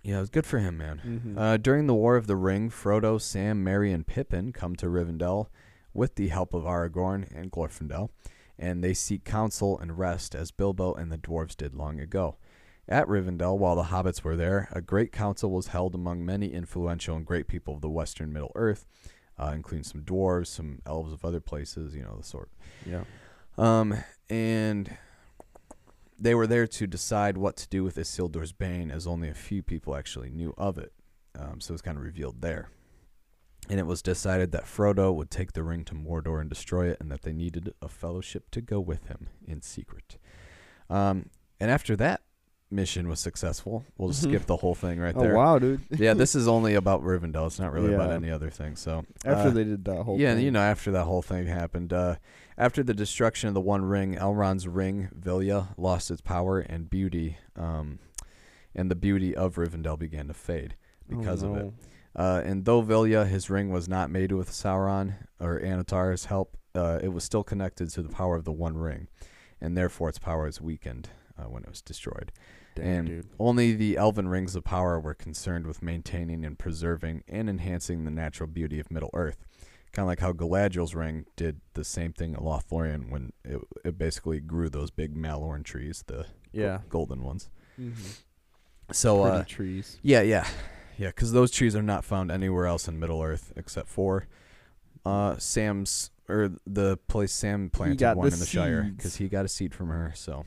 Yeah, 0.03 0.17
it 0.17 0.21
was 0.21 0.29
good 0.29 0.45
for 0.45 0.59
him, 0.59 0.77
man. 0.77 1.01
Mm-hmm. 1.05 1.37
Uh, 1.37 1.57
during 1.57 1.87
the 1.87 1.95
War 1.95 2.15
of 2.15 2.27
the 2.27 2.35
Ring, 2.35 2.69
Frodo, 2.69 3.19
Sam, 3.19 3.63
Merry, 3.63 3.91
and 3.91 4.05
Pippin 4.07 4.53
come 4.53 4.75
to 4.77 4.85
Rivendell 4.87 5.47
with 5.93 6.15
the 6.15 6.27
help 6.29 6.53
of 6.53 6.63
Aragorn 6.63 7.27
and 7.35 7.51
Glorfindel, 7.51 8.09
and 8.57 8.83
they 8.83 8.93
seek 8.93 9.23
counsel 9.25 9.77
and 9.79 9.97
rest 9.97 10.33
as 10.35 10.51
Bilbo 10.51 10.93
and 10.93 11.11
the 11.11 11.17
dwarves 11.17 11.57
did 11.57 11.75
long 11.75 11.99
ago. 11.99 12.37
At 12.87 13.07
Rivendell, 13.07 13.57
while 13.57 13.75
the 13.75 13.83
hobbits 13.85 14.23
were 14.23 14.37
there, 14.37 14.69
a 14.71 14.79
great 14.81 15.11
council 15.11 15.51
was 15.51 15.67
held 15.67 15.93
among 15.93 16.25
many 16.25 16.53
influential 16.53 17.17
and 17.17 17.25
great 17.25 17.47
people 17.47 17.73
of 17.75 17.81
the 17.81 17.89
western 17.89 18.31
Middle 18.31 18.51
Earth, 18.55 18.85
uh, 19.39 19.51
including 19.53 19.83
some 19.83 20.01
dwarves, 20.01 20.47
some 20.47 20.81
elves 20.85 21.13
of 21.13 21.23
other 21.23 21.39
places, 21.39 21.95
you 21.95 22.03
know, 22.03 22.15
the 22.17 22.23
sort. 22.23 22.49
yeah. 22.85 23.03
Um, 23.57 23.95
and 24.29 24.97
they 26.19 26.35
were 26.35 26.47
there 26.47 26.67
to 26.67 26.87
decide 26.87 27.37
what 27.37 27.57
to 27.57 27.69
do 27.69 27.83
with 27.83 27.95
Isildur's 27.95 28.51
Bane, 28.51 28.91
as 28.91 29.07
only 29.07 29.29
a 29.29 29.33
few 29.33 29.63
people 29.63 29.95
actually 29.95 30.29
knew 30.29 30.53
of 30.57 30.77
it. 30.77 30.93
Um, 31.37 31.59
so 31.59 31.71
it 31.71 31.75
was 31.75 31.81
kind 31.81 31.97
of 31.97 32.03
revealed 32.03 32.41
there. 32.41 32.69
And 33.69 33.79
it 33.79 33.85
was 33.85 34.01
decided 34.01 34.51
that 34.51 34.65
Frodo 34.65 35.13
would 35.13 35.29
take 35.29 35.53
the 35.53 35.63
ring 35.63 35.83
to 35.85 35.93
Mordor 35.93 36.39
and 36.39 36.49
destroy 36.49 36.89
it, 36.89 36.97
and 36.99 37.11
that 37.11 37.23
they 37.23 37.33
needed 37.33 37.73
a 37.81 37.87
fellowship 37.87 38.49
to 38.51 38.61
go 38.61 38.79
with 38.79 39.07
him 39.07 39.27
in 39.45 39.61
secret. 39.61 40.17
Um, 40.89 41.29
and 41.59 41.69
after 41.69 41.95
that 41.97 42.21
mission 42.69 43.07
was 43.07 43.19
successful, 43.19 43.85
we'll 43.97 44.09
just 44.09 44.25
Mhm. 44.25 44.29
skip 44.29 44.45
the 44.45 44.57
whole 44.57 44.75
thing 44.75 44.99
right 44.99 45.15
there. 45.17 45.33
Oh 45.33 45.37
wow, 45.37 45.59
dude. 45.59 45.81
yeah, 45.91 46.13
this 46.13 46.35
is 46.35 46.47
only 46.47 46.73
about 46.75 47.01
Rivendell. 47.01 47.47
It's 47.47 47.59
not 47.59 47.71
really 47.71 47.93
about 47.93 48.09
Yeah. 48.09 48.15
any 48.15 48.29
other 48.31 48.49
thing. 48.49 48.75
So 48.75 49.05
After 49.23 49.49
uh, 49.49 49.51
they 49.51 49.63
did 49.63 49.85
that 49.85 50.03
whole 50.03 50.15
thing. 50.15 50.21
yeah, 50.21 50.35
thing. 50.35 50.43
you 50.45 50.51
know, 50.51 50.59
after 50.59 50.91
that 50.91 51.05
whole 51.05 51.21
thing 51.21 51.45
happened, 51.47 51.93
uh, 51.93 52.15
after 52.57 52.83
the 52.83 52.93
destruction 52.93 53.47
of 53.47 53.53
the 53.53 53.61
One 53.61 53.85
Ring, 53.85 54.15
Elrond's 54.15 54.67
ring, 54.67 55.09
Vilya, 55.17 55.67
lost 55.77 56.11
its 56.11 56.21
power 56.21 56.59
and 56.59 56.89
beauty, 56.89 57.37
um, 57.55 57.99
and 58.75 58.91
the 58.91 58.95
beauty 58.95 59.33
of 59.35 59.55
Rivendell 59.55 59.97
began 59.97 60.27
to 60.27 60.33
fade 60.33 60.75
Oh, 61.11 61.17
because 61.17 61.43
of 61.43 61.55
it. 61.55 61.71
Uh, 62.15 62.41
and 62.43 62.65
though 62.65 62.81
Vilya, 62.83 63.27
his 63.27 63.49
ring, 63.49 63.69
was 63.69 63.87
not 63.87 64.09
made 64.09 64.31
with 64.31 64.49
Sauron 64.51 65.13
or 65.39 65.59
Annatar's 65.61 66.25
help, 66.25 66.57
uh, 66.75 66.99
it 67.01 67.09
was 67.13 67.23
still 67.23 67.43
connected 67.43 67.89
to 67.91 68.01
the 68.01 68.09
power 68.09 68.35
of 68.35 68.43
the 68.43 68.51
One 68.51 68.75
Ring, 68.77 69.07
and 69.61 69.77
therefore 69.77 70.09
its 70.09 70.19
power 70.19 70.47
is 70.47 70.59
weakened 70.59 71.09
uh, 71.37 71.43
when 71.43 71.63
it 71.63 71.69
was 71.69 71.81
destroyed. 71.81 72.31
Damn, 72.77 72.85
and 72.87 73.07
dude. 73.07 73.27
only 73.39 73.73
the 73.73 73.97
elven 73.97 74.27
rings 74.29 74.55
of 74.55 74.63
power 74.63 74.99
were 74.99 75.13
concerned 75.13 75.67
with 75.67 75.81
maintaining 75.81 76.45
and 76.45 76.57
preserving 76.57 77.23
and 77.27 77.49
enhancing 77.49 78.05
the 78.05 78.11
natural 78.11 78.47
beauty 78.47 78.79
of 78.79 78.89
Middle 78.91 79.09
Earth. 79.13 79.45
Kind 79.93 80.03
of 80.03 80.07
like 80.07 80.19
how 80.19 80.31
Galadriel's 80.33 80.93
ring 80.95 81.25
did 81.35 81.61
the 81.73 81.83
same 81.83 82.13
thing 82.13 82.33
at 82.33 82.39
Lothlorien 82.41 83.09
when 83.09 83.31
it, 83.43 83.59
it 83.83 83.97
basically 83.97 84.39
grew 84.39 84.69
those 84.69 84.91
big 84.91 85.15
mallorn 85.15 85.63
trees, 85.63 86.03
the 86.07 86.17
go- 86.17 86.25
Yeah. 86.53 86.79
golden 86.89 87.23
ones. 87.23 87.49
Mm-hmm. 87.79 87.93
So, 88.91 89.21
Pretty 89.23 89.37
uh, 89.37 89.43
trees. 89.43 89.97
yeah, 90.01 90.21
yeah, 90.21 90.47
yeah, 90.97 91.07
because 91.07 91.31
those 91.33 91.51
trees 91.51 91.75
are 91.75 91.81
not 91.83 92.05
found 92.05 92.31
anywhere 92.31 92.65
else 92.67 92.87
in 92.87 92.99
Middle 92.99 93.21
Earth 93.21 93.51
except 93.55 93.87
for 93.89 94.27
uh, 95.05 95.37
Sam's 95.37 96.11
or 96.29 96.51
the 96.65 96.97
place 97.07 97.31
Sam 97.33 97.69
planted 97.69 98.01
one 98.15 98.27
the 98.27 98.33
in 98.33 98.39
the 98.39 98.45
Shire 98.45 98.83
because 98.95 99.15
he 99.15 99.29
got 99.29 99.45
a 99.45 99.47
seed 99.47 99.73
from 99.73 99.87
her. 99.89 100.11
So, 100.15 100.45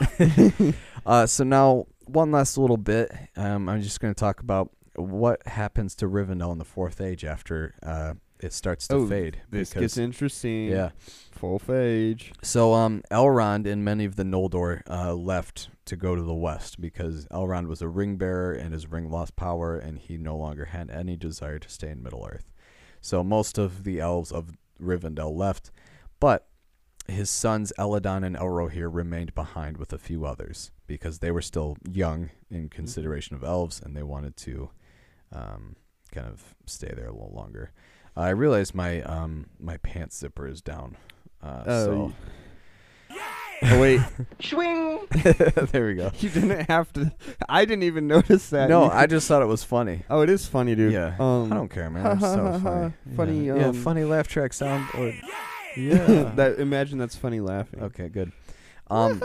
uh, 1.06 1.26
so 1.26 1.44
now 1.44 1.86
one 2.06 2.30
last 2.32 2.56
little 2.58 2.76
bit. 2.76 3.10
Um, 3.36 3.68
I'm 3.68 3.82
just 3.82 4.00
going 4.00 4.14
to 4.14 4.18
talk 4.18 4.40
about 4.40 4.70
what 4.96 5.46
happens 5.46 5.94
to 5.96 6.06
Rivendell 6.06 6.52
in 6.52 6.58
the 6.58 6.64
Fourth 6.64 7.00
Age 7.00 7.24
after 7.24 7.74
uh, 7.82 8.14
it 8.40 8.52
starts 8.52 8.88
to 8.88 8.96
Oh, 8.96 9.06
fade. 9.06 9.42
This 9.50 9.70
because- 9.70 9.80
gets 9.82 9.98
interesting. 9.98 10.68
yeah. 10.68 10.90
Full 11.32 11.60
phage. 11.60 12.32
So 12.42 12.74
um, 12.74 13.02
Elrond 13.12 13.66
and 13.70 13.84
many 13.84 14.04
of 14.04 14.16
the 14.16 14.24
Noldor 14.24 14.82
uh, 14.90 15.14
left 15.14 15.68
to 15.84 15.94
go 15.96 16.16
to 16.16 16.22
the 16.22 16.34
west 16.34 16.80
because 16.80 17.26
Elrond 17.26 17.68
was 17.68 17.80
a 17.80 17.86
ring 17.88 18.16
bearer 18.16 18.52
and 18.52 18.72
his 18.72 18.88
ring 18.88 19.08
lost 19.08 19.36
power 19.36 19.78
and 19.78 19.98
he 20.00 20.16
no 20.18 20.36
longer 20.36 20.66
had 20.66 20.90
any 20.90 21.16
desire 21.16 21.60
to 21.60 21.68
stay 21.68 21.90
in 21.90 22.02
Middle 22.02 22.26
Earth. 22.28 22.50
So 23.00 23.22
most 23.22 23.56
of 23.56 23.84
the 23.84 24.00
elves 24.00 24.32
of 24.32 24.50
Rivendell 24.82 25.32
left, 25.36 25.70
but 26.18 26.48
his 27.08 27.30
sons 27.30 27.72
Elladan 27.78 28.24
and 28.24 28.36
Elrohir 28.36 28.88
remained 28.92 29.34
behind 29.34 29.78
with 29.78 29.92
a 29.92 29.98
few 29.98 30.24
others 30.26 30.70
because 30.86 31.18
they 31.20 31.30
were 31.30 31.42
still 31.42 31.76
young 31.90 32.30
in 32.50 32.68
consideration 32.68 33.34
of 33.34 33.42
elves 33.42 33.80
and 33.82 33.96
they 33.96 34.02
wanted 34.02 34.36
to 34.36 34.70
um, 35.32 35.76
kind 36.12 36.26
of 36.26 36.54
stay 36.66 36.92
there 36.94 37.08
a 37.08 37.12
little 37.12 37.32
longer. 37.34 37.72
I 38.16 38.30
realized 38.30 38.74
my 38.74 39.02
um, 39.02 39.46
my 39.58 39.76
pants 39.78 40.18
zipper 40.18 40.46
is 40.46 40.60
down. 40.60 40.96
Uh, 41.42 41.62
Oh, 41.66 41.84
so 41.86 42.12
Oh 43.62 43.80
wait, 43.80 44.00
Swing. 44.40 45.00
there 45.72 45.86
we 45.86 45.94
go. 45.94 46.10
you 46.20 46.28
didn't 46.28 46.68
have 46.70 46.92
to. 46.92 47.12
I 47.48 47.64
didn't 47.64 47.82
even 47.84 48.06
notice 48.06 48.50
that. 48.50 48.68
No, 48.68 48.84
I 48.90 49.06
just 49.06 49.26
thought 49.26 49.42
it 49.42 49.46
was 49.46 49.64
funny. 49.64 50.02
Oh, 50.10 50.20
it 50.20 50.30
is 50.30 50.46
funny, 50.46 50.74
dude. 50.76 50.92
Yeah, 50.92 51.16
Um, 51.18 51.52
I 51.52 51.56
don't 51.56 51.68
care, 51.70 51.90
man. 51.90 52.06
I 52.06 52.14
just 52.14 52.22
thought 52.22 52.38
it 52.38 52.42
was 52.52 52.62
funny. 52.62 52.92
Funny, 53.16 53.46
yeah. 53.46 53.54
Yeah, 53.56 53.66
um, 53.68 53.74
funny 53.74 54.04
laugh 54.04 54.28
track 54.28 54.52
sound. 54.52 54.86
Or 54.94 55.12
yeah. 55.76 56.32
that 56.36 56.58
imagine 56.58 56.98
that's 56.98 57.16
funny 57.16 57.40
laughing. 57.40 57.82
okay, 57.82 58.08
good. 58.08 58.32
Um, 58.90 59.22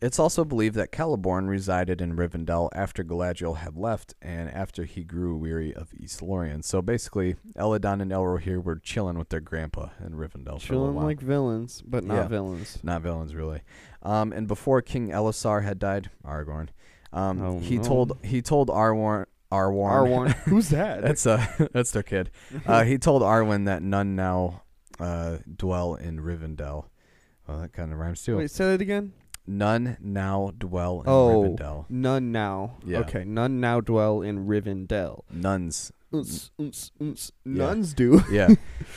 it's 0.00 0.18
also 0.18 0.44
believed 0.44 0.74
that 0.76 0.92
Celeborn 0.92 1.48
resided 1.48 2.00
in 2.00 2.16
Rivendell 2.16 2.68
after 2.74 3.02
Galadriel 3.04 3.58
had 3.58 3.76
left, 3.76 4.14
and 4.20 4.50
after 4.50 4.84
he 4.84 5.02
grew 5.04 5.36
weary 5.36 5.74
of 5.74 5.88
East 5.98 6.20
Lorien. 6.20 6.62
So 6.62 6.82
basically, 6.82 7.36
Elladan 7.56 8.02
and 8.02 8.10
Elrohir 8.10 8.62
were 8.62 8.76
chilling 8.76 9.18
with 9.18 9.28
their 9.30 9.40
grandpa 9.40 9.88
in 10.04 10.12
Rivendell 10.14 10.60
for 10.60 10.74
a 10.74 10.76
Chilling 10.76 10.94
while. 10.94 11.06
like 11.06 11.20
villains, 11.20 11.82
but 11.86 12.04
not 12.04 12.14
Yeah. 12.14 12.28
villains. 12.28 12.78
not 12.82 13.02
villains 13.02 13.34
really. 13.34 13.62
Um, 14.02 14.32
and 14.32 14.46
before 14.46 14.82
King 14.82 15.08
Elessar 15.10 15.62
had 15.64 15.78
died, 15.78 16.10
Aragorn, 16.24 16.68
um, 17.12 17.40
Oh, 17.42 17.58
he 17.60 17.76
no. 17.78 17.82
told 17.84 18.18
he 18.22 18.42
told 18.42 18.68
Arwarn 18.68 19.24
Arwarn, 19.50 20.06
Arwarn. 20.08 20.32
Who's 20.44 20.68
that? 20.68 21.00
that's 21.02 21.24
uh 21.26 21.44
that's 21.72 21.92
their 21.92 22.02
kid. 22.02 22.30
Uh, 22.66 22.84
he 22.84 22.98
told 22.98 23.22
Arwen 23.22 23.64
that 23.64 23.82
none 23.82 24.14
now 24.14 24.62
uh, 25.00 25.38
dwell 25.56 25.94
in 25.94 26.20
Rivendell. 26.20 26.86
Well, 27.46 27.60
that 27.60 27.72
kind 27.72 27.92
of 27.92 27.98
rhymes 27.98 28.22
too. 28.22 28.36
Wait, 28.38 28.50
say 28.50 28.64
that 28.66 28.80
again. 28.80 29.12
None 29.46 29.96
now 30.00 30.52
dwell 30.58 31.00
in 31.00 31.08
Oh. 31.08 31.42
Rivendell. 31.56 31.86
None 31.88 32.30
now. 32.32 32.76
Yeah. 32.84 32.98
Okay. 32.98 33.24
None 33.24 33.60
now 33.60 33.80
dwell 33.80 34.20
in 34.20 34.46
Rivendell. 34.46 35.22
Nuns. 35.30 35.90
Uns, 36.12 36.50
uns, 36.58 36.90
uns. 37.00 37.32
Yeah. 37.44 37.52
Nuns 37.66 37.94
do. 37.94 38.22
Yeah. 38.30 38.48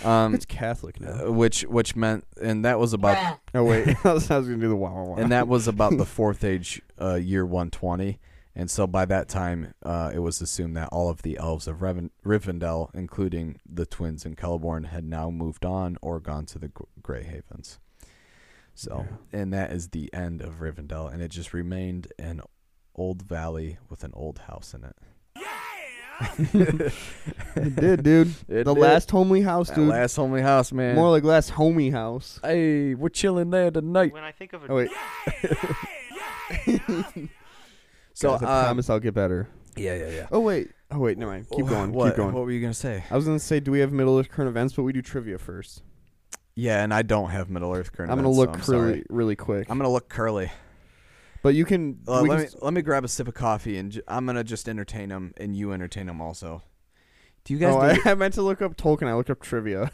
Um, 0.03 0.33
it's 0.35 0.45
Catholic 0.45 0.99
now. 0.99 1.27
uh, 1.27 1.31
which 1.31 1.61
which 1.63 1.95
meant, 1.95 2.25
and 2.41 2.63
that 2.65 2.79
was 2.79 2.93
about, 2.93 3.37
oh 3.53 3.63
wait, 3.63 3.95
I 4.05 4.13
was, 4.13 4.29
I 4.31 4.37
was 4.37 4.47
gonna 4.47 4.59
do 4.59 4.69
the 4.69 4.75
wow 4.77 4.93
wow 4.93 5.03
wow. 5.03 5.15
and 5.17 5.31
that 5.31 5.47
was 5.47 5.67
about 5.67 5.97
the 5.97 6.05
fourth 6.05 6.43
age, 6.43 6.81
uh, 6.99 7.15
year 7.15 7.45
one 7.45 7.69
twenty. 7.69 8.19
And 8.55 8.69
so 8.69 8.85
by 8.85 9.05
that 9.05 9.29
time, 9.29 9.73
uh, 9.83 10.11
it 10.13 10.19
was 10.19 10.41
assumed 10.41 10.75
that 10.75 10.89
all 10.91 11.09
of 11.09 11.21
the 11.21 11.37
elves 11.37 11.67
of 11.67 11.77
Reven- 11.77 12.09
Rivendell, 12.25 12.89
including 12.93 13.59
the 13.65 13.85
twins 13.85 14.25
in 14.25 14.35
Celeborn, 14.35 14.87
had 14.87 15.05
now 15.05 15.29
moved 15.29 15.63
on 15.65 15.97
or 16.01 16.19
gone 16.19 16.45
to 16.47 16.59
the 16.59 16.67
Gr- 16.67 16.83
Grey 17.01 17.23
Havens. 17.23 17.79
So, 18.73 19.05
and 19.31 19.53
that 19.53 19.71
is 19.71 19.89
the 19.89 20.13
end 20.13 20.41
of 20.41 20.59
Rivendell, 20.59 21.11
and 21.13 21.21
it 21.21 21.29
just 21.29 21.53
remained 21.53 22.07
an 22.19 22.41
old 22.95 23.21
valley 23.21 23.77
with 23.89 24.03
an 24.03 24.11
old 24.15 24.39
house 24.39 24.73
in 24.73 24.83
it. 24.83 24.95
it 26.45 27.75
did, 27.75 28.03
dude. 28.03 28.27
It 28.47 28.65
the 28.65 28.73
did. 28.73 28.79
last 28.79 29.09
homely 29.11 29.41
house, 29.41 29.69
That 29.69 29.75
dude. 29.75 29.87
last 29.89 30.15
homely 30.15 30.41
house, 30.41 30.71
man. 30.71 30.95
More 30.95 31.09
like 31.09 31.23
last 31.23 31.49
homey 31.51 31.89
house. 31.89 32.39
hey, 32.43 32.93
we're 32.95 33.09
chilling 33.09 33.49
there 33.49 33.71
tonight. 33.71 34.13
When 34.13 34.23
I 34.23 34.31
think 34.31 34.53
of 34.53 34.63
a 34.63 34.67
Oh 34.71 34.75
wait. 34.75 34.89
So, 38.21 38.31
Guys, 38.33 38.43
I 38.43 38.59
um, 38.59 38.65
promise 38.65 38.89
I'll 38.89 38.99
get 38.99 39.15
better. 39.15 39.49
yeah, 39.75 39.95
yeah, 39.95 40.09
yeah. 40.09 40.27
Oh 40.31 40.41
wait. 40.41 40.69
Oh 40.91 40.99
wait. 40.99 41.17
Never 41.17 41.31
mind. 41.31 41.47
Keep 41.49 41.65
going. 41.65 41.91
What, 41.91 42.09
Keep 42.09 42.17
going. 42.17 42.33
What 42.33 42.43
were 42.45 42.51
you 42.51 42.61
gonna 42.61 42.73
say? 42.73 43.03
I 43.09 43.15
was 43.15 43.25
gonna 43.25 43.39
say, 43.39 43.59
do 43.59 43.71
we 43.71 43.79
have 43.79 43.91
Middle 43.91 44.19
Earth 44.19 44.29
current 44.29 44.49
events? 44.49 44.75
But 44.75 44.83
we 44.83 44.93
do 44.93 45.01
trivia 45.01 45.39
first. 45.39 45.81
Yeah, 46.53 46.83
and 46.83 46.93
I 46.93 47.01
don't 47.01 47.31
have 47.31 47.49
Middle 47.49 47.73
Earth 47.73 47.91
current. 47.91 48.11
I'm 48.11 48.17
gonna 48.17 48.29
events, 48.29 48.37
look 48.37 48.63
so 48.63 48.73
I'm 48.73 48.79
really, 48.79 48.93
sorry. 48.93 49.05
really 49.09 49.35
quick. 49.35 49.69
I'm 49.71 49.77
gonna 49.79 49.91
look 49.91 50.07
curly. 50.07 50.51
but 51.41 51.55
you 51.55 51.65
can. 51.65 51.99
Uh, 52.07 52.21
let 52.21 52.29
can 52.29 52.39
me 52.39 52.47
let 52.61 52.73
me 52.73 52.81
grab 52.83 53.03
a 53.03 53.07
sip 53.07 53.27
of 53.27 53.33
coffee, 53.33 53.77
and 53.77 53.91
j- 53.91 54.01
I'm 54.07 54.27
gonna 54.27 54.43
just 54.43 54.69
entertain 54.69 55.09
them, 55.09 55.33
and 55.37 55.55
you 55.55 55.73
entertain 55.73 56.05
them 56.05 56.21
also. 56.21 56.61
Do 57.43 57.53
you 57.53 57.59
guys 57.59 57.73
oh, 57.73 57.87
need, 57.91 58.01
I, 58.05 58.11
I 58.11 58.13
meant 58.13 58.35
to 58.35 58.43
look 58.43 58.61
up 58.61 58.77
Tolkien. 58.77 59.07
I 59.07 59.15
looked 59.15 59.31
up 59.31 59.41
trivia. 59.41 59.89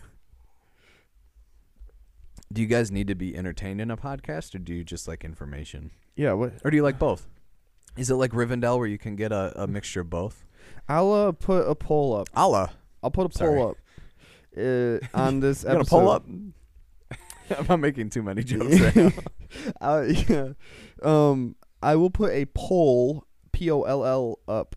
do 2.52 2.62
you 2.62 2.68
guys 2.68 2.92
need 2.92 3.08
to 3.08 3.16
be 3.16 3.38
entertained 3.38 3.80
in 3.80 3.90
a 3.90 3.96
podcast, 3.96 4.54
or 4.54 4.60
do 4.60 4.74
you 4.74 4.84
just 4.84 5.08
like 5.08 5.24
information, 5.24 5.92
Yeah. 6.18 6.34
What? 6.34 6.54
or 6.66 6.72
do 6.72 6.76
you 6.76 6.84
like 6.84 7.00
both? 7.00 7.26
Is 7.98 8.10
it 8.10 8.16
like 8.16 8.32
Rivendell 8.32 8.78
where 8.78 8.88
you 8.88 8.98
can 8.98 9.16
get 9.16 9.32
a, 9.32 9.64
a 9.64 9.68
mixture 9.68 10.02
of 10.02 10.10
both? 10.10 10.46
I'll 10.88 11.12
uh, 11.12 11.32
put 11.34 11.68
a 11.68 11.76
poll 11.76 12.16
up. 12.16 12.30
Allah, 12.36 12.72
I'll 13.04 13.12
put 13.12 13.34
a 13.34 13.38
Sorry. 13.38 13.58
poll 13.60 13.70
up. 13.72 13.78
Uh, 14.58 15.00
on 15.14 15.40
this 15.42 15.64
you 15.64 15.70
episode. 15.70 15.90
pull 15.90 16.10
up? 16.10 16.26
I'm 17.58 17.66
not 17.68 17.80
making 17.80 18.10
too 18.10 18.24
many 18.24 18.44
jokes 18.44 18.80
right 18.80 18.96
now. 18.96 19.12
uh, 19.82 20.06
yeah. 20.08 20.50
Um, 21.02 21.56
I 21.82 21.96
will 21.96 22.10
put 22.10 22.32
a 22.32 22.46
poll, 22.54 23.26
P 23.52 23.70
O 23.72 23.84
L 23.84 24.06
L, 24.06 24.40
up 24.48 24.76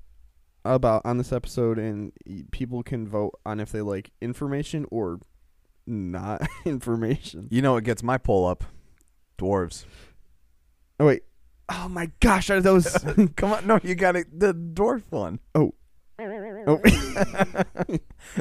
about 0.64 1.02
on 1.04 1.18
this 1.18 1.32
episode, 1.32 1.78
and 1.78 2.12
y- 2.26 2.44
people 2.52 2.82
can 2.82 3.08
vote 3.08 3.38
on 3.44 3.58
if 3.60 3.72
they 3.72 3.80
like 3.80 4.10
information 4.20 4.86
or 4.90 5.20
not 5.86 6.42
information. 6.64 7.48
You 7.50 7.62
know 7.62 7.72
what 7.72 7.84
gets 7.84 8.02
my 8.02 8.18
pull 8.18 8.46
up? 8.46 8.64
Dwarves. 9.38 9.84
Oh 11.00 11.06
wait. 11.06 11.22
Oh 11.72 11.88
my 11.88 12.10
gosh, 12.20 12.50
are 12.50 12.60
those? 12.60 12.92
Come 13.36 13.52
on, 13.52 13.66
no, 13.66 13.78
you 13.82 13.94
got 13.94 14.16
it. 14.16 14.26
The 14.38 14.52
dwarf 14.54 15.02
one. 15.10 15.38
oh. 15.54 15.72
Oh. 16.18 16.80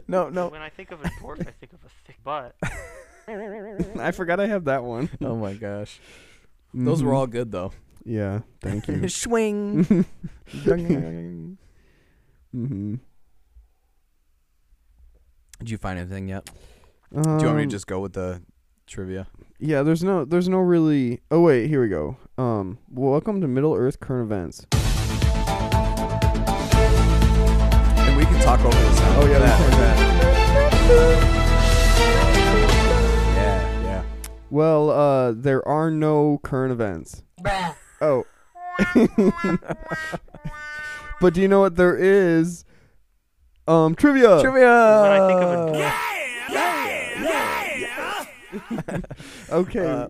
No, 0.08 0.28
no. 0.30 0.50
when 0.50 0.62
I 0.62 0.70
think 0.70 0.92
of 0.92 1.00
a 1.02 1.10
dwarf, 1.22 1.40
I 1.48 1.52
think 1.52 1.72
of 1.74 1.80
a 1.86 1.90
thick 2.06 2.22
butt. 2.24 2.56
I 4.00 4.12
forgot 4.12 4.40
I 4.40 4.48
have 4.48 4.66
that 4.66 4.84
one. 4.84 5.10
Oh 5.22 5.36
my 5.38 5.54
gosh. 5.54 6.00
Those 6.74 7.02
were 7.02 7.12
Mhm. 7.14 7.18
all 7.18 7.28
good 7.28 7.52
though. 7.52 7.72
Yeah. 8.04 8.42
Thank 8.62 8.88
you. 8.88 9.08
Swing. 9.08 9.86
mm-hmm. 12.56 12.96
Did 15.60 15.70
you 15.70 15.78
find 15.78 16.00
anything 16.00 16.28
yet? 16.28 16.46
Do 17.14 17.20
you 17.22 17.24
want 17.26 17.44
me 17.44 17.62
to 17.62 17.64
Um, 17.64 17.70
just 17.70 17.88
go 17.88 18.00
with 18.00 18.14
the 18.14 18.42
trivia? 18.88 19.28
Yeah, 19.62 19.84
there's 19.84 20.06
no 20.06 20.24
there's 20.24 20.48
no 20.48 20.60
really 20.60 21.20
Oh 21.30 21.42
wait, 21.42 21.68
here 21.68 21.82
we 21.82 21.90
go. 21.90 22.16
Um 22.38 22.78
welcome 22.90 23.42
to 23.42 23.48
Middle 23.48 23.76
Earth 23.76 24.00
current 24.00 24.32
events. 24.32 24.66
And 27.98 28.16
we 28.16 28.24
can 28.24 28.40
talk 28.42 28.62
over 28.62 28.70
the 28.70 28.94
sound. 28.96 29.18
Oh, 29.18 29.28
yeah, 29.30 29.40
that, 29.40 29.60
we 29.60 29.66
can. 29.70 29.80
that. 29.82 30.00
Yeah, 33.36 33.84
yeah. 33.84 34.04
Well, 34.50 34.90
uh 34.92 35.34
there 35.34 35.68
are 35.68 35.92
no 35.92 36.40
current 36.42 36.72
events. 36.72 37.24
Oh. 38.00 38.24
but 41.20 41.34
do 41.34 41.42
you 41.42 41.50
know 41.50 41.60
what 41.60 41.76
there 41.76 41.98
is? 41.98 42.64
Um 43.68 43.94
trivia. 43.94 44.40
Trivia. 44.40 45.02
When 45.02 45.12
I 45.12 45.28
think 45.28 45.42
of 45.42 45.76
a 45.76 46.19
Okay. 49.50 49.86
Uh, 49.86 50.08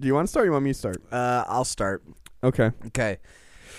do 0.00 0.06
you 0.06 0.14
want 0.14 0.26
to 0.26 0.30
start 0.30 0.44
or 0.44 0.46
you 0.46 0.52
want 0.52 0.64
me 0.64 0.70
to 0.72 0.78
start? 0.78 1.02
Uh, 1.10 1.44
I'll 1.46 1.64
start. 1.64 2.02
Okay. 2.42 2.70
Okay. 2.86 3.18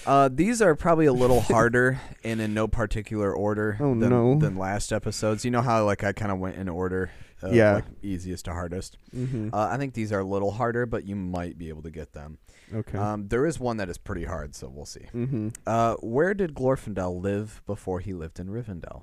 Uh, 0.05 0.29
these 0.31 0.61
are 0.61 0.75
probably 0.75 1.05
a 1.05 1.13
little 1.13 1.41
harder 1.41 1.99
and 2.23 2.39
in 2.41 2.53
no 2.53 2.67
particular 2.67 3.33
order 3.33 3.77
Oh, 3.79 3.93
than, 3.99 4.09
no. 4.09 4.37
than 4.39 4.55
last 4.57 4.91
episodes. 4.93 5.43
You 5.45 5.51
know 5.51 5.61
how 5.61 5.83
like 5.85 6.03
I 6.03 6.13
kind 6.13 6.31
of 6.31 6.39
went 6.39 6.55
in 6.57 6.69
order, 6.69 7.11
uh, 7.43 7.49
Yeah. 7.51 7.75
like 7.75 7.85
easiest 8.01 8.45
to 8.45 8.53
hardest. 8.53 8.97
Mhm. 9.15 9.53
Uh, 9.53 9.67
I 9.71 9.77
think 9.77 9.93
these 9.93 10.11
are 10.11 10.19
a 10.19 10.23
little 10.25 10.51
harder, 10.51 10.85
but 10.85 11.05
you 11.05 11.15
might 11.15 11.57
be 11.57 11.69
able 11.69 11.81
to 11.83 11.91
get 11.91 12.13
them. 12.13 12.37
okay. 12.73 12.97
Um, 12.97 13.27
there 13.27 13.45
is 13.45 13.59
one 13.59 13.77
that 13.77 13.89
is 13.89 13.97
pretty 13.97 14.25
hard, 14.25 14.55
so 14.55 14.69
we'll 14.73 14.85
see. 14.85 15.05
mhm. 15.13 15.53
Uh, 15.67 15.95
where 15.95 16.33
did 16.33 16.53
Glorfindel 16.53 17.21
live 17.21 17.61
before 17.65 17.99
he 17.99 18.13
lived 18.13 18.39
in 18.39 18.47
Rivendell? 18.47 19.01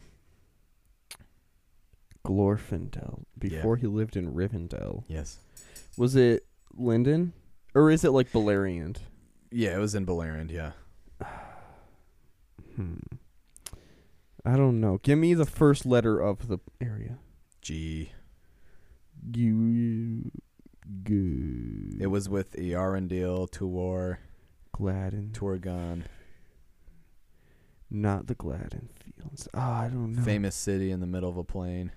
Glorfindel 2.27 3.23
before 3.39 3.77
he 3.77 3.87
lived 3.87 4.17
in 4.17 4.33
Rivendell. 4.33 5.05
Yes. 5.09 5.39
Was 5.97 6.17
it 6.17 6.45
Lindon 6.77 7.33
or 7.75 7.91
is 7.91 8.05
it 8.05 8.11
like 8.11 8.31
Beleriand? 8.33 8.99
Yeah, 9.51 9.77
it 9.77 9.79
was 9.81 9.95
in 9.95 10.05
Beleriand. 10.07 10.51
Yeah. 10.51 10.73
Hmm. 12.77 12.97
I 14.45 14.55
don't 14.57 14.81
know. 14.81 14.99
Give 15.03 15.19
me 15.19 15.33
the 15.33 15.47
first 15.47 15.87
letter 15.87 16.21
of 16.21 16.49
the 16.49 16.59
area. 16.79 17.17
G. 17.63 18.13
You 19.35 20.31
good. 21.03 21.97
It 21.99 22.09
was 22.09 22.29
with 22.29 22.53
Earendil, 22.53 23.51
Tuor, 23.51 24.19
Gladden. 24.73 25.31
Turgon, 25.33 26.03
Not 27.91 28.27
the 28.27 28.35
Gladden 28.35 28.91
Fields. 28.95 29.49
Oh, 29.55 29.59
I 29.59 29.89
don't 29.91 30.13
know. 30.13 30.23
famous 30.23 30.55
city 30.55 30.91
in 30.91 31.01
the 31.01 31.07
middle 31.07 31.31
of 31.31 31.37
a 31.39 31.45
plain, 31.45 31.91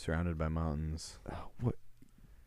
surrounded 0.00 0.38
by 0.38 0.48
mountains. 0.48 1.18
Oh, 1.30 1.48
what? 1.60 1.74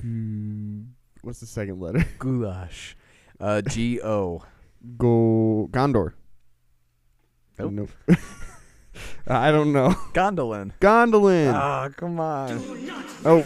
Gu- 0.02 0.86
What's 1.22 1.40
the 1.40 1.46
second 1.46 1.80
letter? 1.80 2.04
Goulash. 2.20 2.98
Uh, 3.40 3.62
G 3.62 4.02
O. 4.02 4.44
Go 4.98 5.70
Gondor. 5.72 6.14
Nope. 7.58 7.72
Nope. 7.72 7.90
I 9.28 9.52
don't 9.52 9.72
know. 9.72 9.90
Gondolin. 10.14 10.74
Gondolin. 10.82 11.54
Ah, 11.54 11.90
come 11.96 12.20
on. 12.20 12.62
oh, 13.24 13.42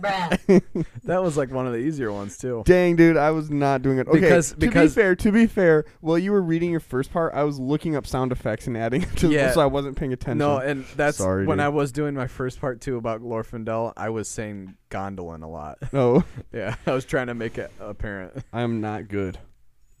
That 1.04 1.22
was 1.22 1.36
like 1.36 1.50
one 1.50 1.66
of 1.66 1.72
the 1.72 1.78
easier 1.78 2.12
ones 2.12 2.36
too. 2.38 2.62
dang, 2.66 2.96
dude! 2.96 3.16
I 3.16 3.30
was 3.30 3.50
not 3.50 3.82
doing 3.82 3.98
it. 3.98 4.06
Okay, 4.08 4.20
Because- 4.20 4.50
to 4.52 4.56
be 4.70 4.88
fair, 4.88 5.16
to 5.16 5.32
be 5.32 5.46
fair, 5.46 5.84
while 6.00 6.18
you 6.18 6.32
were 6.32 6.42
reading 6.42 6.70
your 6.70 6.80
first 6.80 7.12
part, 7.12 7.34
I 7.34 7.42
was 7.44 7.58
looking 7.58 7.96
up 7.96 8.06
sound 8.06 8.32
effects 8.32 8.66
and 8.66 8.76
adding 8.76 9.02
to 9.16 9.30
Yeah. 9.30 9.46
them, 9.46 9.54
so 9.54 9.60
I 9.60 9.66
wasn't 9.66 9.96
paying 9.96 10.12
attention. 10.12 10.38
No, 10.38 10.58
and 10.58 10.84
that's 10.96 11.18
Sorry, 11.18 11.46
when 11.46 11.58
dude. 11.58 11.64
I 11.64 11.68
was 11.68 11.92
doing 11.92 12.14
my 12.14 12.26
first 12.26 12.60
part 12.60 12.80
too 12.80 12.96
about 12.96 13.20
Glorfindel. 13.22 13.92
I 13.96 14.10
was 14.10 14.28
saying 14.28 14.76
Gondolin 14.90 15.42
a 15.42 15.46
lot. 15.48 15.78
no, 15.92 16.24
yeah, 16.52 16.76
I 16.86 16.92
was 16.92 17.04
trying 17.04 17.26
to 17.28 17.34
make 17.34 17.58
it 17.58 17.70
apparent. 17.80 18.32
I'm 18.52 18.80
not 18.80 19.08
good. 19.08 19.38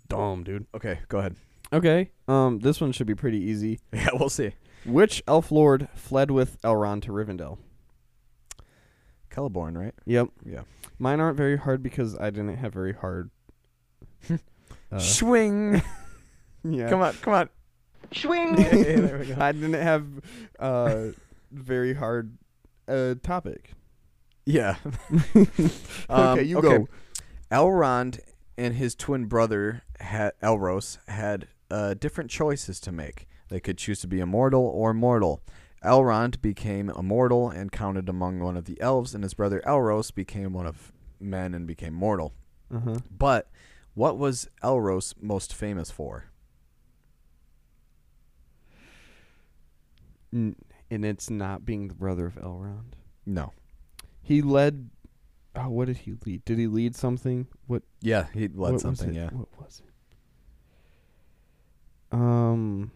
Dumb, 0.08 0.42
dude. 0.44 0.66
Okay, 0.74 0.98
go 1.08 1.18
ahead. 1.18 1.36
Okay, 1.72 2.10
um, 2.26 2.58
this 2.58 2.80
one 2.80 2.90
should 2.92 3.06
be 3.06 3.14
pretty 3.14 3.38
easy. 3.38 3.78
Yeah, 3.92 4.08
we'll 4.14 4.28
see. 4.28 4.52
Which 4.84 5.22
elf 5.28 5.52
lord 5.52 5.88
fled 5.94 6.30
with 6.30 6.60
Elrond 6.62 7.02
to 7.02 7.12
Rivendell? 7.12 7.58
Celeborn, 9.40 9.76
right? 9.76 9.94
Yep. 10.06 10.28
Yeah. 10.44 10.62
Mine 10.98 11.20
aren't 11.20 11.36
very 11.36 11.56
hard 11.56 11.82
because 11.82 12.16
I 12.18 12.30
didn't 12.30 12.56
have 12.56 12.72
very 12.72 12.92
hard. 12.92 13.30
uh, 14.92 14.98
Swing. 14.98 15.82
yeah. 16.64 16.88
Come 16.88 17.00
on, 17.00 17.14
come 17.14 17.34
on. 17.34 17.48
Swing. 18.12 18.56
Yeah, 18.58 18.70
there 19.00 19.18
we 19.18 19.26
go. 19.26 19.36
I 19.38 19.52
didn't 19.52 19.74
have 19.74 20.06
uh 20.58 21.06
very 21.52 21.94
hard 21.94 22.36
uh 22.88 23.14
topic. 23.22 23.72
Yeah. 24.46 24.76
okay, 25.36 25.70
Um, 26.08 26.40
you 26.44 26.58
okay. 26.58 26.78
go. 26.78 26.88
Elrond 27.52 28.20
and 28.58 28.74
his 28.74 28.94
twin 28.94 29.26
brother 29.26 29.82
had 30.00 30.32
Elros 30.42 30.98
had 31.08 31.48
uh, 31.70 31.94
different 31.94 32.30
choices 32.30 32.80
to 32.80 32.92
make. 32.92 33.28
They 33.48 33.60
could 33.60 33.78
choose 33.78 34.00
to 34.00 34.06
be 34.08 34.18
immortal 34.20 34.62
or 34.64 34.92
mortal. 34.92 35.42
Elrond 35.84 36.40
became 36.42 36.90
immortal 36.90 37.48
and 37.48 37.72
counted 37.72 38.08
among 38.08 38.40
one 38.40 38.56
of 38.56 38.66
the 38.66 38.80
elves, 38.80 39.14
and 39.14 39.24
his 39.24 39.34
brother 39.34 39.62
Elros 39.66 40.14
became 40.14 40.52
one 40.52 40.66
of 40.66 40.92
men 41.18 41.54
and 41.54 41.66
became 41.66 41.94
mortal. 41.94 42.34
Uh-huh. 42.74 42.98
But 43.10 43.50
What 43.94 44.18
was 44.18 44.48
Elros 44.62 45.14
most 45.20 45.52
famous 45.54 45.90
for? 45.90 46.26
N- 50.32 50.56
and 50.90 51.04
it's 51.04 51.28
not 51.30 51.64
being 51.64 51.88
the 51.88 51.94
brother 51.94 52.26
of 52.26 52.36
Elrond. 52.36 52.92
No. 53.26 53.52
He 54.22 54.42
led. 54.42 54.90
Oh, 55.56 55.68
what 55.68 55.86
did 55.86 55.98
he 55.98 56.14
lead? 56.24 56.44
Did 56.44 56.58
he 56.58 56.66
lead 56.68 56.94
something? 56.94 57.48
What? 57.66 57.82
Yeah, 58.00 58.26
he 58.32 58.48
led 58.48 58.72
what 58.72 58.80
something. 58.80 59.12
Yeah. 59.12 59.30
What 59.30 59.48
was 59.58 59.82
it? 59.84 59.92
Um. 62.12 62.92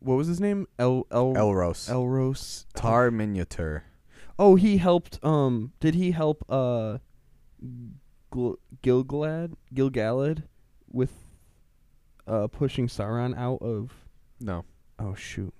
What 0.00 0.14
was 0.16 0.26
his 0.28 0.40
name? 0.40 0.66
El 0.78 1.06
El 1.10 1.34
Elros. 1.34 1.88
Elros 1.90 2.64
Tar 2.74 3.10
Minyatur. 3.10 3.82
Oh, 4.38 4.56
he 4.56 4.78
helped. 4.78 5.22
Um, 5.22 5.72
did 5.80 5.94
he 5.94 6.12
help? 6.12 6.44
Uh, 6.48 6.98
Gil- 8.32 8.58
Gilgalad, 8.82 9.54
Gilgalad, 9.74 10.44
with 10.90 11.12
uh 12.26 12.46
pushing 12.48 12.86
Sauron 12.88 13.36
out 13.36 13.60
of. 13.62 13.92
No, 14.40 14.64
Oh 14.98 15.14
shoot! 15.14 15.52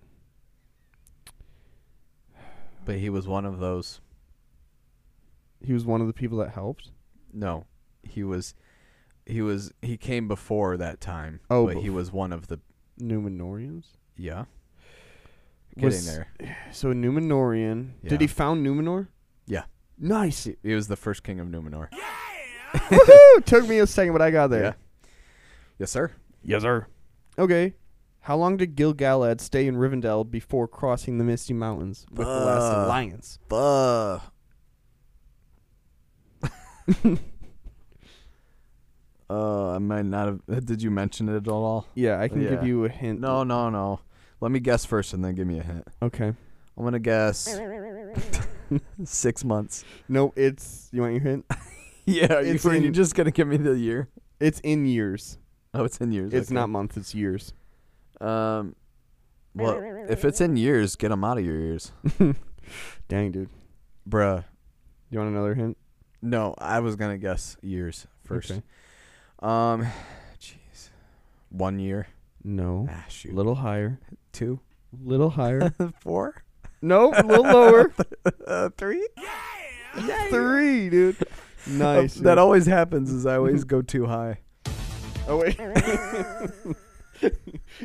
but 2.84 2.96
he 2.96 3.10
was 3.10 3.28
one 3.28 3.44
of 3.44 3.58
those. 3.58 4.00
He 5.62 5.72
was 5.74 5.84
one 5.84 6.00
of 6.00 6.06
the 6.06 6.12
people 6.14 6.38
that 6.38 6.50
helped. 6.50 6.90
No, 7.32 7.66
he 8.02 8.22
was. 8.24 8.54
He 9.26 9.42
was. 9.42 9.72
He 9.82 9.96
came 9.98 10.26
before 10.28 10.76
that 10.78 11.00
time. 11.00 11.40
Oh, 11.50 11.66
but 11.66 11.76
he 11.78 11.90
was 11.90 12.10
one 12.10 12.32
of 12.32 12.46
the. 12.48 12.60
Numenoreans. 12.98 13.84
Yeah. 14.20 14.44
Was- 15.76 16.04
Getting 16.04 16.24
there. 16.38 16.56
So 16.72 16.88
Numenorean. 16.92 17.92
Yeah. 18.02 18.10
Did 18.10 18.20
he 18.20 18.26
found 18.26 18.64
Numenor? 18.66 19.08
Yeah. 19.46 19.64
Nice. 19.98 20.44
He, 20.44 20.56
he 20.62 20.74
was 20.74 20.88
the 20.88 20.96
first 20.96 21.22
king 21.22 21.40
of 21.40 21.48
Numenor. 21.48 21.88
Woohoo! 22.74 23.44
Took 23.44 23.66
me 23.66 23.78
a 23.78 23.86
second, 23.86 24.12
but 24.12 24.22
I 24.22 24.30
got 24.30 24.48
there. 24.48 24.62
Yeah. 24.62 24.72
Yes, 25.78 25.90
sir. 25.90 26.12
Yes, 26.42 26.62
sir. 26.62 26.86
Okay. 27.38 27.74
How 28.20 28.36
long 28.36 28.56
did 28.58 28.76
Gil-galad 28.76 29.40
stay 29.40 29.66
in 29.66 29.76
Rivendell 29.76 30.30
before 30.30 30.68
crossing 30.68 31.16
the 31.18 31.24
Misty 31.24 31.54
Mountains 31.54 32.04
with 32.10 32.26
the 32.26 32.32
last 32.32 32.74
Uh. 32.74 32.84
alliance? 32.86 33.38
Buh. 33.48 34.20
uh, 39.30 39.70
I 39.74 39.78
might 39.78 40.04
not 40.04 40.40
have. 40.48 40.64
Did 40.66 40.82
you 40.82 40.90
mention 40.90 41.28
it 41.28 41.36
at 41.36 41.48
all? 41.48 41.86
Yeah, 41.94 42.20
I 42.20 42.28
can 42.28 42.40
give 42.40 42.64
you 42.64 42.84
a 42.84 42.88
hint. 42.88 43.20
No, 43.20 43.42
no, 43.44 43.70
no. 43.70 44.00
Let 44.40 44.50
me 44.50 44.60
guess 44.60 44.84
first, 44.84 45.12
and 45.12 45.24
then 45.24 45.34
give 45.34 45.46
me 45.46 45.58
a 45.58 45.62
hint. 45.62 45.86
Okay. 46.02 46.32
I'm 46.76 46.84
gonna 46.84 46.98
guess 46.98 47.46
six 49.04 49.44
months. 49.44 49.84
No, 50.08 50.32
it's. 50.36 50.88
You 50.92 51.02
want 51.02 51.14
your 51.14 51.22
hint? 51.22 51.44
Yeah, 52.06 52.40
It's 52.40 52.64
you, 52.64 52.70
are 52.70 52.74
you 52.74 52.88
in- 52.88 52.94
just 52.94 53.14
gonna 53.14 53.30
give 53.30 53.46
me 53.46 53.56
the 53.56 53.72
year? 53.78 54.08
It's 54.40 54.58
in 54.60 54.84
years. 54.86 55.38
Oh, 55.74 55.84
it's 55.84 55.98
in 55.98 56.10
years. 56.10 56.32
It's 56.32 56.48
okay. 56.48 56.54
not 56.54 56.68
months. 56.68 56.96
It's 56.96 57.14
years. 57.14 57.52
Um, 58.20 58.74
well, 59.54 59.80
if 60.08 60.24
it's 60.24 60.40
in 60.40 60.56
years, 60.56 60.96
get 60.96 61.10
them 61.10 61.22
out 61.22 61.38
of 61.38 61.44
your 61.44 61.54
ears, 61.54 61.92
Dang, 63.08 63.30
dude. 63.30 63.50
bruh. 64.08 64.42
You 65.10 65.18
want 65.18 65.30
another 65.30 65.54
hint? 65.54 65.76
No, 66.20 66.54
I 66.58 66.80
was 66.80 66.96
gonna 66.96 67.18
guess 67.18 67.56
years 67.62 68.06
first. 68.24 68.50
Okay. 68.50 68.62
Um, 69.40 69.86
jeez, 70.40 70.88
one 71.50 71.78
year. 71.78 72.08
No. 72.42 72.88
Ah, 72.90 73.04
shoot. 73.08 73.32
A 73.32 73.36
little 73.36 73.56
higher. 73.56 74.00
Two, 74.32 74.60
Little 75.04 75.30
higher. 75.30 75.72
four, 76.00 76.42
no, 76.82 77.12
a 77.12 77.22
little 77.22 77.44
lower. 77.44 77.92
uh, 78.46 78.70
three. 78.76 79.06
Three, 80.30 80.90
dude. 80.90 81.16
Nice. 81.66 82.14
that 82.14 82.22
dude. 82.22 82.38
always 82.38 82.64
happens. 82.64 83.12
Is 83.12 83.26
I 83.26 83.36
always 83.36 83.64
go 83.64 83.82
too 83.82 84.06
high. 84.06 84.38
Oh 85.28 85.36
wait. 85.36 85.56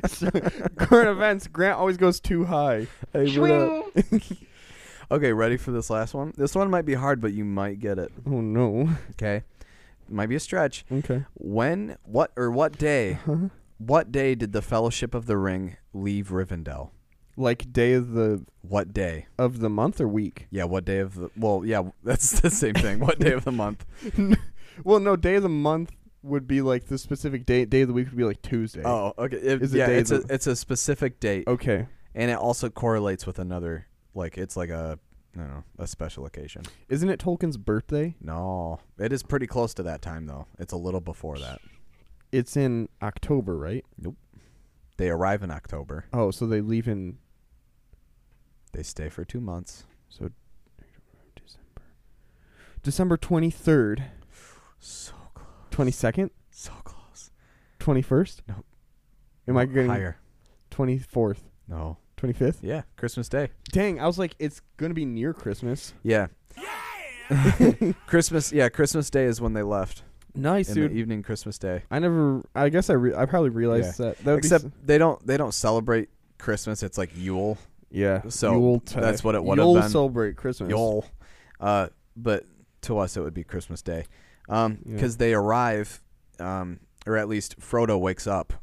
so, 0.07 0.31
current 0.77 1.09
events. 1.09 1.47
Grant 1.47 1.77
always 1.77 1.97
goes 1.97 2.21
too 2.21 2.45
high. 2.45 2.87
Hey. 3.11 3.33
Swing. 3.33 3.83
Okay, 5.11 5.33
ready 5.33 5.57
for 5.57 5.71
this 5.71 5.89
last 5.89 6.13
one? 6.13 6.33
This 6.37 6.55
one 6.55 6.69
might 6.71 6.85
be 6.85 6.93
hard, 6.93 7.19
but 7.19 7.33
you 7.33 7.43
might 7.43 7.79
get 7.79 7.99
it. 7.99 8.13
Oh 8.25 8.39
no. 8.41 8.89
Okay, 9.11 9.43
might 10.09 10.29
be 10.29 10.35
a 10.35 10.39
stretch. 10.39 10.85
Okay. 10.91 11.25
When, 11.35 11.97
what, 12.03 12.31
or 12.35 12.49
what 12.49 12.77
day? 12.77 13.19
Uh-huh. 13.27 13.49
What 13.78 14.11
day 14.11 14.36
did 14.36 14.53
the 14.53 14.61
Fellowship 14.61 15.13
of 15.13 15.26
the 15.26 15.38
Ring 15.38 15.78
leave 15.93 16.30
Rivendell? 16.30 16.91
Like 17.38 17.71
day 17.73 17.93
of 17.93 18.11
the 18.13 18.45
What 18.61 18.93
day? 18.93 19.28
of 19.38 19.59
the 19.59 19.69
month 19.69 19.99
or 19.99 20.07
week? 20.07 20.47
Yeah, 20.49 20.63
what 20.63 20.86
day 20.86 20.99
of 20.99 21.15
the? 21.15 21.30
Well, 21.36 21.63
yeah, 21.65 21.82
that's 22.03 22.39
the 22.39 22.49
same 22.49 22.76
thing. 22.76 22.99
What 22.99 23.19
day 23.19 23.34
of 23.34 23.43
the 23.43 23.51
month? 23.51 23.86
well, 24.84 24.99
no. 24.99 25.15
Day 25.17 25.36
of 25.36 25.43
the 25.43 25.49
month 25.49 25.91
would 26.23 26.47
be 26.47 26.61
like 26.61 26.88
the 26.88 26.97
specific 26.97 27.45
day. 27.45 27.65
Day 27.65 27.82
of 27.82 27.89
the 27.89 27.93
week 27.93 28.07
would 28.07 28.17
be 28.17 28.23
like 28.23 28.41
Tuesday. 28.41 28.82
Oh, 28.86 29.13
okay. 29.17 29.36
It- 29.38 29.61
Is 29.61 29.73
it 29.73 29.80
yeah, 29.80 29.88
day 29.88 29.97
it's 29.97 30.11
a 30.11 30.19
the- 30.19 30.34
it's 30.34 30.47
a 30.47 30.55
specific 30.55 31.19
date, 31.19 31.45
Okay. 31.47 31.88
and 32.13 32.32
it 32.32 32.38
also 32.38 32.69
correlates 32.69 33.28
with 33.28 33.39
another. 33.39 33.88
Like 34.13 34.38
it's 34.38 34.55
like 34.55 34.69
a, 34.69 34.97
I 35.36 35.38
don't 35.38 35.49
know, 35.49 35.63
a 35.78 35.88
special 35.88 36.26
occasion. 36.26 36.63
Isn't 36.88 37.09
it 37.09 37.19
Tolkien's 37.19 37.57
birthday? 37.57 38.15
No, 38.21 38.80
it 38.97 39.11
is 39.11 39.23
pretty 39.23 39.45
close 39.47 39.73
to 39.73 39.84
that 39.84 40.01
time 40.01 40.26
though. 40.26 40.47
It's 40.57 40.71
a 40.71 40.78
little 40.78 41.01
before 41.01 41.38
that. 41.39 41.59
It's 42.36 42.57
in 42.57 42.89
October, 43.01 43.57
right? 43.57 43.86
Nope. 43.97 44.17
They 44.97 45.09
arrive 45.09 45.41
in 45.43 45.51
October. 45.51 46.05
Oh, 46.13 46.31
so 46.31 46.45
they 46.45 46.61
leave 46.61 46.88
in 46.88 47.17
They 48.73 48.83
stay 48.83 49.07
for 49.09 49.23
two 49.23 49.39
months. 49.41 49.86
so 50.09 50.29
December. 51.36 51.81
December 52.83 53.17
twenty 53.17 53.49
third, 53.49 54.03
So 54.79 55.13
close. 55.33 55.47
twenty 55.71 55.91
second, 55.91 56.31
So 56.51 56.71
close. 56.83 57.31
twenty 57.79 58.01
first. 58.01 58.41
Nope. 58.47 58.65
Am 59.47 59.55
I 59.57 59.65
getting 59.65 59.89
higher? 59.89 60.17
twenty 60.69 60.97
fourth, 60.99 61.43
No. 61.69 61.97
twenty 62.17 62.33
fifth? 62.33 62.63
Yeah, 62.63 62.83
Christmas 62.97 63.29
Day. 63.29 63.49
Dang, 63.71 63.99
I 63.99 64.07
was 64.07 64.19
like, 64.19 64.36
it's 64.39 64.61
gonna 64.77 64.93
be 64.93 65.05
near 65.05 65.33
Christmas. 65.33 65.93
Yeah. 66.03 66.27
Christmas. 68.07 68.51
Yeah, 68.51 68.69
Christmas 68.69 69.09
Day 69.09 69.23
is 69.25 69.39
when 69.41 69.53
they 69.53 69.63
left. 69.63 70.03
Nice, 70.36 70.69
in 70.69 70.75
dude. 70.75 70.91
the 70.91 70.95
evening 70.95 71.23
Christmas 71.23 71.57
Day. 71.57 71.83
I 71.91 71.99
never. 71.99 72.43
I 72.55 72.69
guess 72.69 72.89
I. 72.89 72.93
Re- 72.93 73.15
I 73.15 73.25
probably 73.25 73.49
realized 73.49 73.97
that. 73.99 74.17
that 74.19 74.25
would 74.33 74.41
be 74.41 74.47
Except 74.47 74.65
s- 74.65 74.71
they 74.83 74.97
don't 74.97 75.25
they 75.25 75.38
don't 75.38 75.53
celebrate 75.53 76.09
Christmas. 76.38 76.83
It's 76.83 76.97
like 76.97 77.11
Yule. 77.15 77.57
yeah. 77.91 78.21
so 78.29 78.51
Yule 78.51 78.83
that's 78.86 79.23
what 79.23 79.36
it 79.36 79.43
would 79.43 79.57
have 79.57 79.65
You'll 79.65 79.75
been. 79.81 79.89
celebrate 79.89 80.36
Christmas. 80.36 80.69
Yule. 80.69 81.05
Uh, 81.59 81.88
but 82.17 82.45
to 82.81 82.97
us 82.99 83.15
it 83.17 83.21
would 83.21 83.33
be 83.33 83.43
Christmas 83.43 83.81
Day. 83.81 84.05
Um, 84.49 84.79
Yeah. 84.86 84.93
because 84.93 85.17
they 85.17 85.33
arrive, 85.33 86.01
um, 86.39 86.79
or 87.07 87.17
at 87.17 87.27
least 87.27 87.59
Frodo 87.59 87.99
wakes 87.99 88.27
up 88.27 88.53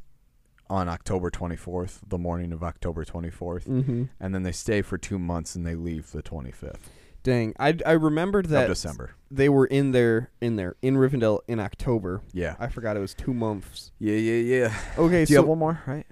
on 0.70 0.88
October 0.88 1.30
24th, 1.30 2.00
the 2.08 2.16
morning 2.18 2.52
of 2.52 2.62
October 2.62 3.04
24th, 3.04 3.64
Mm-hmm. 3.66 4.04
and 4.20 4.34
then 4.34 4.42
they 4.42 4.52
stay 4.52 4.80
for 4.82 4.96
two 4.96 5.18
months 5.18 5.54
and 5.56 5.66
they 5.66 5.74
leave 5.74 6.12
the 6.12 6.22
25th 6.22 6.78
Dang, 7.22 7.54
I 7.58 7.76
I 7.86 7.92
remembered 7.92 8.46
that 8.46 8.66
December. 8.66 9.12
they 9.30 9.48
were 9.48 9.66
in 9.66 9.92
there 9.92 10.30
in 10.40 10.56
there 10.56 10.74
in 10.82 10.96
Rivendell 10.96 11.40
in 11.46 11.60
October. 11.60 12.20
Yeah. 12.32 12.56
I 12.58 12.66
forgot 12.68 12.96
it 12.96 13.00
was 13.00 13.14
two 13.14 13.32
months. 13.32 13.92
Yeah, 13.98 14.16
yeah, 14.16 14.56
yeah. 14.56 14.74
Okay, 14.98 15.24
Do 15.24 15.32
you 15.32 15.38
have 15.38 15.46
one 15.46 15.58
more? 15.58 15.80
Right. 15.86 16.06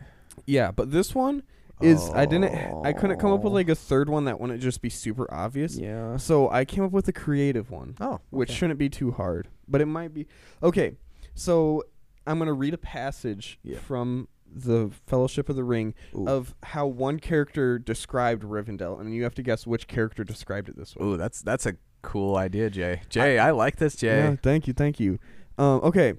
yeah, 0.46 0.70
but 0.70 0.90
this 0.92 1.14
one 1.14 1.42
is 1.80 2.10
I 2.10 2.26
didn't 2.26 2.54
I 2.84 2.92
couldn't 2.92 3.18
come 3.18 3.32
up 3.32 3.40
with 3.42 3.52
Oh. 3.52 3.54
like 3.54 3.68
a 3.68 3.72
oh. 3.72 3.74
third 3.74 4.08
one 4.08 4.26
that 4.26 4.38
wouldn't 4.38 4.60
just 4.60 4.82
be 4.82 4.90
super 4.90 5.32
obvious. 5.34 5.76
Yeah. 5.76 6.16
So 6.16 6.48
I 6.50 6.64
came 6.64 6.84
up 6.84 6.92
with 6.92 7.08
a 7.08 7.12
creative 7.12 7.70
one, 7.70 7.96
Oh, 8.00 8.20
which 8.30 8.50
okay. 8.50 8.56
shouldn't 8.58 8.78
be 8.78 8.88
too 8.88 9.10
hard, 9.10 9.48
but 9.66 9.80
it 9.80 9.86
might 9.86 10.14
be. 10.14 10.26
Okay, 10.62 10.92
so 11.34 11.82
I'm 12.26 12.38
gonna 12.38 12.52
read 12.52 12.74
a 12.74 12.78
passage 12.78 13.58
Yeah. 13.64 13.78
from 13.78 14.28
the 14.52 14.90
Fellowship 15.06 15.48
of 15.48 15.56
the 15.56 15.64
Ring 15.64 15.94
Ooh. 16.14 16.28
of 16.28 16.54
how 16.62 16.86
one 16.86 17.18
character 17.20 17.78
described 17.78 18.42
Rivendell, 18.42 19.00
and 19.00 19.14
you 19.14 19.22
have 19.24 19.34
to 19.36 19.42
guess 19.42 19.66
which 19.66 19.86
character 19.86 20.24
described 20.24 20.68
it 20.68 20.76
this 20.76 20.96
way. 20.96 21.06
Ooh, 21.06 21.16
that's 21.16 21.42
that's 21.42 21.66
a 21.66 21.76
cool 22.02 22.36
idea, 22.36 22.70
Jay. 22.70 23.02
Jay, 23.08 23.38
I, 23.38 23.50
like 23.50 23.76
this, 23.76 23.96
Jay. 23.96 24.18
Yeah, 24.18 24.36
thank 24.42 24.66
you, 24.66 24.72
thank 24.72 24.98
you. 24.98 25.18
Um, 25.58 25.80
okay, 25.82 26.14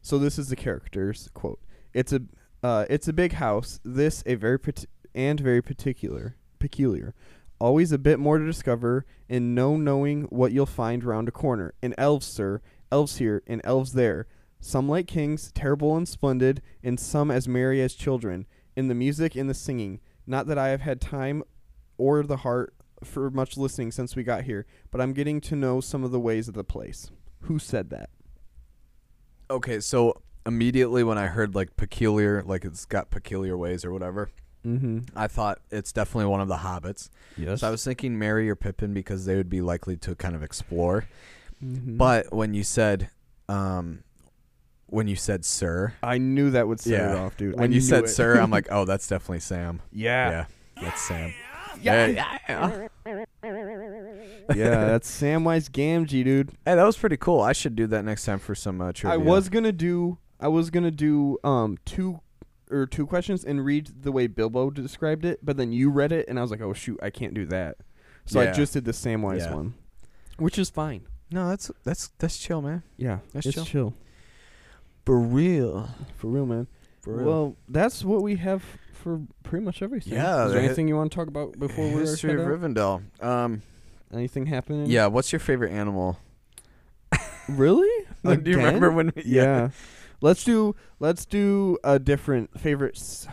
so 0.00 0.18
this 0.18 0.38
is 0.38 0.48
the 0.48 0.56
character's 0.56 1.28
quote. 1.34 1.60
It's 1.94 2.12
a 2.12 2.22
uh, 2.62 2.86
it's 2.88 3.08
a 3.08 3.12
big 3.12 3.34
house. 3.34 3.80
This 3.84 4.22
a 4.26 4.34
very 4.34 4.58
parti- 4.58 4.88
and 5.14 5.40
very 5.40 5.62
particular 5.62 6.36
peculiar. 6.58 7.14
Always 7.58 7.92
a 7.92 7.98
bit 7.98 8.18
more 8.18 8.38
to 8.38 8.44
discover, 8.46 9.06
and 9.28 9.54
no 9.54 9.76
knowing 9.76 10.22
what 10.24 10.52
you'll 10.52 10.66
find 10.66 11.04
round 11.04 11.28
a 11.28 11.32
corner. 11.32 11.74
And 11.82 11.94
elves, 11.96 12.26
sir, 12.26 12.60
elves 12.90 13.18
here, 13.18 13.42
and 13.46 13.60
elves 13.64 13.92
there. 13.92 14.26
Some 14.64 14.88
like 14.88 15.08
kings, 15.08 15.50
terrible 15.56 15.96
and 15.96 16.08
splendid, 16.08 16.62
and 16.84 16.98
some 16.98 17.32
as 17.32 17.48
merry 17.48 17.82
as 17.82 17.94
children. 17.94 18.46
In 18.76 18.86
the 18.86 18.94
music, 18.94 19.34
in 19.36 19.48
the 19.48 19.54
singing. 19.54 19.98
Not 20.24 20.46
that 20.46 20.56
I 20.56 20.68
have 20.68 20.80
had 20.82 21.00
time 21.00 21.42
or 21.98 22.22
the 22.22 22.38
heart 22.38 22.72
for 23.02 23.28
much 23.28 23.56
listening 23.56 23.90
since 23.90 24.14
we 24.14 24.22
got 24.22 24.44
here, 24.44 24.64
but 24.92 25.00
I'm 25.00 25.12
getting 25.14 25.40
to 25.42 25.56
know 25.56 25.80
some 25.80 26.04
of 26.04 26.12
the 26.12 26.20
ways 26.20 26.46
of 26.46 26.54
the 26.54 26.62
place. 26.62 27.10
Who 27.42 27.58
said 27.58 27.90
that? 27.90 28.08
Okay, 29.50 29.80
so 29.80 30.22
immediately 30.46 31.02
when 31.02 31.18
I 31.18 31.26
heard 31.26 31.56
like 31.56 31.76
peculiar, 31.76 32.44
like 32.46 32.64
it's 32.64 32.84
got 32.84 33.10
peculiar 33.10 33.58
ways 33.58 33.84
or 33.84 33.92
whatever, 33.92 34.30
Mm-hmm. 34.64 35.00
I 35.18 35.26
thought 35.26 35.58
it's 35.72 35.90
definitely 35.90 36.26
one 36.30 36.40
of 36.40 36.46
the 36.46 36.58
hobbits. 36.58 37.10
Yes. 37.36 37.62
So 37.62 37.66
I 37.66 37.70
was 37.72 37.82
thinking 37.82 38.16
Mary 38.16 38.48
or 38.48 38.54
Pippin 38.54 38.94
because 38.94 39.26
they 39.26 39.34
would 39.34 39.50
be 39.50 39.60
likely 39.60 39.96
to 39.96 40.14
kind 40.14 40.36
of 40.36 40.42
explore. 40.44 41.06
Mhm. 41.60 41.98
But 41.98 42.32
when 42.32 42.54
you 42.54 42.62
said, 42.62 43.10
um, 43.48 44.04
when 44.92 45.08
you 45.08 45.16
said 45.16 45.44
sir, 45.44 45.94
I 46.02 46.18
knew 46.18 46.50
that 46.50 46.68
would 46.68 46.78
set 46.80 47.12
it 47.12 47.16
off, 47.16 47.36
dude. 47.36 47.56
I 47.56 47.62
when 47.62 47.72
you 47.72 47.80
said 47.80 48.04
it. 48.04 48.08
sir, 48.08 48.38
I'm 48.38 48.50
like, 48.58 48.68
oh, 48.70 48.84
that's 48.84 49.06
definitely 49.08 49.40
Sam. 49.40 49.80
yeah, 49.90 50.30
Yeah, 50.30 50.44
that's 50.82 51.00
Sam. 51.02 51.32
yeah, 51.80 52.06
yeah. 52.06 52.88
yeah. 54.54 54.84
That's 54.86 55.10
Samwise 55.10 55.70
Gamgee, 55.70 56.24
dude. 56.24 56.50
Hey, 56.64 56.74
that 56.74 56.84
was 56.84 56.96
pretty 56.96 57.16
cool. 57.16 57.40
I 57.40 57.52
should 57.52 57.74
do 57.76 57.86
that 57.88 58.04
next 58.04 58.24
time 58.24 58.38
for 58.38 58.54
some 58.54 58.80
uh, 58.80 58.92
trivia. 58.92 59.14
I 59.14 59.16
was 59.16 59.48
gonna 59.48 59.72
do. 59.72 60.18
I 60.40 60.48
was 60.48 60.70
gonna 60.70 60.90
do 60.90 61.38
um 61.44 61.78
two 61.84 62.20
or 62.70 62.86
two 62.86 63.06
questions 63.06 63.44
and 63.44 63.64
read 63.64 64.02
the 64.02 64.12
way 64.12 64.26
Bilbo 64.26 64.70
described 64.70 65.24
it, 65.24 65.40
but 65.42 65.56
then 65.56 65.72
you 65.72 65.90
read 65.90 66.10
it 66.12 66.26
and 66.28 66.38
I 66.38 66.42
was 66.42 66.50
like, 66.50 66.60
oh 66.62 66.72
shoot, 66.72 66.98
I 67.02 67.10
can't 67.10 67.34
do 67.34 67.44
that. 67.46 67.76
So 68.24 68.40
I 68.40 68.52
just 68.52 68.72
did 68.72 68.84
the 68.84 68.92
Samwise 68.92 69.40
Yeah. 69.40 69.54
one, 69.54 69.74
which 70.38 70.58
is 70.58 70.70
fine. 70.70 71.02
No, 71.30 71.48
that's 71.48 71.70
that's 71.84 72.08
that's 72.18 72.38
chill, 72.38 72.60
man. 72.62 72.82
Yeah, 72.96 73.18
That's 73.32 73.46
it's 73.46 73.54
chill. 73.54 73.64
chill. 73.64 73.94
For 75.04 75.18
real. 75.18 75.88
for 76.16 76.28
real, 76.28 76.46
man. 76.46 76.66
For 77.00 77.14
real. 77.16 77.26
Well, 77.26 77.56
that's 77.68 78.04
what 78.04 78.22
we 78.22 78.36
have 78.36 78.62
for 78.92 79.20
pretty 79.42 79.64
much 79.64 79.82
everything. 79.82 80.12
Yeah, 80.14 80.46
Is 80.46 80.52
there 80.52 80.62
anything 80.62 80.86
you 80.88 80.96
want 80.96 81.10
to 81.10 81.16
talk 81.16 81.26
about 81.28 81.58
before 81.58 81.88
we're 81.90 82.00
History 82.00 82.34
of? 82.34 82.40
Rivendell. 82.46 83.02
Um, 83.22 83.62
Anything 84.12 84.46
happening? 84.46 84.86
yeah. 84.86 85.06
What's 85.06 85.32
your 85.32 85.40
favorite 85.40 85.72
animal? 85.72 86.18
Really? 87.48 87.88
Do 88.24 88.30
you 88.30 88.36
Again? 88.38 88.56
remember 88.58 88.92
when? 88.92 89.12
We, 89.16 89.22
Yeah. 89.24 89.70
Let's 90.20 90.44
do 90.44 90.76
let's 91.00 91.26
do 91.26 91.76
a 91.82 91.98
different 91.98 92.58
favorites. 92.60 93.26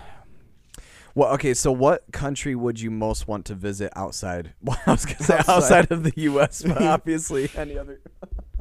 Well, 1.13 1.31
okay. 1.33 1.53
So, 1.53 1.71
what 1.71 2.11
country 2.11 2.55
would 2.55 2.81
you 2.81 2.89
most 2.89 3.27
want 3.27 3.45
to 3.45 3.53
visit 3.53 3.93
outside? 3.95 4.53
Well, 4.63 4.79
I 4.87 4.91
was 4.91 5.05
gonna 5.05 5.19
say 5.19 5.37
Outside. 5.37 5.53
outside, 5.55 5.91
of 5.91 6.03
the 6.03 6.13
U.S., 6.15 6.63
but 6.63 6.81
obviously 6.81 7.51
any 7.55 7.77
other. 7.77 8.01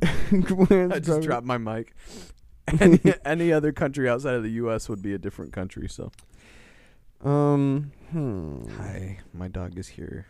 I 0.02 0.98
just 0.98 1.22
dropped 1.22 1.46
my 1.46 1.56
mic. 1.56 1.94
Any, 2.80 3.00
any 3.24 3.52
other 3.52 3.72
country 3.72 4.08
outside 4.08 4.34
of 4.34 4.42
the 4.42 4.50
U.S. 4.52 4.88
would 4.88 5.02
be 5.02 5.14
a 5.14 5.18
different 5.18 5.52
country. 5.52 5.88
So, 5.88 6.10
Um, 7.22 7.92
hmm. 8.10 8.68
hi, 8.76 9.18
my 9.32 9.48
dog 9.48 9.78
is 9.78 9.88
here. 9.88 10.26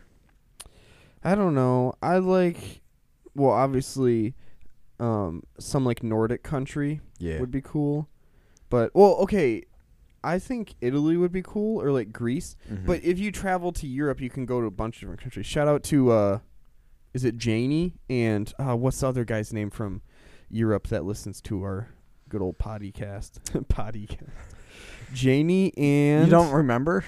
I 1.23 1.35
don't 1.35 1.53
know. 1.53 1.93
I 2.01 2.17
like, 2.17 2.81
well, 3.35 3.51
obviously, 3.51 4.35
um, 4.99 5.43
some 5.59 5.85
like 5.85 6.01
Nordic 6.03 6.43
country 6.43 7.01
Yeah. 7.19 7.39
would 7.39 7.51
be 7.51 7.61
cool, 7.61 8.07
but 8.69 8.91
well, 8.93 9.13
okay. 9.21 9.63
I 10.21 10.37
think 10.37 10.75
Italy 10.81 11.15
would 11.15 11.31
be 11.31 11.41
cool 11.41 11.81
or 11.81 11.91
like 11.93 12.11
Greece. 12.11 12.57
Mhm. 12.69 12.85
But 12.85 13.01
if 13.05 13.17
you 13.19 13.31
travel 13.31 13.71
to 13.71 13.87
Europe, 13.87 14.19
you 14.19 14.29
can 14.29 14.45
go 14.45 14.59
to 14.59 14.67
a 14.67 14.71
bunch 14.71 14.97
of 14.97 14.99
different 15.01 15.21
countries. 15.21 15.45
Shout 15.45 15.69
out 15.69 15.81
to 15.85 16.11
uh, 16.11 16.39
is 17.13 17.23
it 17.23 17.37
Janie 17.37 17.93
and 18.09 18.53
uh, 18.59 18.75
what's 18.75 18.99
the 18.99 19.07
other 19.07 19.23
guy's 19.23 19.53
name 19.53 19.69
from 19.69 20.01
Europe 20.49 20.87
that 20.87 21.05
listens 21.05 21.39
to 21.43 21.63
our 21.63 21.87
good 22.29 22.41
old 22.41 22.57
potty 22.57 22.91
podcast? 22.91 23.39
podcast. 23.67 24.29
Janie 25.13 25.73
and 25.77 26.25
you 26.25 26.31
don't 26.31 26.51
remember? 26.51 27.03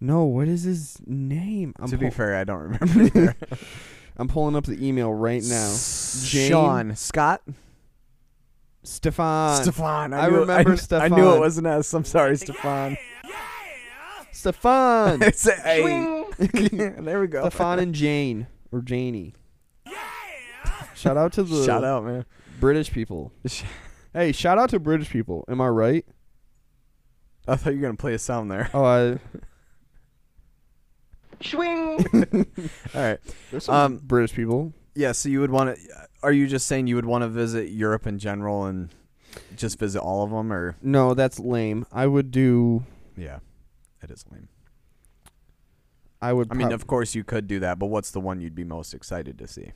no. 0.00 0.24
What 0.24 0.48
is 0.48 0.62
his 0.62 0.98
name? 1.06 1.74
I'm 1.78 1.88
to 1.88 1.96
be 1.98 2.06
pull- 2.06 2.12
fair, 2.12 2.36
I 2.36 2.44
don't 2.44 2.60
remember. 2.60 3.02
either. 3.02 3.36
I'm 4.16 4.28
pulling 4.28 4.54
up 4.54 4.64
the 4.64 4.82
email 4.86 5.12
right 5.12 5.42
now. 5.42 5.74
Jane- 6.22 6.50
Sean 6.50 6.94
Scott. 6.96 7.42
Stefan. 8.84 9.62
Stefan. 9.62 10.12
I 10.12 10.28
knew- 10.28 10.40
remember 10.40 10.52
I, 10.52 10.62
kn- 10.62 10.68
I 10.68 10.70
knew 10.70 10.76
Stefan. 10.76 11.18
it 11.18 11.40
wasn't 11.40 11.66
us. 11.66 11.92
I'm 11.92 12.04
sorry, 12.04 12.36
Stefan. 12.36 12.96
Stefan. 14.30 15.22
It's 15.22 15.46
a- 15.46 15.52
hey. 15.54 16.24
There 17.00 17.20
we 17.20 17.26
go. 17.26 17.40
Stefan 17.48 17.78
and 17.80 17.94
Jane 17.94 18.46
or 18.70 18.82
Janie. 18.82 19.34
Shout 20.94 21.16
out 21.16 21.32
to 21.34 21.42
the 21.42 21.64
Shout 21.64 21.82
out, 21.84 22.04
man. 22.04 22.24
British 22.64 22.90
people. 22.90 23.30
Hey, 24.16 24.30
shout 24.30 24.58
out 24.58 24.70
to 24.70 24.78
British 24.78 25.10
people. 25.10 25.44
Am 25.48 25.60
I 25.60 25.66
right? 25.66 26.06
I 27.48 27.56
thought 27.56 27.70
you 27.74 27.80
were 27.80 27.82
gonna 27.88 27.96
play 27.96 28.14
a 28.14 28.18
sound 28.18 28.48
there. 28.48 28.70
Oh, 28.72 28.84
I. 28.84 29.18
Swing. 31.44 31.98
All 32.94 33.00
right. 33.00 33.18
There's 33.50 33.64
some 33.64 33.74
Um, 33.74 34.00
British 34.04 34.32
people. 34.34 34.72
Yeah. 34.94 35.10
So 35.12 35.28
you 35.28 35.40
would 35.40 35.50
want 35.50 35.76
to? 35.76 35.82
Are 36.22 36.30
you 36.32 36.46
just 36.46 36.68
saying 36.68 36.86
you 36.86 36.94
would 36.94 37.04
want 37.06 37.22
to 37.22 37.28
visit 37.28 37.70
Europe 37.70 38.06
in 38.06 38.18
general 38.20 38.64
and 38.66 38.88
just 39.56 39.80
visit 39.80 40.00
all 40.00 40.22
of 40.22 40.30
them, 40.30 40.52
or 40.52 40.76
No, 40.80 41.12
that's 41.12 41.40
lame. 41.40 41.84
I 41.92 42.06
would 42.06 42.30
do. 42.30 42.84
yeah, 43.16 43.40
it 44.00 44.12
is 44.12 44.24
lame. 44.30 44.48
I 46.22 46.32
would. 46.32 46.52
I 46.52 46.54
mean, 46.54 46.70
of 46.72 46.86
course 46.86 47.16
you 47.16 47.24
could 47.24 47.48
do 47.48 47.58
that, 47.58 47.80
but 47.80 47.86
what's 47.86 48.12
the 48.12 48.20
one 48.20 48.40
you'd 48.40 48.54
be 48.54 48.64
most 48.64 48.94
excited 48.94 49.38
to 49.38 49.48
see? 49.48 49.72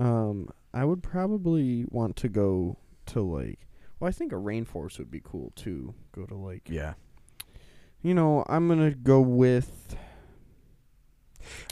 Um, 0.00 0.48
I 0.72 0.84
would 0.84 1.02
probably 1.02 1.84
want 1.90 2.16
to 2.16 2.28
go 2.28 2.78
to 3.06 3.20
like. 3.20 3.60
Well, 3.98 4.08
I 4.08 4.12
think 4.12 4.32
a 4.32 4.36
rainforest 4.36 4.98
would 4.98 5.10
be 5.10 5.20
cool 5.22 5.52
too. 5.54 5.94
Go 6.12 6.24
to 6.24 6.34
like. 6.34 6.68
Yeah. 6.70 6.94
You 8.02 8.14
know, 8.14 8.44
I'm 8.48 8.66
gonna 8.66 8.92
go 8.92 9.20
with 9.20 9.94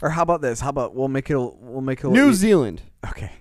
Or 0.03 0.11
how 0.11 0.21
about 0.21 0.41
this? 0.41 0.59
How 0.59 0.69
about 0.69 0.93
we'll 0.95 1.07
make 1.07 1.29
it 1.29 1.33
a, 1.35 1.39
we'll 1.39 1.81
make 1.81 1.99
it 2.03 2.07
a 2.07 2.09
New 2.11 2.29
e- 2.29 2.33
Zealand. 2.33 2.81
Okay. 3.07 3.31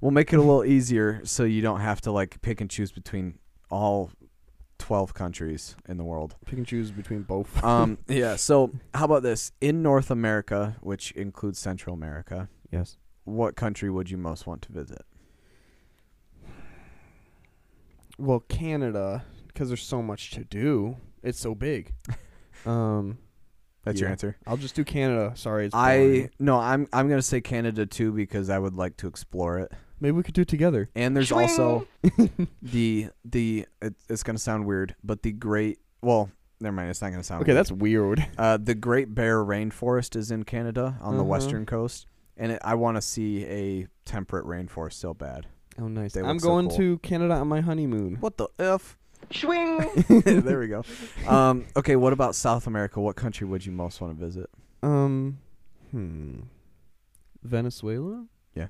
We'll 0.00 0.10
make 0.10 0.32
it 0.32 0.36
a 0.36 0.42
little 0.42 0.64
easier 0.64 1.22
so 1.24 1.44
you 1.44 1.62
don't 1.62 1.80
have 1.80 2.00
to 2.02 2.12
like 2.12 2.42
pick 2.42 2.60
and 2.60 2.68
choose 2.68 2.92
between 2.92 3.38
all 3.70 4.10
12 4.78 5.14
countries 5.14 5.76
in 5.88 5.96
the 5.96 6.04
world. 6.04 6.36
Pick 6.44 6.58
and 6.58 6.66
choose 6.66 6.90
between 6.90 7.22
both. 7.22 7.64
Um 7.64 7.96
yeah, 8.08 8.36
so 8.36 8.72
how 8.92 9.06
about 9.06 9.22
this? 9.22 9.52
In 9.62 9.82
North 9.82 10.10
America, 10.10 10.76
which 10.82 11.12
includes 11.12 11.58
Central 11.58 11.94
America, 11.94 12.50
yes. 12.70 12.98
What 13.24 13.56
country 13.56 13.90
would 13.90 14.10
you 14.10 14.16
most 14.18 14.46
want 14.46 14.62
to 14.62 14.72
visit? 14.72 15.02
Well, 18.18 18.40
Canada, 18.40 19.24
because 19.48 19.68
there's 19.68 19.82
so 19.82 20.02
much 20.02 20.30
to 20.32 20.44
do. 20.44 20.96
It's 21.22 21.38
so 21.40 21.54
big. 21.54 21.92
um, 22.66 23.18
That's 23.84 24.00
your 24.00 24.08
answer. 24.10 24.36
I'll 24.46 24.56
just 24.56 24.74
do 24.76 24.84
Canada. 24.84 25.32
Sorry, 25.36 25.66
it's 25.66 25.74
I 25.74 26.30
no, 26.38 26.58
I'm 26.58 26.86
I'm 26.92 27.08
going 27.08 27.18
to 27.18 27.22
say 27.26 27.40
Canada 27.40 27.86
too 27.86 28.12
because 28.12 28.50
I 28.50 28.58
would 28.58 28.74
like 28.76 28.96
to 28.98 29.06
explore 29.08 29.58
it. 29.58 29.72
maybe 30.00 30.12
we 30.12 30.22
could 30.22 30.34
do 30.34 30.42
it 30.42 30.48
together. 30.48 30.90
And 30.94 31.16
there's 31.16 31.32
also 31.32 31.86
the 32.62 33.08
the 33.24 33.66
it, 33.82 33.94
it's 34.08 34.22
going 34.22 34.36
to 34.36 34.42
sound 34.42 34.64
weird, 34.66 34.94
but 35.02 35.22
the 35.22 35.32
great 35.32 35.80
well, 36.00 36.30
never 36.60 36.76
mind, 36.76 36.90
it's 36.90 37.00
not 37.02 37.08
going 37.08 37.20
to 37.20 37.24
sound 37.26 37.42
Okay, 37.42 37.52
weird. 37.52 37.58
that's 37.58 37.72
weird. 37.72 38.26
Uh, 38.38 38.58
the 38.58 38.74
Great 38.74 39.12
Bear 39.14 39.42
Rainforest 39.42 40.14
is 40.14 40.30
in 40.30 40.44
Canada 40.44 40.98
on 41.00 41.14
the 41.14 41.20
Uh-huh. 41.22 41.30
western 41.30 41.64
coast, 41.66 42.06
and 42.36 42.52
it, 42.52 42.60
I 42.64 42.74
want 42.74 42.96
to 42.96 43.02
see 43.02 43.44
a 43.44 43.86
temperate 44.04 44.46
rainforest 44.46 44.94
so 44.94 45.14
bad. 45.14 45.46
Oh, 45.78 45.88
nice. 45.88 46.12
They 46.12 46.20
I'm 46.20 46.34
look 46.36 46.40
so 46.40 46.48
going 46.48 46.68
cool. 46.68 46.76
to 46.78 46.98
Canada 46.98 47.34
on 47.34 47.48
my 47.48 47.60
honeymoon. 47.60 48.16
What 48.20 48.36
the 48.36 48.48
f? 48.58 48.96
Swing. 49.32 49.78
there 50.24 50.58
we 50.60 50.68
go. 50.68 50.84
Um, 51.26 51.64
okay, 51.76 51.96
what 51.96 52.12
about 52.12 52.34
South 52.34 52.66
America? 52.66 53.00
What 53.00 53.16
country 53.16 53.46
would 53.46 53.64
you 53.64 53.72
most 53.72 54.00
want 54.00 54.16
to 54.18 54.24
visit? 54.24 54.50
Um, 54.82 55.38
hmm, 55.90 56.40
Venezuela. 57.42 58.26
Yeah. 58.54 58.68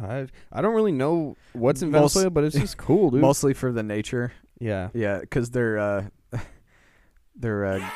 I 0.00 0.26
I 0.50 0.62
don't 0.62 0.74
really 0.74 0.92
know 0.92 1.36
what's 1.52 1.82
in 1.82 1.90
Most- 1.90 2.14
Venezuela, 2.14 2.30
but 2.30 2.44
it's 2.44 2.56
just 2.56 2.76
cool, 2.78 3.10
dude. 3.10 3.20
Mostly 3.20 3.52
for 3.54 3.72
the 3.72 3.82
nature. 3.82 4.32
yeah. 4.58 4.88
Yeah, 4.94 5.18
because 5.20 5.50
their 5.50 5.78
uh, 5.78 6.04
their 7.36 7.66
uh, 7.66 7.90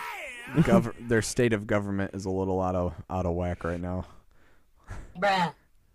gov- 0.56 0.94
their 1.08 1.22
state 1.22 1.52
of 1.52 1.66
government 1.66 2.12
is 2.14 2.24
a 2.26 2.30
little 2.30 2.60
out 2.60 2.74
of 2.74 2.94
out 3.08 3.26
of 3.26 3.32
whack 3.34 3.64
right 3.64 3.80
now. 3.80 4.04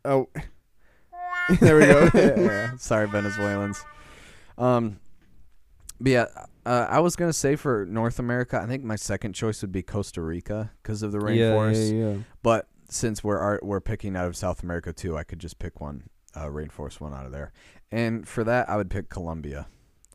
Oh. 0.05 0.29
there 1.59 1.77
we 1.77 1.85
go. 1.85 2.09
Yeah, 2.13 2.77
Sorry, 2.77 3.07
Venezuelans. 3.07 3.83
Um, 4.57 4.99
but 5.99 6.11
yeah, 6.11 6.25
uh, 6.65 6.87
I 6.89 6.99
was 6.99 7.15
gonna 7.15 7.33
say 7.33 7.55
for 7.55 7.85
North 7.85 8.19
America, 8.19 8.59
I 8.61 8.67
think 8.67 8.83
my 8.83 8.95
second 8.95 9.33
choice 9.33 9.61
would 9.61 9.71
be 9.71 9.81
Costa 9.81 10.21
Rica 10.21 10.71
because 10.81 11.03
of 11.03 11.11
the 11.11 11.19
rainforest. 11.19 11.91
Yeah, 11.91 11.97
yeah, 11.97 12.11
yeah. 12.11 12.17
But 12.43 12.67
since 12.89 13.23
we're 13.23 13.37
are, 13.37 13.59
we're 13.61 13.81
picking 13.81 14.15
out 14.15 14.27
of 14.27 14.35
South 14.35 14.63
America 14.63 14.93
too, 14.93 15.17
I 15.17 15.23
could 15.23 15.39
just 15.39 15.59
pick 15.59 15.79
one 15.81 16.03
uh, 16.35 16.45
rainforest 16.45 16.99
one 16.99 17.13
out 17.13 17.25
of 17.25 17.31
there. 17.31 17.51
And 17.91 18.27
for 18.27 18.43
that, 18.43 18.69
I 18.69 18.77
would 18.77 18.89
pick 18.89 19.09
Colombia. 19.09 19.67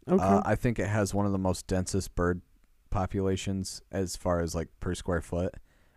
Okay. 0.08 0.22
Uh, 0.22 0.42
I 0.44 0.54
think 0.54 0.78
it 0.78 0.88
has 0.88 1.14
one 1.14 1.26
of 1.26 1.32
the 1.32 1.38
most 1.38 1.66
densest 1.66 2.14
bird 2.14 2.42
populations 2.90 3.82
as 3.90 4.16
far 4.16 4.40
as 4.40 4.54
like 4.54 4.68
per 4.80 4.94
square 4.94 5.20
foot 5.20 5.54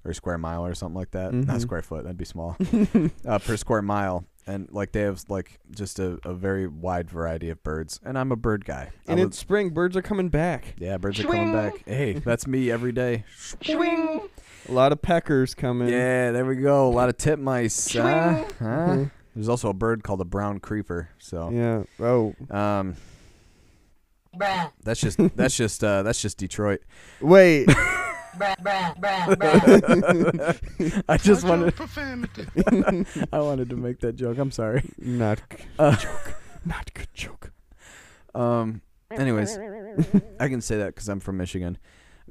or 0.08 0.14
square 0.14 0.38
mile 0.38 0.66
or 0.66 0.74
something 0.74 0.96
like 0.96 1.12
that. 1.12 1.34
Not 1.34 1.58
Mhm. 1.58 1.62
square 1.62 1.82
foot, 1.82 2.04
that'd 2.04 2.18
be 2.18 2.26
small. 2.26 2.56
uh, 3.28 3.40
per 3.40 3.58
square 3.58 3.82
mile, 3.82 4.26
and 4.48 4.68
like 4.72 4.94
they 4.94 5.02
have 5.02 5.24
like 5.28 5.60
just 5.72 6.00
a, 6.00 6.18
a 6.24 6.34
very 6.34 6.66
wide 6.68 7.10
variety 7.10 7.50
of 7.50 7.62
birds. 7.64 8.00
And 8.04 8.18
I'm 8.18 8.32
a 8.32 8.36
bird 8.38 8.64
guy. 8.66 8.92
I 9.08 9.12
and 9.12 9.20
would- 9.20 9.28
it's 9.30 9.38
spring. 9.38 9.72
Birds 9.72 9.98
are 9.98 10.02
coming 10.02 10.30
back. 10.30 10.76
yeah, 10.80 10.98
birds 10.98 11.20
are 11.20 11.24
coming 11.24 11.52
back. 11.52 11.84
Hey, 11.86 12.14
that's 12.14 12.48
me 12.48 12.72
every 12.72 12.92
day. 12.94 13.26
Swing. 13.38 14.22
A 14.70 14.72
lot 14.72 14.92
of 14.92 15.02
peckers 15.02 15.54
coming. 15.56 15.90
Yeah, 15.90 16.32
there 16.32 16.46
we 16.46 16.56
go. 16.58 16.88
A 16.88 16.90
lot 16.92 17.08
of 17.10 17.18
titmice. 17.18 17.96
Uh, 18.00 18.44
huh? 18.60 18.66
Mhm. 18.66 19.12
There's 19.36 19.50
also 19.50 19.70
a 19.70 19.74
bird 19.74 20.04
called 20.04 20.20
a 20.20 20.26
brown 20.26 20.60
creeper. 20.60 21.10
So, 21.20 21.50
Yeah. 21.52 21.84
Oh. 22.00 22.34
um, 22.50 22.96
that's 24.84 25.00
just 25.00 25.18
that's 25.36 25.56
just 25.56 25.84
uh, 25.84 26.04
that's 26.04 26.22
just 26.22 26.38
Detroit. 26.38 26.82
Wait. 27.22 27.68
I 31.10 31.18
just 31.18 31.44
Watch 31.44 31.80
wanted. 31.80 33.08
I 33.34 33.40
wanted 33.40 33.70
to 33.70 33.76
make 33.76 34.00
that 34.02 34.16
joke. 34.16 34.38
I'm 34.38 34.52
sorry. 34.52 34.90
Not 34.98 35.42
g- 35.50 35.58
Uh, 35.80 35.96
joke. 35.96 36.36
Not 36.66 36.94
good 36.94 37.08
joke. 37.14 37.52
Um. 38.36 38.82
Anyways, 39.12 39.58
I 40.40 40.50
can 40.50 40.62
say 40.62 40.78
that 40.78 40.88
because 40.88 41.08
I'm 41.10 41.20
from 41.20 41.38
Michigan. 41.38 41.78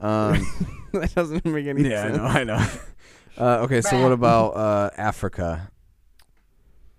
Um. 0.00 0.46
that 0.92 1.14
doesn't 1.14 1.44
make 1.44 1.66
any 1.66 1.88
yeah, 1.88 2.04
I 2.04 2.08
sense. 2.08 2.16
know. 2.18 2.24
I 2.24 2.44
know. 2.44 2.66
Uh, 3.38 3.58
okay, 3.64 3.80
so 3.82 4.02
what 4.02 4.12
about 4.12 4.50
uh, 4.56 4.90
Africa? 4.96 5.70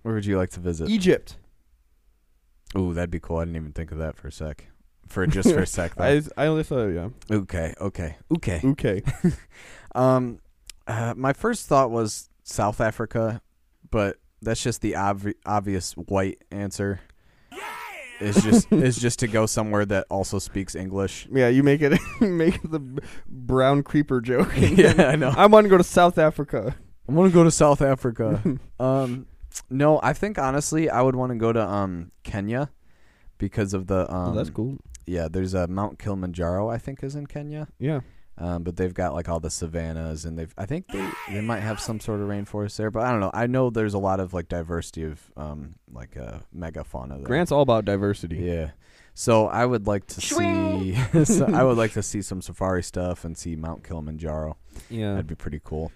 Where 0.04 0.14
would 0.14 0.26
you 0.26 0.38
like 0.38 0.52
to 0.52 0.60
visit? 0.60 0.90
Egypt. 0.90 1.38
Ooh, 2.78 2.94
that'd 2.94 3.10
be 3.12 3.20
cool. 3.20 3.38
I 3.38 3.46
didn't 3.46 3.56
even 3.56 3.72
think 3.72 3.92
of 3.92 3.98
that 4.00 4.16
for 4.16 4.28
a 4.28 4.32
sec. 4.32 4.68
For 5.08 5.26
just 5.28 5.52
for 5.52 5.62
a 5.62 5.66
sec. 5.68 6.00
I 6.00 6.22
I 6.36 6.48
only 6.48 6.64
thought 6.64 6.88
yeah. 6.88 7.10
okay. 7.32 7.74
Okay. 7.80 8.18
Okay. 8.36 8.62
Okay. 8.64 9.02
Um, 9.96 10.40
uh, 10.86 11.16
my 11.18 11.34
first 11.34 11.68
thought 11.68 11.90
was 11.90 12.30
South 12.44 12.80
Africa, 12.80 13.42
but 13.90 14.18
that's 14.44 14.62
just 14.62 14.82
the 14.82 14.92
obvi- 14.92 15.34
obvious 15.44 15.94
white 15.94 16.44
answer. 16.52 17.00
Is 18.20 18.36
just 18.44 18.72
is 18.72 18.98
just 19.02 19.20
to 19.20 19.28
go 19.28 19.46
somewhere 19.48 19.86
that 19.86 20.06
also 20.12 20.38
speaks 20.40 20.76
English. 20.76 21.28
Yeah, 21.32 21.48
you 21.50 21.64
make 21.64 21.82
it 21.82 22.00
make 22.22 22.62
the 22.62 22.80
brown 23.28 23.82
creeper 23.82 24.22
joke. 24.22 24.52
yeah, 24.56 25.10
I 25.10 25.16
know. 25.16 25.34
I 25.36 25.48
want 25.48 25.66
to 25.66 25.70
go 25.70 25.78
to 25.78 25.84
South 25.84 26.18
Africa. 26.18 26.76
I 27.10 27.12
want 27.12 27.32
to 27.32 27.34
go 27.34 27.44
to 27.44 27.52
South 27.52 27.82
Africa. 27.82 28.42
um, 28.80 29.26
no, 29.70 30.00
I 30.04 30.14
think 30.14 30.38
honestly, 30.38 30.90
I 30.90 31.02
would 31.02 31.16
want 31.16 31.32
to 31.32 31.38
go 31.38 31.54
to 31.54 31.62
um 31.68 32.12
Kenya 32.24 32.70
because 33.38 33.74
of 33.74 33.88
the 33.88 34.12
um. 34.14 34.34
oh, 34.34 34.36
that's 34.36 34.50
cool. 34.50 34.78
Yeah, 35.08 35.28
there's 35.32 35.54
a 35.54 35.68
Mount 35.68 35.98
Kilimanjaro. 36.00 36.70
I 36.70 36.78
think 36.78 37.04
is 37.04 37.16
in 37.16 37.26
Kenya. 37.28 37.68
Yeah. 37.80 38.02
Um, 38.40 38.62
but 38.62 38.76
they've 38.78 38.94
got 38.94 39.14
like 39.16 39.28
all 39.30 39.40
the 39.40 39.50
savannas, 39.50 40.24
and 40.26 40.38
they've 40.38 40.54
I 40.58 40.68
think 40.68 40.88
they 40.90 41.10
they 41.32 41.42
might 41.42 41.62
have 41.62 41.80
some 41.80 42.00
sort 42.00 42.20
of 42.20 42.28
rainforest 42.28 42.76
there, 42.78 42.92
but 42.92 43.04
I 43.04 43.10
don't 43.12 43.20
know. 43.20 43.32
I 43.34 43.48
know 43.48 43.72
there's 43.72 43.96
a 43.96 44.00
lot 44.00 44.20
of 44.20 44.32
like 44.34 44.48
diversity 44.48 45.04
of 45.06 45.20
um 45.36 45.76
like 45.92 46.16
uh 46.18 46.40
megafauna 46.56 47.18
there. 47.18 47.26
Grant's 47.26 47.52
all 47.52 47.64
about 47.64 47.86
diversity. 47.86 48.36
Yeah. 48.38 48.72
So 49.16 49.48
I 49.48 49.66
would 49.66 49.88
like 49.88 50.06
to 50.08 50.22
see. 50.22 50.94
so 51.26 51.48
I 51.48 51.64
would 51.64 51.78
like 51.78 51.94
to 51.94 52.04
see 52.04 52.22
some 52.22 52.44
safari 52.44 52.84
stuff 52.84 53.26
and 53.26 53.36
see 53.36 53.56
Mount 53.56 53.84
Kilimanjaro. 53.84 54.58
Yeah. 54.92 55.14
That'd 55.14 55.26
be 55.26 55.34
pretty 55.34 55.60
cool. 55.64 55.92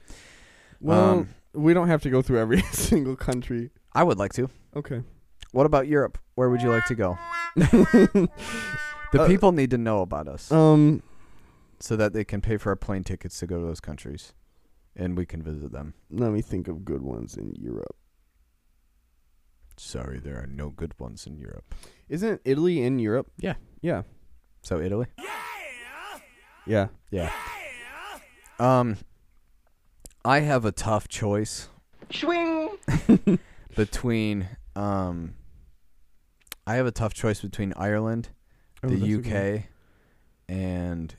Well, 0.80 1.09
Um, 1.12 1.30
we 1.53 1.76
don't 1.76 1.89
have 1.89 2.01
to 2.01 2.09
go 2.09 2.24
through 2.24 2.39
every 2.39 2.62
single 2.72 3.16
country. 3.16 3.70
I 3.93 4.01
would 4.01 4.18
like 4.18 4.34
to. 4.34 4.49
Okay. 4.76 5.03
What 5.51 5.68
about 5.68 5.88
Europe? 5.88 6.18
Where 6.34 6.49
would 6.49 6.64
you 6.64 6.72
like 6.72 6.86
to 6.88 6.95
go? 6.95 7.20
The 9.12 9.22
Uh, 9.24 9.28
people 9.28 9.51
need 9.51 9.70
to 9.72 9.78
know 9.78 10.01
about 10.01 10.28
us 10.28 10.51
Um. 10.51 11.03
so 11.80 11.95
that 11.97 12.14
they 12.14 12.24
can 12.24 12.41
pay 12.41 12.57
for 12.57 12.70
our 12.70 12.76
plane 12.76 13.03
tickets 13.03 13.38
to 13.39 13.47
go 13.47 13.59
to 13.59 13.66
those 13.66 13.80
countries, 13.82 14.34
and 14.95 15.18
we 15.18 15.26
can 15.26 15.41
visit 15.43 15.72
them. 15.72 15.93
Let 16.09 16.32
me 16.32 16.41
think 16.41 16.68
of 16.68 16.86
good 16.86 17.01
ones 17.01 17.36
in 17.36 17.53
Europe. 17.55 17.95
Sorry, 19.78 20.20
there 20.20 20.38
are 20.38 20.47
no 20.47 20.70
good 20.70 20.93
ones 20.99 21.26
in 21.26 21.38
Europe. 21.38 21.74
Isn't 22.07 22.41
Italy 22.45 22.82
in 22.84 22.99
Europe? 22.99 23.32
Yeah. 23.38 23.55
Yeah. 23.82 24.03
So 24.62 24.80
Italy. 24.80 25.07
Yeah. 26.68 26.89
Yeah. 27.09 27.32
Um, 28.59 28.97
I 30.24 30.41
have 30.41 30.66
a 30.66 30.72
tough 30.72 31.07
choice 31.07 31.68
Swing. 32.14 32.70
between 33.76 34.47
um. 34.76 35.34
I 36.68 36.76
have 36.76 36.86
a 36.86 36.91
tough 36.91 37.14
choice 37.16 37.41
between 37.41 37.74
Ireland, 37.76 38.30
Oh, 38.84 38.88
the 38.89 38.95
that's 38.95 39.03
a 39.05 39.17
good 39.17 39.25
one. 39.34 39.55
UK, 39.57 39.63
and 40.49 41.15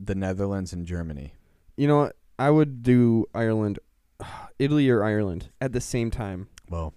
the 0.00 0.14
Netherlands 0.14 0.72
and 0.72 0.86
Germany. 0.86 1.34
You 1.76 1.86
know 1.88 1.98
what? 1.98 2.16
I 2.38 2.50
would 2.50 2.82
do 2.82 3.26
Ireland, 3.34 3.78
Italy 4.58 4.88
or 4.90 5.04
Ireland 5.04 5.50
at 5.60 5.72
the 5.72 5.80
same 5.80 6.10
time. 6.10 6.48
Well, 6.68 6.94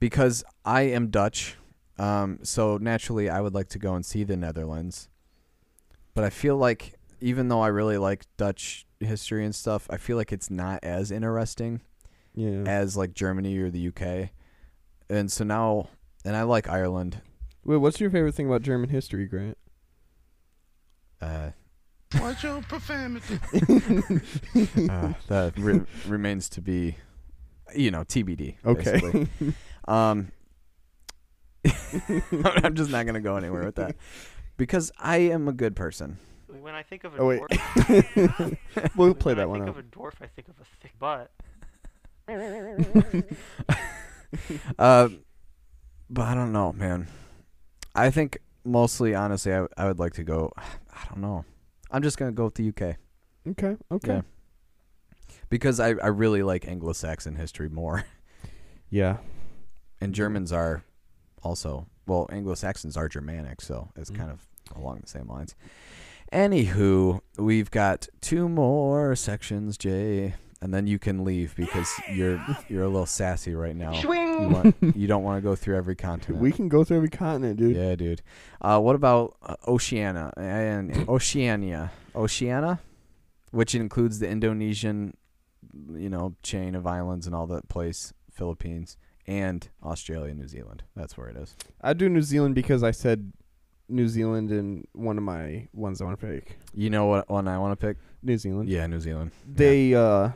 because 0.00 0.42
I 0.64 0.82
am 0.82 1.08
Dutch, 1.08 1.56
um, 1.98 2.40
so 2.42 2.76
naturally 2.76 3.30
I 3.30 3.40
would 3.40 3.54
like 3.54 3.68
to 3.70 3.78
go 3.78 3.94
and 3.94 4.04
see 4.04 4.24
the 4.24 4.36
Netherlands. 4.36 5.08
But 6.14 6.24
I 6.24 6.30
feel 6.30 6.56
like 6.56 6.94
even 7.20 7.48
though 7.48 7.60
I 7.60 7.68
really 7.68 7.98
like 7.98 8.26
Dutch 8.36 8.86
history 9.00 9.44
and 9.44 9.54
stuff, 9.54 9.86
I 9.90 9.96
feel 9.96 10.16
like 10.16 10.32
it's 10.32 10.50
not 10.50 10.80
as 10.82 11.10
interesting 11.10 11.80
Yeah. 12.34 12.64
as 12.66 12.96
like 12.96 13.14
Germany 13.14 13.56
or 13.58 13.70
the 13.70 13.88
UK. 13.88 14.30
And 15.08 15.30
so 15.30 15.44
now, 15.44 15.88
and 16.24 16.36
I 16.36 16.42
like 16.42 16.68
Ireland. 16.68 17.20
Wait, 17.64 17.76
what's 17.76 18.00
your 18.00 18.10
favorite 18.10 18.34
thing 18.34 18.46
about 18.46 18.62
German 18.62 18.90
history, 18.90 19.26
Grant? 19.26 19.56
Uh, 21.20 21.50
Watch 22.20 22.42
your 22.42 22.60
profanity. 22.62 23.38
uh, 24.90 25.12
that 25.28 25.52
re- 25.56 25.82
remains 26.06 26.48
to 26.50 26.60
be, 26.60 26.96
you 27.74 27.90
know, 27.90 28.02
TBD. 28.04 28.56
basically. 28.64 29.28
Okay. 29.40 29.54
Um, 29.88 30.30
I'm 32.44 32.76
just 32.76 32.88
not 32.90 33.04
gonna 33.04 33.20
go 33.20 33.36
anywhere 33.36 33.64
with 33.64 33.74
that 33.74 33.96
because 34.56 34.92
I 34.96 35.16
am 35.16 35.48
a 35.48 35.52
good 35.52 35.74
person. 35.74 36.18
When 36.46 36.72
I 36.72 36.84
think 36.84 37.02
of 37.02 37.14
a 37.14 37.18
Oh, 37.18 37.26
wait. 37.26 37.40
dwarf, 37.40 38.58
we'll 38.94 39.08
when 39.08 39.14
play 39.14 39.32
I 39.32 39.34
that 39.36 39.48
one 39.48 39.62
I 39.62 39.64
think 39.64 39.76
out. 39.76 39.80
of 39.80 39.84
a 39.84 39.88
dwarf, 39.88 40.12
I 40.22 40.26
think 40.26 40.46
of 40.46 40.54
a 40.60 40.64
thick 40.80 40.96
butt. 41.00 41.32
Uh, 44.78 45.08
but 46.08 46.22
I 46.28 46.34
don't 46.34 46.52
know, 46.52 46.72
man. 46.72 47.08
I 47.94 48.10
think 48.10 48.38
mostly, 48.64 49.14
honestly, 49.14 49.52
I, 49.54 49.66
I 49.76 49.86
would 49.86 49.98
like 49.98 50.14
to 50.14 50.24
go. 50.24 50.52
I 50.56 51.04
don't 51.08 51.20
know. 51.20 51.44
I'm 51.90 52.02
just 52.02 52.16
gonna 52.18 52.32
go 52.32 52.44
with 52.44 52.54
the 52.54 52.68
UK 52.68 52.96
Okay. 53.50 53.76
Okay. 53.90 54.14
Yeah. 54.16 54.22
because 55.50 55.80
I, 55.80 55.88
I 55.88 56.06
really 56.08 56.42
like 56.42 56.66
Anglo-Saxon 56.68 57.34
history 57.36 57.68
more, 57.68 58.04
Yeah. 58.90 59.16
and 60.00 60.14
Germans 60.14 60.52
are 60.52 60.84
also 61.42 61.86
well, 62.06 62.28
Anglo-Saxons 62.32 62.96
are 62.96 63.08
Germanic, 63.08 63.60
so 63.60 63.90
it's 63.96 64.10
Mm. 64.10 64.16
kind 64.16 64.30
of 64.30 64.46
along 64.76 65.00
the 65.02 65.08
same 65.08 65.28
lines. 65.28 65.54
Anywho, 66.32 67.20
we've 67.36 67.70
got 67.70 68.08
two 68.20 68.48
more 68.48 69.14
sections, 69.16 69.76
Jay, 69.76 70.34
and 70.62 70.72
then 70.72 70.86
you 70.86 70.96
can 70.96 71.24
leave 71.24 71.54
because 71.56 71.92
you're 72.08 72.40
you're 72.68 72.84
a 72.84 72.88
little 72.88 73.04
sassy 73.04 73.52
right 73.54 73.74
now. 73.74 73.92
You, 73.92 74.08
want, 74.08 74.76
you 74.96 75.08
don't 75.08 75.24
want 75.24 75.36
to 75.38 75.42
go 75.42 75.56
through 75.56 75.76
every 75.76 75.96
continent. 75.96 76.40
We 76.40 76.52
can 76.52 76.68
go 76.68 76.84
through 76.84 76.98
every 76.98 77.10
continent, 77.10 77.58
dude. 77.58 77.76
Yeah, 77.76 77.96
dude. 77.96 78.22
Uh, 78.60 78.78
what 78.78 78.94
about 78.94 79.36
uh, 79.42 79.56
Oceania 79.66 80.32
and 80.36 81.08
Oceania, 81.08 81.90
Oceania, 82.14 82.80
which 83.50 83.74
includes 83.74 84.20
the 84.20 84.28
Indonesian, 84.28 85.16
you 85.94 86.08
know, 86.08 86.36
chain 86.44 86.76
of 86.76 86.86
islands 86.86 87.26
and 87.26 87.34
all 87.34 87.48
that 87.48 87.68
place, 87.68 88.12
Philippines, 88.30 88.96
and 89.26 89.68
Australia, 89.82 90.32
New 90.32 90.46
Zealand. 90.46 90.84
That's 90.94 91.18
where 91.18 91.28
it 91.28 91.36
is. 91.36 91.56
I'd 91.80 91.98
do 91.98 92.08
New 92.08 92.22
Zealand 92.22 92.54
because 92.54 92.84
I 92.84 92.92
said 92.92 93.32
New 93.88 94.06
Zealand 94.06 94.52
in 94.52 94.86
one 94.92 95.18
of 95.18 95.24
my 95.24 95.66
ones 95.72 96.00
I 96.00 96.04
want 96.04 96.20
to 96.20 96.24
pick. 96.24 96.56
You 96.72 96.88
know 96.88 97.06
what 97.06 97.28
one 97.28 97.48
I 97.48 97.58
want 97.58 97.78
to 97.78 97.86
pick? 97.86 97.96
New 98.22 98.38
Zealand. 98.38 98.68
Yeah, 98.68 98.86
New 98.86 99.00
Zealand. 99.00 99.32
They 99.44 99.94
uh 99.96 100.30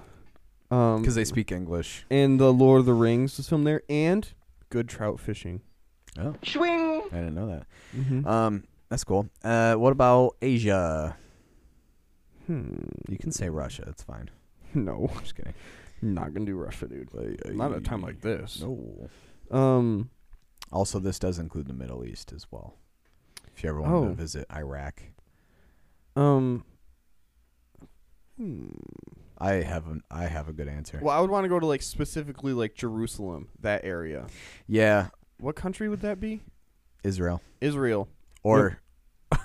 um 0.70 1.00
because 1.00 1.14
they 1.14 1.24
speak 1.24 1.52
English. 1.52 2.04
and 2.10 2.38
the 2.40 2.52
Lord 2.52 2.80
of 2.80 2.86
the 2.86 2.94
Rings 2.94 3.36
was 3.36 3.48
filmed 3.48 3.66
there 3.66 3.82
and 3.88 4.28
good 4.70 4.88
trout 4.88 5.20
fishing. 5.20 5.60
Oh, 6.18 6.34
Swing. 6.44 7.02
I 7.12 7.16
didn't 7.16 7.34
know 7.34 7.46
that. 7.48 7.66
Mm-hmm. 7.96 8.26
Um, 8.26 8.64
that's 8.88 9.04
cool. 9.04 9.28
Uh, 9.44 9.74
what 9.74 9.92
about 9.92 10.36
Asia? 10.40 11.16
hmm. 12.46 12.74
You 13.08 13.18
can 13.18 13.32
say 13.32 13.48
Russia. 13.48 13.84
It's 13.88 14.02
fine. 14.02 14.30
No, 14.74 15.08
I'm 15.14 15.20
just 15.22 15.34
kidding. 15.36 15.54
not 16.02 16.34
gonna 16.34 16.44
do 16.46 16.56
Russia, 16.56 16.86
dude. 16.86 17.08
Not 17.54 17.72
at 17.72 17.78
a 17.78 17.80
time 17.80 18.02
like 18.02 18.20
this. 18.20 18.60
No. 18.60 19.08
Um. 19.50 20.10
Also, 20.72 20.98
this 20.98 21.18
does 21.18 21.38
include 21.38 21.66
the 21.68 21.72
Middle 21.72 22.04
East 22.04 22.32
as 22.32 22.46
well. 22.50 22.74
If 23.54 23.62
you 23.62 23.70
ever 23.70 23.80
want 23.80 23.94
Oh. 23.94 24.08
to 24.08 24.14
visit 24.14 24.44
Iraq, 24.52 25.02
Um. 26.16 26.64
Hmm. 28.36 28.66
I 29.38 29.54
have 29.54 29.86
an, 29.86 30.02
I 30.10 30.24
have 30.26 30.48
a 30.48 30.52
good 30.52 30.68
answer. 30.68 30.98
Well, 31.02 31.16
I 31.16 31.20
would 31.20 31.30
want 31.30 31.44
to 31.44 31.48
go 31.48 31.58
to 31.60 31.66
like 31.66 31.82
specifically 31.82 32.52
like 32.52 32.74
Jerusalem, 32.74 33.48
that 33.60 33.84
area. 33.84 34.26
Yeah, 34.66 35.08
What 35.38 35.56
country 35.56 35.88
would 35.88 36.00
that 36.00 36.18
be? 36.20 36.40
Israel, 37.04 37.42
Israel. 37.60 38.08
or 38.42 38.80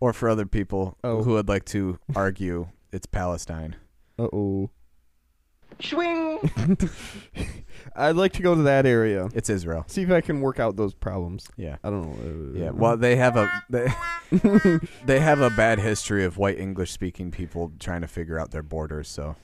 or 0.00 0.12
for 0.12 0.28
other 0.28 0.46
people 0.46 0.96
Oh. 1.04 1.22
who 1.22 1.32
would 1.32 1.48
like 1.48 1.64
to 1.66 1.98
argue, 2.14 2.68
it's 2.92 3.06
Palestine. 3.06 3.76
Uh 4.18 4.28
oh. 4.32 4.70
Swing. 5.82 6.50
I'd 7.96 8.16
like 8.16 8.32
to 8.34 8.42
go 8.42 8.54
to 8.54 8.62
that 8.62 8.86
area. 8.86 9.28
It's 9.34 9.48
Israel. 9.50 9.84
See 9.88 10.02
if 10.02 10.10
I 10.10 10.20
can 10.20 10.40
work 10.40 10.60
out 10.60 10.76
those 10.76 10.94
problems. 10.94 11.48
Yeah. 11.56 11.76
I 11.82 11.90
don't 11.90 12.02
know. 12.02 12.60
uh, 12.60 12.64
Yeah, 12.64 12.70
well, 12.70 12.96
they 12.96 13.16
have 13.16 13.36
a 13.36 13.48
they, 13.70 13.88
they 15.06 15.20
have 15.20 15.40
a 15.40 15.50
bad 15.50 15.78
history 15.78 16.24
of 16.24 16.36
white 16.38 16.58
English 16.58 16.92
speaking 16.92 17.30
people 17.30 17.72
trying 17.78 18.02
to 18.02 18.08
figure 18.08 18.38
out 18.38 18.50
their 18.50 18.62
borders. 18.62 19.08
So, 19.08 19.36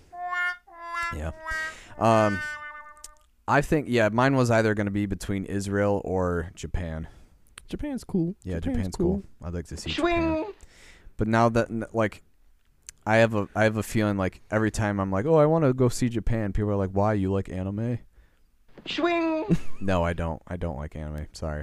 yeah, 1.16 1.30
um, 1.98 2.38
I 3.48 3.60
think 3.60 3.86
yeah, 3.88 4.08
mine 4.10 4.36
was 4.36 4.50
either 4.50 4.74
going 4.74 4.86
to 4.86 4.90
be 4.92 5.06
between 5.06 5.44
Israel 5.46 6.00
or 6.04 6.50
Japan. 6.54 7.08
Japan's 7.68 8.04
cool. 8.04 8.36
Yeah, 8.44 8.60
Japan's, 8.60 8.94
cool. 8.96 9.22
I'd 9.42 9.54
like 9.54 9.66
to 9.68 9.76
see 9.76 9.90
Japan. 9.90 10.44
Swing. 10.44 10.52
But 11.16 11.28
now 11.28 11.48
that 11.50 11.94
like, 11.94 12.22
I 13.06 13.16
have 13.16 13.34
a 13.34 13.48
I 13.54 13.64
have 13.64 13.76
a 13.76 13.82
feeling 13.82 14.16
like 14.16 14.40
every 14.50 14.70
time 14.70 14.98
I'm 14.98 15.10
like, 15.10 15.26
oh, 15.26 15.34
I 15.36 15.46
want 15.46 15.64
to 15.64 15.74
go 15.74 15.88
see 15.88 16.08
Japan. 16.08 16.52
People 16.52 16.70
are 16.70 16.76
like, 16.76 16.90
why? 16.90 17.12
You 17.14 17.32
like 17.32 17.48
anime? 17.48 17.98
Swing. 18.86 19.56
No, 19.80 20.02
I 20.02 20.14
don't. 20.14 20.40
I 20.48 20.56
don't 20.56 20.76
like 20.78 20.96
anime. 20.96 21.26
Sorry. 21.32 21.62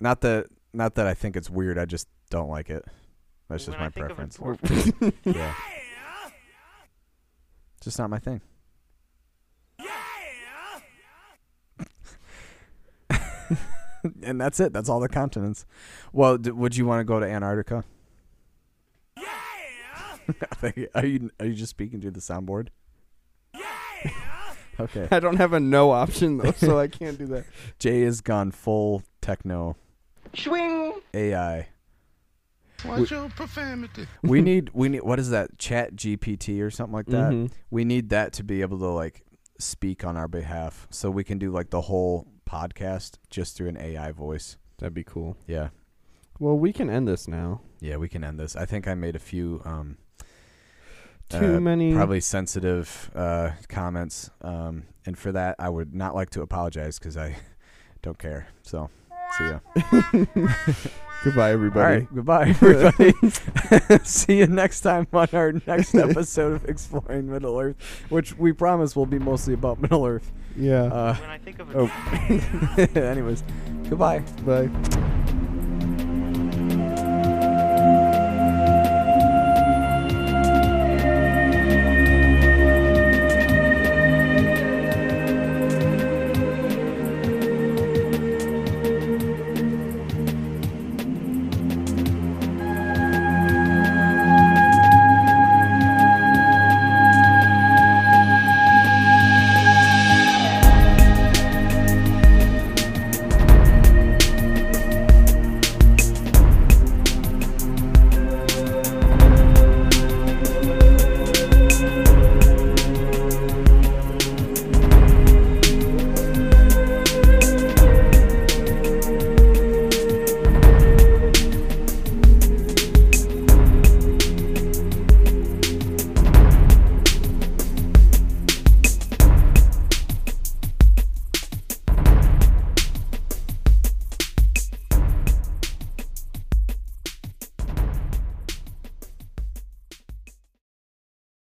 Not 0.00 0.20
that 0.22 0.46
not 0.72 0.96
that 0.96 1.06
I 1.06 1.14
think 1.14 1.36
it's 1.36 1.48
weird. 1.48 1.78
I 1.78 1.84
just 1.84 2.08
don't 2.30 2.48
like 2.48 2.68
it. 2.70 2.84
That's 3.48 3.66
just 3.66 3.78
when 3.78 3.80
my 3.80 3.86
I 3.86 3.90
think 3.90 4.10
of 4.10 4.16
preference. 4.16 4.38
endorphins, 4.38 5.12
yeah. 5.36 5.54
Just 7.80 7.98
not 7.98 8.10
my 8.10 8.18
thing. 8.18 8.40
and 14.22 14.40
that's 14.40 14.58
it. 14.60 14.72
That's 14.72 14.88
all 14.88 15.00
the 15.00 15.08
continents. 15.08 15.64
Well, 16.12 16.38
d- 16.38 16.50
would 16.50 16.76
you 16.76 16.86
want 16.86 17.00
to 17.00 17.04
go 17.04 17.20
to 17.20 17.26
Antarctica? 17.26 17.84
Yeah. 20.76 20.86
are 20.94 21.06
you 21.06 21.30
are 21.40 21.46
you 21.46 21.54
just 21.54 21.70
speaking 21.70 22.00
to 22.02 22.10
the 22.10 22.20
soundboard? 22.20 22.68
Yeah. 23.54 24.14
okay. 24.80 25.08
I 25.10 25.20
don't 25.20 25.36
have 25.36 25.52
a 25.52 25.60
no 25.60 25.90
option 25.90 26.38
though, 26.38 26.52
so 26.52 26.78
I 26.78 26.88
can't 26.88 27.18
do 27.18 27.26
that. 27.26 27.44
Jay 27.78 28.02
has 28.02 28.20
gone 28.20 28.50
full 28.52 29.02
techno 29.20 29.76
Swing. 30.34 30.94
AI. 31.14 31.68
Watch 32.84 33.10
your 33.10 33.28
profanity. 33.30 34.06
We 34.22 34.40
need 34.40 34.70
we 34.72 34.88
need 34.88 35.02
what 35.02 35.18
is 35.18 35.30
that? 35.30 35.58
Chat 35.58 35.94
GPT 35.94 36.60
or 36.62 36.70
something 36.70 36.94
like 36.94 37.06
that. 37.06 37.32
Mhm. 37.32 37.52
We 37.70 37.84
need 37.84 38.08
that 38.10 38.32
to 38.34 38.44
be 38.44 38.60
able 38.62 38.78
to 38.80 38.86
like 38.88 39.22
speak 39.58 40.04
on 40.04 40.16
our 40.16 40.26
behalf, 40.26 40.88
so 40.90 41.10
we 41.10 41.22
can 41.22 41.38
do 41.38 41.50
like 41.52 41.70
the 41.70 41.82
whole 41.82 42.26
podcast 42.48 43.18
just 43.30 43.56
through 43.56 43.68
an 43.68 43.76
AI 43.76 44.10
voice. 44.10 44.56
That'd 44.78 44.94
be 44.94 45.04
cool. 45.04 45.36
Yeah. 45.46 45.68
Well, 46.40 46.58
we 46.58 46.72
can 46.72 46.90
end 46.90 47.06
this 47.06 47.28
now. 47.28 47.60
Yeah, 47.78 47.98
we 47.98 48.08
can 48.08 48.24
end 48.24 48.40
this. 48.40 48.56
I 48.56 48.64
think 48.66 48.88
I 48.88 48.94
made 48.94 49.14
a 49.14 49.20
few 49.20 49.62
um 49.64 49.98
Too 51.38 51.56
uh, 51.56 51.60
many. 51.60 51.94
probably 51.94 52.20
sensitive 52.20 53.10
uh 53.14 53.50
comments 53.68 54.30
um 54.42 54.84
and 55.06 55.18
for 55.18 55.32
that 55.32 55.56
I 55.58 55.68
would 55.68 55.94
not 55.94 56.14
like 56.14 56.30
to 56.30 56.42
apologize 56.42 56.98
cuz 56.98 57.16
I 57.16 57.36
don't 58.02 58.18
care. 58.18 58.46
So, 58.62 58.90
see 59.38 59.44
ya. 59.50 59.58
Goodbye, 61.24 61.52
everybody. 61.52 62.00
right, 62.00 62.14
goodbye 62.14 62.48
everybody. 62.48 63.14
see 64.04 64.38
you 64.38 64.48
next 64.48 64.80
time 64.80 65.06
on 65.12 65.28
our 65.32 65.52
next 65.68 65.94
episode 65.94 66.54
of 66.54 66.64
Exploring 66.68 67.30
Middle 67.30 67.60
Earth, 67.60 67.76
which 68.08 68.36
we 68.36 68.52
promise 68.52 68.96
will 68.96 69.06
be 69.06 69.20
mostly 69.20 69.54
about 69.54 69.80
Middle 69.80 70.04
Earth. 70.04 70.32
Yeah. 70.56 70.82
Uh 70.84 71.14
when 71.14 71.30
I 71.30 71.38
think 71.38 71.60
of 71.60 71.68
Oh. 71.76 71.88
anyways, 73.00 73.44
goodbye. 73.88 74.18
Bye. 74.44 74.68